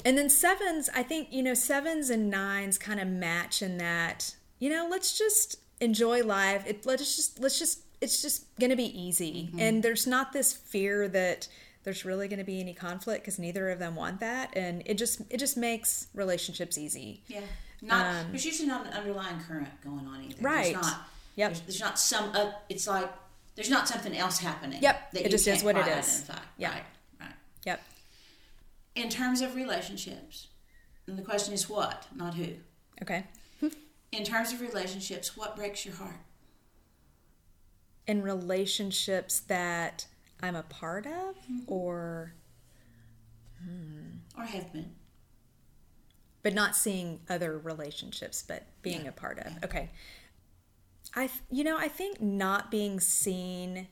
And 0.04 0.16
then 0.16 0.30
sevens 0.30 0.88
i 0.94 1.02
think 1.02 1.28
you 1.30 1.42
know 1.42 1.54
sevens 1.54 2.08
and 2.10 2.30
nines 2.30 2.78
kind 2.78 3.00
of 3.00 3.08
match 3.08 3.60
in 3.60 3.76
that 3.78 4.34
you 4.58 4.70
know 4.70 4.88
let's 4.90 5.18
just 5.18 5.56
enjoy 5.80 6.22
life. 6.22 6.64
It 6.66 6.86
let's 6.86 7.16
just 7.16 7.40
let's 7.40 7.58
just 7.58 7.80
it's 8.00 8.22
just 8.22 8.46
gonna 8.58 8.76
be 8.76 8.98
easy. 8.98 9.50
And 9.58 9.82
there's 9.82 10.06
not 10.06 10.32
this 10.32 10.52
fear 10.52 11.08
that 11.08 11.48
there's 11.82 12.04
really 12.04 12.28
going 12.28 12.38
to 12.38 12.44
be 12.44 12.60
any 12.60 12.74
conflict 12.74 13.22
because 13.22 13.38
neither 13.38 13.70
of 13.70 13.78
them 13.78 13.96
want 13.96 14.20
that. 14.20 14.54
And 14.54 14.82
it 14.84 14.98
just 14.98 15.22
it 15.30 15.38
just 15.38 15.56
makes 15.56 16.08
relationships 16.14 16.76
easy. 16.76 17.22
Yeah. 17.26 17.40
Not 17.82 18.26
there's 18.30 18.44
usually 18.44 18.68
not 18.68 18.86
an 18.86 18.92
underlying 18.92 19.40
current 19.40 19.68
going 19.82 20.06
on 20.06 20.22
either. 20.24 20.38
Um, 20.38 20.44
Right. 20.44 20.72
There's 20.74 20.86
not. 20.86 21.08
Yep. 21.36 21.48
There's, 21.50 21.60
there's 21.62 21.80
not 21.80 21.98
some. 21.98 22.30
Uh, 22.34 22.52
it's 22.68 22.86
like 22.86 23.10
there's 23.54 23.70
not 23.70 23.88
something 23.88 24.16
else 24.16 24.38
happening. 24.38 24.82
Yep. 24.82 25.12
That 25.12 25.20
It 25.20 25.24
you 25.24 25.30
just 25.30 25.46
is 25.48 25.62
what 25.62 25.76
it 25.76 25.80
is. 25.80 25.84
quite 25.86 25.98
is. 25.98 26.20
Identify. 26.30 26.42
Yeah. 26.58 26.70
Right. 26.72 26.82
Right. 27.20 27.30
yep 27.64 27.82
In 28.94 29.08
terms 29.08 29.40
of 29.40 29.54
relationships, 29.54 30.48
and 31.06 31.16
the 31.18 31.22
question 31.22 31.54
is 31.54 31.68
what, 31.68 32.06
not 32.14 32.34
who. 32.34 32.48
okay 33.02 33.24
In 34.12 34.24
terms 34.24 34.52
of 34.52 34.60
relationships, 34.60 35.36
what 35.36 35.56
breaks 35.56 35.84
your 35.86 35.94
heart? 35.94 36.16
in 38.06 38.22
relationships 38.22 39.38
that 39.40 40.06
i'm 40.42 40.56
a 40.56 40.62
part 40.64 41.06
of 41.06 41.36
or 41.68 42.32
Or 44.36 44.44
have 44.44 44.72
been? 44.72 44.90
But 46.42 46.54
not 46.54 46.74
seeing 46.76 47.20
other 47.28 47.58
relationships 47.58 48.44
but 48.46 48.64
being 48.82 49.06
a 49.06 49.12
part 49.12 49.38
of 49.38 49.52
okay 49.64 49.90
i 51.14 51.28
you 51.50 51.64
know 51.64 51.76
i 51.78 51.88
think 51.88 52.20
not 52.20 52.70
being 52.70 52.98
seen 53.00 53.86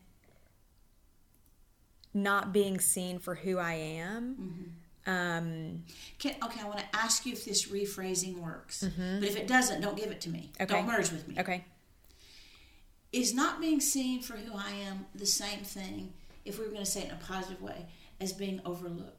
not 2.14 2.52
being 2.52 2.78
seen 2.80 3.18
for 3.18 3.34
who 3.36 3.58
i 3.58 3.74
am 3.74 4.74
um 5.06 5.84
Can, 6.18 6.34
okay, 6.44 6.60
I 6.60 6.64
want 6.66 6.80
to 6.80 6.84
ask 6.92 7.24
you 7.24 7.32
if 7.32 7.44
this 7.46 7.68
rephrasing 7.68 8.38
works. 8.38 8.82
But 8.82 9.26
if 9.26 9.36
it 9.36 9.46
doesn't, 9.48 9.80
don't 9.80 9.96
give 9.96 10.10
it 10.10 10.20
to 10.22 10.28
me. 10.28 10.50
Mm-hmm. 10.52 10.62
Okay. 10.64 10.74
Don't 10.74 10.86
merge 10.86 11.10
with 11.10 11.26
me. 11.26 11.36
okay 11.38 11.64
Is 13.12 13.32
not 13.32 13.58
being 13.60 13.80
seen 13.80 14.20
for 14.20 14.34
who 14.34 14.54
I 14.54 14.70
am 14.86 15.06
the 15.14 15.24
same 15.24 15.60
thing, 15.60 16.12
if 16.44 16.58
we 16.58 16.66
were 16.66 16.70
going 16.72 16.84
to 16.84 16.90
say 16.90 17.02
it 17.02 17.06
in 17.06 17.12
a 17.12 17.16
positive 17.16 17.62
way, 17.62 17.86
as 18.20 18.34
being 18.34 18.60
overlooked? 18.66 19.17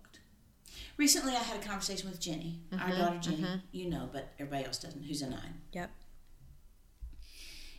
Recently, 1.00 1.32
I 1.34 1.40
had 1.40 1.64
a 1.64 1.66
conversation 1.66 2.10
with 2.10 2.20
Jenny, 2.20 2.60
our 2.74 2.78
Mm-hmm. 2.80 2.98
daughter 3.00 3.18
Jenny. 3.20 3.38
Mm-hmm. 3.38 3.56
You 3.72 3.90
know, 3.90 4.10
but 4.12 4.34
everybody 4.38 4.66
else 4.66 4.78
doesn't, 4.80 5.02
who's 5.02 5.22
a 5.22 5.30
nine. 5.30 5.62
yep 5.72 5.90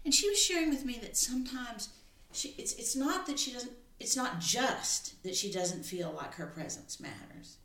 And 0.07 0.15
she 0.15 0.27
was 0.29 0.43
sharing 0.43 0.71
with 0.71 0.87
me 0.87 0.99
that 1.03 1.17
sometimes 1.19 1.91
she, 2.33 2.55
it's, 2.57 2.73
it's 2.75 2.97
not 2.97 3.27
that 3.27 3.39
she 3.39 3.53
doesn't, 3.53 3.73
it's 4.01 4.17
not 4.17 4.41
just 4.41 5.23
that 5.23 5.37
she 5.37 5.53
doesn't 5.53 5.85
feel 5.85 6.11
like 6.17 6.33
her 6.37 6.47
presence 6.47 6.99
matters. 6.99 7.59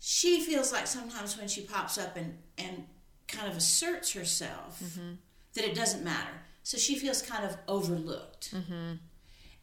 She 0.00 0.40
feels 0.40 0.72
like 0.72 0.88
sometimes 0.88 1.38
when 1.38 1.46
she 1.46 1.62
pops 1.62 1.96
up 1.96 2.16
and, 2.16 2.38
and 2.56 2.86
kind 3.28 3.48
of 3.48 3.56
asserts 3.56 4.12
herself, 4.12 4.80
mm-hmm. 4.84 5.12
that 5.54 5.64
it 5.64 5.74
doesn't 5.76 6.02
matter. 6.04 6.42
So 6.64 6.76
she 6.76 6.96
feels 6.98 7.22
kind 7.22 7.44
of 7.44 7.56
overlooked. 7.68 8.52
Mm-hmm. 8.52 8.94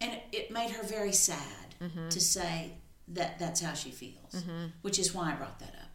And 0.02 0.12
it, 0.14 0.24
it 0.32 0.52
made 0.52 0.72
her 0.72 0.84
very 0.84 1.12
sad 1.14 1.76
to 2.10 2.20
say 2.22 2.72
that 3.08 3.40
that's 3.40 3.62
how 3.62 3.74
she 3.74 3.92
feels, 3.92 4.34
mm-hmm. 4.34 4.68
which 4.82 5.00
is 5.00 5.14
why 5.14 5.32
I 5.32 5.36
brought 5.36 5.60
that 5.60 5.70
up. 5.70 5.90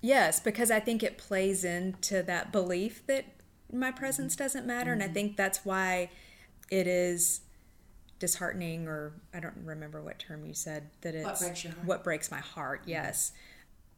Yes, 0.00 0.40
because 0.40 0.70
I 0.70 0.80
think 0.80 1.02
it 1.02 1.16
plays 1.16 1.64
into 1.64 2.22
that 2.24 2.50
belief 2.52 3.06
that 3.06 3.24
my 3.72 3.90
presence 3.90 4.34
mm-hmm. 4.34 4.44
doesn't 4.44 4.66
matter. 4.66 4.92
And 4.92 5.02
I 5.02 5.06
mm-hmm. 5.06 5.14
think 5.14 5.36
that's 5.36 5.64
why 5.64 6.10
it 6.70 6.86
is 6.86 7.40
disheartening, 8.18 8.86
or 8.86 9.12
I 9.32 9.40
don't 9.40 9.56
remember 9.64 10.02
what 10.02 10.18
term 10.18 10.44
you 10.44 10.54
said, 10.54 10.90
that 11.00 11.14
it's 11.14 11.40
breaks 11.40 11.64
your 11.64 11.72
heart? 11.72 11.86
what 11.86 12.04
breaks 12.04 12.30
my 12.30 12.40
heart. 12.40 12.82
Yes. 12.86 13.32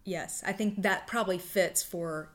Yes. 0.04 0.42
I 0.46 0.52
think 0.52 0.82
that 0.82 1.06
probably 1.06 1.38
fits 1.38 1.82
for 1.82 2.30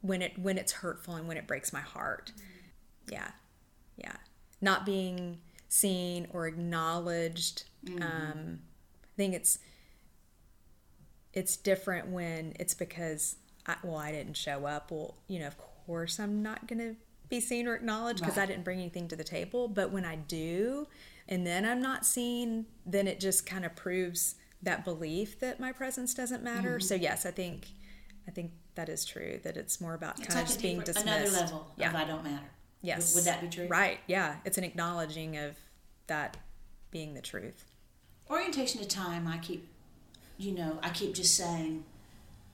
when 0.00 0.22
it 0.22 0.38
when 0.38 0.58
it's 0.58 0.72
hurtful 0.72 1.14
and 1.14 1.26
when 1.26 1.36
it 1.36 1.46
breaks 1.46 1.72
my 1.72 1.80
heart. 1.80 2.32
Yeah. 3.10 3.30
Yeah. 3.96 4.16
Not 4.60 4.86
being 4.86 5.38
seen 5.68 6.28
or 6.32 6.46
acknowledged. 6.46 7.64
Um, 7.88 8.00
I 8.02 8.60
think 9.18 9.34
it's 9.34 9.58
it's 11.34 11.56
different 11.56 12.08
when 12.08 12.54
it's 12.58 12.72
because 12.72 13.36
I, 13.66 13.76
well 13.82 13.96
I 13.96 14.12
didn't 14.12 14.36
show 14.36 14.64
up. 14.64 14.90
Well, 14.90 15.16
you 15.26 15.40
know, 15.40 15.46
of 15.46 15.58
course 15.58 16.18
I'm 16.18 16.42
not 16.42 16.66
going 16.66 16.78
to 16.78 16.96
be 17.28 17.40
seen 17.40 17.66
or 17.68 17.74
acknowledged 17.74 18.20
because 18.20 18.38
I 18.38 18.46
didn't 18.46 18.64
bring 18.64 18.78
anything 18.78 19.08
to 19.08 19.16
the 19.16 19.24
table. 19.24 19.68
But 19.68 19.92
when 19.92 20.06
I 20.06 20.16
do, 20.16 20.86
and 21.28 21.46
then 21.46 21.66
I'm 21.66 21.82
not 21.82 22.06
seen, 22.06 22.64
then 22.86 23.06
it 23.06 23.20
just 23.20 23.44
kind 23.44 23.66
of 23.66 23.76
proves 23.76 24.36
that 24.62 24.84
belief 24.84 25.38
that 25.40 25.60
my 25.60 25.72
presence 25.72 26.14
doesn't 26.14 26.42
matter. 26.42 26.76
Mm-hmm. 26.78 26.86
So 26.86 26.94
yes, 26.94 27.26
I 27.26 27.30
think 27.30 27.66
I 28.26 28.30
think 28.30 28.52
that 28.76 28.88
is 28.88 29.04
true. 29.04 29.40
That 29.42 29.56
it's 29.56 29.80
more 29.80 29.94
about 29.94 30.18
It's 30.18 30.28
kind 30.28 30.36
like 30.36 30.44
of 30.44 30.48
just 30.48 30.62
being 30.62 30.80
dismissed. 30.80 31.06
another 31.06 31.30
level 31.30 31.72
Yeah. 31.76 31.92
I 31.94 32.04
don't 32.04 32.24
matter. 32.24 32.46
Yes. 32.80 33.14
Would, 33.14 33.20
would 33.20 33.26
that 33.26 33.40
be 33.42 33.48
true? 33.48 33.66
Right. 33.66 33.98
Yeah. 34.06 34.36
It's 34.44 34.56
an 34.56 34.64
acknowledging 34.64 35.36
of 35.36 35.56
that 36.06 36.36
being 36.90 37.14
the 37.14 37.20
truth. 37.20 37.64
Orientation 38.30 38.80
to 38.80 38.86
time, 38.86 39.26
I 39.26 39.38
keep, 39.38 39.66
you 40.36 40.52
know, 40.52 40.78
I 40.82 40.90
keep 40.90 41.14
just 41.14 41.34
saying, 41.36 41.84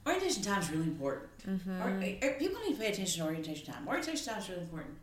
orientation 0.07 0.43
time 0.43 0.61
is 0.63 0.71
really 0.71 0.85
important. 0.85 1.25
Mm-hmm. 1.49 1.83
Or, 1.83 2.29
or 2.29 2.35
people 2.35 2.61
need 2.63 2.75
to 2.75 2.81
pay 2.81 2.89
attention 2.93 3.21
to 3.23 3.27
orientation 3.27 3.73
time. 3.73 3.87
Orientation 3.89 4.27
time 4.33 4.41
is 4.43 4.49
really 4.49 4.63
important. 4.63 4.95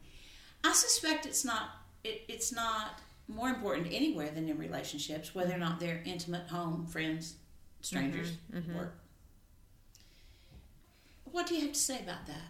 I 0.64 0.74
suspect 0.74 1.26
it's 1.26 1.44
not. 1.44 1.70
It, 2.04 2.22
it's 2.28 2.52
not 2.52 3.00
more 3.28 3.50
important 3.50 3.88
anywhere 3.92 4.30
than 4.32 4.50
in 4.50 4.58
relationships, 4.58 5.36
whether 5.36 5.54
or 5.54 5.58
not 5.60 5.80
they're 5.80 6.02
intimate, 6.06 6.48
home, 6.48 6.86
friends, 6.86 7.36
strangers, 7.82 8.32
Mm-hmm. 8.54 8.76
work. 8.76 8.96
What 11.26 11.48
do 11.48 11.56
you 11.56 11.62
have 11.62 11.74
to 11.74 11.80
say 11.80 12.00
about 12.00 12.26
that? 12.28 12.42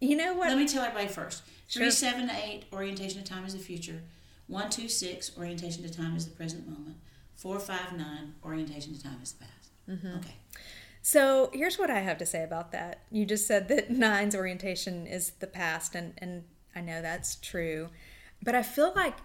You 0.00 0.16
know 0.16 0.34
what? 0.34 0.48
Let 0.48 0.58
me 0.58 0.66
tell 0.68 0.82
everybody 0.82 1.08
first. 1.08 1.42
Sure. 1.68 1.82
Three, 1.84 1.90
seven, 1.90 2.28
eight, 2.30 2.64
orientation 2.72 3.22
to 3.22 3.28
time 3.28 3.44
is 3.44 3.54
the 3.54 3.60
future. 3.60 4.02
One, 4.52 4.68
two, 4.68 4.86
six, 4.86 5.32
orientation 5.38 5.82
to 5.82 5.90
time 5.90 6.14
is 6.14 6.26
the 6.26 6.36
present 6.36 6.68
moment. 6.68 6.98
Four, 7.36 7.58
five, 7.58 7.96
nine, 7.96 8.34
orientation 8.44 8.94
to 8.94 9.02
time 9.02 9.18
is 9.22 9.32
the 9.32 9.46
past. 9.46 9.70
Mm-hmm. 9.88 10.18
Okay. 10.18 10.34
So 11.00 11.48
here's 11.54 11.78
what 11.78 11.90
I 11.90 12.00
have 12.00 12.18
to 12.18 12.26
say 12.26 12.44
about 12.44 12.70
that. 12.72 13.00
You 13.10 13.24
just 13.24 13.46
said 13.46 13.68
that 13.68 13.90
nine's 14.08 14.36
orientation 14.36 15.06
is 15.06 15.30
the 15.40 15.46
past, 15.46 15.94
and, 15.94 16.12
and 16.18 16.44
I 16.76 16.82
know 16.82 17.00
that's 17.00 17.36
true. 17.36 17.88
But 18.42 18.54
I 18.54 18.62
feel 18.62 18.92
like, 18.94 19.16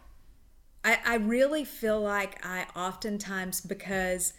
I, 0.86 1.00
I 1.06 1.16
really 1.16 1.66
feel 1.66 2.00
like 2.00 2.46
I 2.46 2.66
oftentimes, 2.74 3.60
because, 3.60 4.32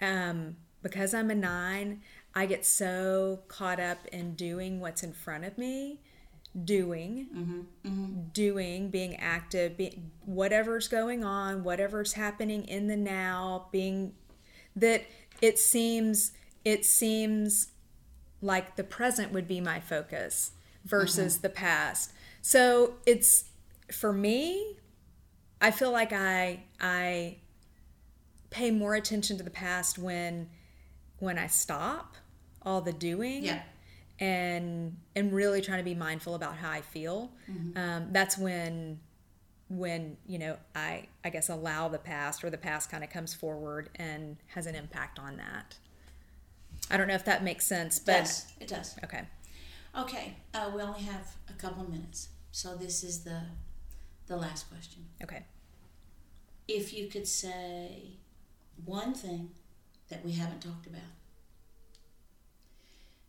um, 0.00 0.56
because 0.82 1.14
I'm 1.14 1.30
a 1.30 1.36
nine, 1.36 2.02
I 2.34 2.46
get 2.46 2.66
so 2.66 3.44
caught 3.46 3.78
up 3.78 4.08
in 4.08 4.34
doing 4.34 4.80
what's 4.80 5.04
in 5.04 5.12
front 5.12 5.44
of 5.44 5.56
me, 5.56 6.00
doing, 6.64 7.28
mm-hmm, 7.34 7.60
mm-hmm. 7.86 8.20
doing, 8.32 8.90
being 8.90 9.16
active, 9.16 9.76
be, 9.76 10.02
whatever's 10.24 10.88
going 10.88 11.24
on, 11.24 11.64
whatever's 11.64 12.12
happening 12.12 12.64
in 12.64 12.88
the 12.88 12.96
now, 12.96 13.68
being 13.72 14.14
that 14.76 15.04
it 15.40 15.58
seems 15.58 16.32
it 16.64 16.84
seems 16.84 17.72
like 18.40 18.76
the 18.76 18.84
present 18.84 19.32
would 19.32 19.48
be 19.48 19.60
my 19.60 19.80
focus 19.80 20.52
versus 20.84 21.34
mm-hmm. 21.34 21.42
the 21.42 21.48
past. 21.48 22.12
So 22.40 22.94
it's 23.06 23.44
for 23.90 24.12
me, 24.12 24.76
I 25.60 25.70
feel 25.70 25.90
like 25.90 26.12
I 26.12 26.64
I 26.80 27.38
pay 28.50 28.70
more 28.70 28.94
attention 28.94 29.38
to 29.38 29.42
the 29.42 29.50
past 29.50 29.98
when 29.98 30.48
when 31.18 31.38
I 31.38 31.46
stop 31.46 32.16
all 32.62 32.80
the 32.80 32.92
doing 32.92 33.44
Yeah. 33.44 33.62
And 34.20 34.96
and 35.16 35.32
really 35.32 35.60
trying 35.60 35.78
to 35.78 35.84
be 35.84 35.94
mindful 35.94 36.34
about 36.34 36.56
how 36.56 36.70
I 36.70 36.80
feel. 36.80 37.30
Um, 37.76 38.08
that's 38.12 38.36
when 38.38 39.00
when 39.68 40.16
you 40.26 40.38
know 40.38 40.56
I 40.74 41.06
I 41.24 41.30
guess 41.30 41.48
allow 41.48 41.88
the 41.88 41.98
past 41.98 42.44
or 42.44 42.50
the 42.50 42.58
past 42.58 42.90
kind 42.90 43.02
of 43.02 43.10
comes 43.10 43.34
forward 43.34 43.88
and 43.96 44.36
has 44.48 44.66
an 44.66 44.74
impact 44.74 45.18
on 45.18 45.36
that. 45.38 45.76
I 46.90 46.96
don't 46.96 47.08
know 47.08 47.14
if 47.14 47.24
that 47.24 47.42
makes 47.42 47.66
sense, 47.66 47.98
but 47.98 48.12
Yes, 48.12 48.52
it 48.60 48.68
does. 48.68 48.96
okay. 49.04 49.22
Okay. 49.98 50.34
Uh, 50.54 50.70
we 50.74 50.80
only 50.82 51.02
have 51.02 51.36
a 51.48 51.52
couple 51.54 51.82
of 51.82 51.88
minutes, 51.88 52.28
so 52.50 52.76
this 52.76 53.02
is 53.04 53.24
the 53.24 53.42
the 54.26 54.36
last 54.36 54.68
question. 54.70 55.04
Okay. 55.22 55.44
If 56.68 56.92
you 56.94 57.08
could 57.08 57.26
say 57.26 58.18
one 58.84 59.14
thing 59.14 59.50
that 60.08 60.24
we 60.24 60.32
haven't 60.32 60.60
talked 60.62 60.86
about 60.86 61.00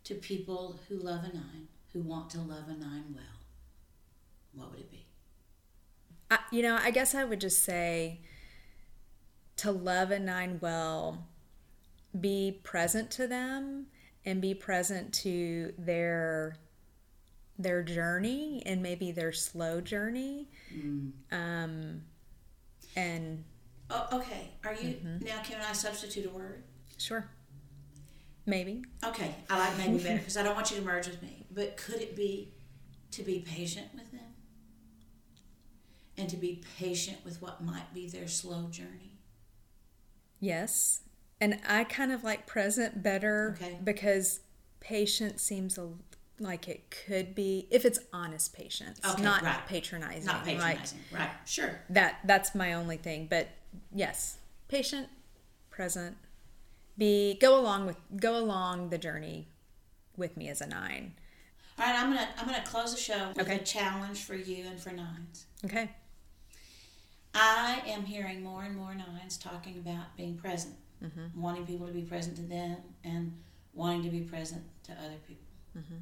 to 0.06 0.16
people 0.16 0.80
who 0.88 0.98
love 0.98 1.24
a 1.24 1.34
nine, 1.34 1.68
who 1.94 2.02
want 2.02 2.30
to 2.32 2.40
love 2.40 2.68
a 2.68 2.74
nine 2.74 3.06
well, 3.14 3.24
what 4.54 4.72
would 4.72 4.80
it 4.80 4.92
be? 4.92 5.06
I, 6.30 6.40
you 6.52 6.62
know, 6.62 6.78
I 6.82 6.92
guess 6.92 7.16
I 7.16 7.24
would 7.24 7.40
just 7.42 7.64
say 7.64 8.22
to 9.58 9.72
love 9.72 10.12
a 10.12 10.20
nine 10.20 10.58
well, 10.62 11.28
be 12.20 12.60
present 12.64 13.12
to 13.12 13.28
them 13.28 13.88
and 14.26 14.42
be 14.42 14.54
present 14.54 15.14
to 15.14 15.74
their 15.78 16.58
their 17.60 17.84
journey 17.84 18.64
and 18.66 18.82
maybe 18.82 19.12
their 19.12 19.32
slow 19.32 19.80
journey. 19.80 20.50
Um, 21.32 22.02
and 22.96 23.44
Oh, 23.90 24.08
okay. 24.14 24.50
Are 24.66 24.74
you 24.74 24.98
now? 25.22 25.42
Can 25.44 25.62
I 25.62 25.74
substitute 25.74 26.26
a 26.26 26.30
word? 26.30 26.64
sure, 26.98 27.30
maybe. 28.46 28.84
Okay, 29.04 29.36
I 29.50 29.60
like 29.60 29.78
maybe 29.78 30.04
better 30.04 30.18
because 30.20 30.38
I 30.38 30.44
don't 30.44 30.56
want 30.56 30.72
you 30.72 30.78
to 30.78 30.84
merge 30.84 31.08
with 31.08 31.22
me. 31.22 31.46
But 31.52 31.78
could 31.78 32.02
it 32.02 32.16
be 32.16 32.54
to 33.12 33.24
be 33.24 33.40
patient 33.40 33.88
with 33.94 34.12
them 34.12 34.20
and 36.18 36.30
to 36.30 36.38
be 36.38 36.64
patient 36.80 37.18
with 37.24 37.42
what 37.42 37.64
might 37.64 37.94
be 37.94 38.08
their 38.08 38.28
slow 38.28 38.68
journey? 38.70 39.18
Yes. 40.40 41.02
And 41.40 41.60
I 41.68 41.84
kind 41.84 42.12
of 42.12 42.24
like 42.24 42.46
present 42.48 43.04
better 43.04 43.58
Okay. 43.62 43.78
because 43.84 44.42
patience 44.80 45.42
seems 45.42 45.78
a, 45.78 45.90
like 46.40 46.68
it 46.68 46.90
could 47.06 47.34
be 47.36 47.68
if 47.72 47.86
it's 47.86 48.00
honest 48.12 48.54
patience, 48.54 49.00
Okay, 49.08 49.22
not 49.24 49.42
right. 49.44 49.66
patronizing. 49.68 50.26
Not 50.26 50.46
Like 50.46 50.58
patronizing, 50.58 51.00
right? 51.14 51.30
Sure. 51.46 51.80
that 51.90 52.20
that's 52.26 52.54
my 52.56 52.74
only 52.74 52.98
thing, 52.98 53.28
but 53.30 53.48
yes, 53.94 54.38
patient, 54.68 55.08
present, 55.70 56.18
be 56.98 57.38
go 57.40 57.60
along 57.60 57.86
with 57.86 57.98
go 58.18 58.38
along 58.38 58.90
the 58.90 58.98
journey 58.98 59.48
with 60.16 60.38
me 60.38 60.50
as 60.50 60.62
a 60.62 60.68
9. 60.68 61.14
All 61.80 61.86
right, 61.86 61.96
I'm 62.00 62.10
gonna 62.14 62.30
I'm 62.38 62.46
gonna 62.46 62.64
close 62.66 62.94
the 62.94 63.00
show 63.00 63.30
with 63.30 63.48
Okay. 63.48 63.58
a 63.58 63.64
challenge 63.64 64.24
for 64.24 64.36
you 64.36 64.66
and 64.66 64.80
for 64.80 64.92
nines. 64.92 65.48
Okay. 65.66 65.90
I 67.34 67.82
am 67.88 68.06
hearing 68.06 68.44
more 68.44 68.64
and 68.64 68.76
more 68.76 68.94
nines 68.94 69.38
talking 69.38 69.78
about 69.78 70.16
being 70.16 70.38
present, 70.38 70.76
mm-hmm. 71.04 71.42
wanting 71.42 71.66
people 71.66 71.88
to 71.88 71.94
be 71.94 72.04
present 72.04 72.36
to 72.36 72.44
them, 72.44 72.78
and 73.04 73.34
wanting 73.74 74.04
to 74.04 74.10
be 74.10 74.22
present 74.22 74.64
to 74.84 74.92
other 74.92 75.18
people. 75.28 75.48
Mm-hmm. 75.76 75.96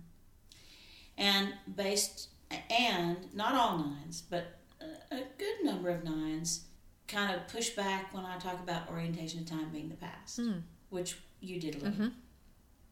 And 1.18 1.54
based, 1.74 2.30
and 2.70 3.34
not 3.34 3.56
all 3.56 3.78
nines, 3.78 4.24
but 4.30 4.60
a, 4.82 5.16
a 5.16 5.24
good 5.38 5.64
number 5.64 5.90
of 5.90 6.04
nines 6.04 6.66
kind 7.08 7.34
of 7.34 7.48
push 7.48 7.70
back 7.72 8.14
when 8.14 8.26
I 8.26 8.38
talk 8.38 8.60
about 8.60 8.90
orientation 8.90 9.40
of 9.42 9.46
time 9.46 9.70
being 9.70 9.90
the 9.90 9.96
past, 9.96 10.38
hmm. 10.38 10.60
Which 10.92 11.18
you 11.40 11.60
did 11.60 11.76
a 11.76 11.78
little. 11.80 11.92
Mm-hmm. 11.92 12.08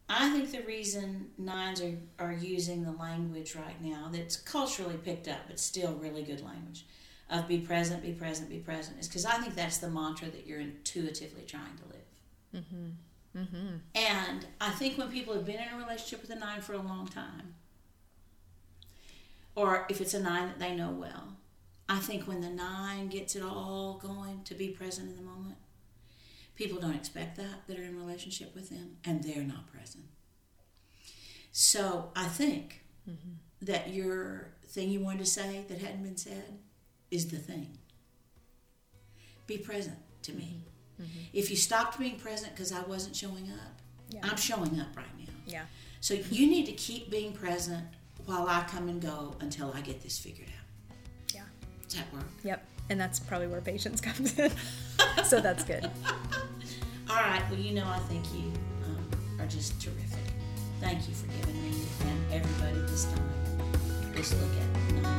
I 0.08 0.30
think 0.30 0.50
the 0.50 0.62
reason 0.62 1.30
nines 1.38 1.80
are, 1.80 1.94
are 2.18 2.32
using 2.32 2.82
the 2.82 2.90
language 2.90 3.54
right 3.54 3.80
now 3.80 4.08
that's 4.12 4.36
culturally 4.36 4.96
picked 4.96 5.28
up, 5.28 5.38
but 5.46 5.60
still 5.60 5.92
really 5.94 6.24
good 6.24 6.44
language, 6.44 6.84
of 7.30 7.46
be 7.46 7.58
present, 7.58 8.02
be 8.02 8.10
present, 8.10 8.50
be 8.50 8.58
present, 8.58 8.98
is 8.98 9.06
because 9.06 9.24
I 9.24 9.34
think 9.34 9.54
that's 9.54 9.78
the 9.78 9.88
mantra 9.88 10.28
that 10.28 10.48
you're 10.48 10.58
intuitively 10.58 11.44
trying 11.46 11.76
to 11.76 11.84
live. 11.84 12.64
Mm-hmm. 12.64 13.40
Mm-hmm. 13.40 13.76
And 13.94 14.46
I 14.60 14.70
think 14.70 14.98
when 14.98 15.12
people 15.12 15.34
have 15.34 15.46
been 15.46 15.60
in 15.60 15.68
a 15.72 15.76
relationship 15.76 16.22
with 16.22 16.30
a 16.30 16.40
nine 16.40 16.60
for 16.60 16.72
a 16.72 16.82
long 16.82 17.06
time, 17.06 17.54
or 19.54 19.86
if 19.88 20.00
it's 20.00 20.14
a 20.14 20.20
nine 20.20 20.48
that 20.48 20.58
they 20.58 20.74
know 20.74 20.90
well, 20.90 21.36
I 21.88 21.98
think 21.98 22.26
when 22.26 22.40
the 22.40 22.50
nine 22.50 23.08
gets 23.08 23.36
it 23.36 23.44
all 23.44 24.00
going 24.02 24.42
to 24.44 24.54
be 24.54 24.68
present 24.68 25.10
in 25.10 25.16
the 25.16 25.22
moment, 25.22 25.56
people 26.60 26.78
don't 26.78 26.94
expect 26.94 27.38
that 27.38 27.66
that 27.66 27.78
are 27.78 27.82
in 27.82 27.96
relationship 27.96 28.54
with 28.54 28.68
them, 28.68 28.98
and 29.06 29.24
they're 29.24 29.42
not 29.42 29.66
present. 29.72 30.04
So 31.52 32.10
I 32.14 32.26
think 32.26 32.82
that 33.62 33.94
your 33.94 34.52
thing 34.68 34.90
you 34.90 35.00
wanted 35.00 35.20
to 35.20 35.26
say 35.26 35.64
that 35.68 35.78
hadn't 35.78 36.02
been 36.02 36.18
said 36.18 36.58
is 37.10 37.28
the 37.30 37.38
thing. 37.38 37.78
Be 39.46 39.56
present 39.56 39.96
to 40.22 40.32
me. 40.32 40.64
Mm-hmm. 41.00 41.18
If 41.32 41.50
you 41.50 41.56
stopped 41.56 41.98
being 41.98 42.18
present 42.18 42.54
because 42.54 42.72
I 42.72 42.82
wasn't 42.82 43.16
showing 43.16 43.50
up, 43.50 43.80
yeah. 44.10 44.20
I'm 44.22 44.36
showing 44.36 44.78
up 44.78 44.94
right 44.94 45.18
now. 45.18 45.32
Yeah. 45.46 45.62
So 46.00 46.14
you 46.14 46.46
need 46.46 46.66
to 46.66 46.72
keep 46.72 47.10
being 47.10 47.32
present 47.32 47.84
while 48.26 48.46
I 48.46 48.64
come 48.68 48.88
and 48.88 49.00
go 49.00 49.34
until 49.40 49.72
I 49.74 49.80
get 49.80 50.02
this 50.02 50.18
figured 50.18 50.48
out. 50.48 50.96
Yeah. 51.34 51.42
Does 51.88 51.94
that 51.94 52.12
work? 52.12 52.26
Yep. 52.44 52.64
And 52.90 53.00
that's 53.00 53.18
probably 53.18 53.46
where 53.46 53.60
patience 53.60 54.00
comes 54.00 54.38
in. 54.38 54.52
so 55.24 55.40
that's 55.40 55.64
good. 55.64 55.90
All 57.10 57.16
right. 57.16 57.42
Well, 57.50 57.58
you 57.58 57.74
know, 57.74 57.86
I 57.88 57.98
think 58.00 58.24
you 58.32 58.52
um, 58.84 59.40
are 59.40 59.46
just 59.46 59.80
terrific. 59.82 60.22
Thank 60.80 61.08
you 61.08 61.14
for 61.14 61.26
giving 61.26 61.60
me 61.60 61.74
and 62.02 62.32
everybody 62.32 62.80
this 62.82 63.06
time. 63.06 63.28
Let's 64.14 64.32
look 64.34 64.50
at 64.52 65.02
non 65.02 65.18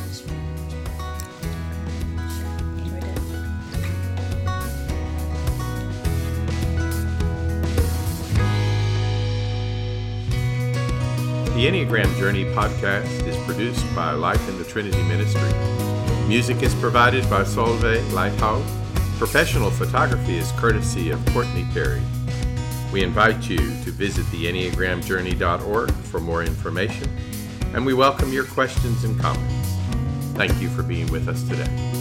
The 11.55 11.67
Enneagram 11.67 12.17
Journey 12.17 12.45
podcast 12.45 13.27
is 13.27 13.35
produced 13.45 13.85
by 13.93 14.13
Life 14.13 14.47
in 14.47 14.57
the 14.57 14.63
Trinity 14.63 15.03
Ministry. 15.03 15.51
Music 16.25 16.63
is 16.63 16.73
provided 16.75 17.29
by 17.29 17.43
Solveig 17.43 18.13
Lighthouse. 18.13 18.80
Professional 19.21 19.69
photography 19.69 20.37
is 20.37 20.51
courtesy 20.53 21.11
of 21.11 21.23
Courtney 21.27 21.63
Perry. 21.75 22.01
We 22.91 23.03
invite 23.03 23.47
you 23.47 23.57
to 23.57 23.91
visit 23.91 24.25
theenneagramjourney.org 24.25 25.91
for 25.91 26.19
more 26.19 26.41
information, 26.41 27.07
and 27.75 27.85
we 27.85 27.93
welcome 27.93 28.33
your 28.33 28.45
questions 28.45 29.03
and 29.03 29.19
comments. 29.19 29.75
Thank 30.35 30.59
you 30.59 30.69
for 30.69 30.81
being 30.81 31.05
with 31.11 31.29
us 31.29 31.47
today. 31.47 32.00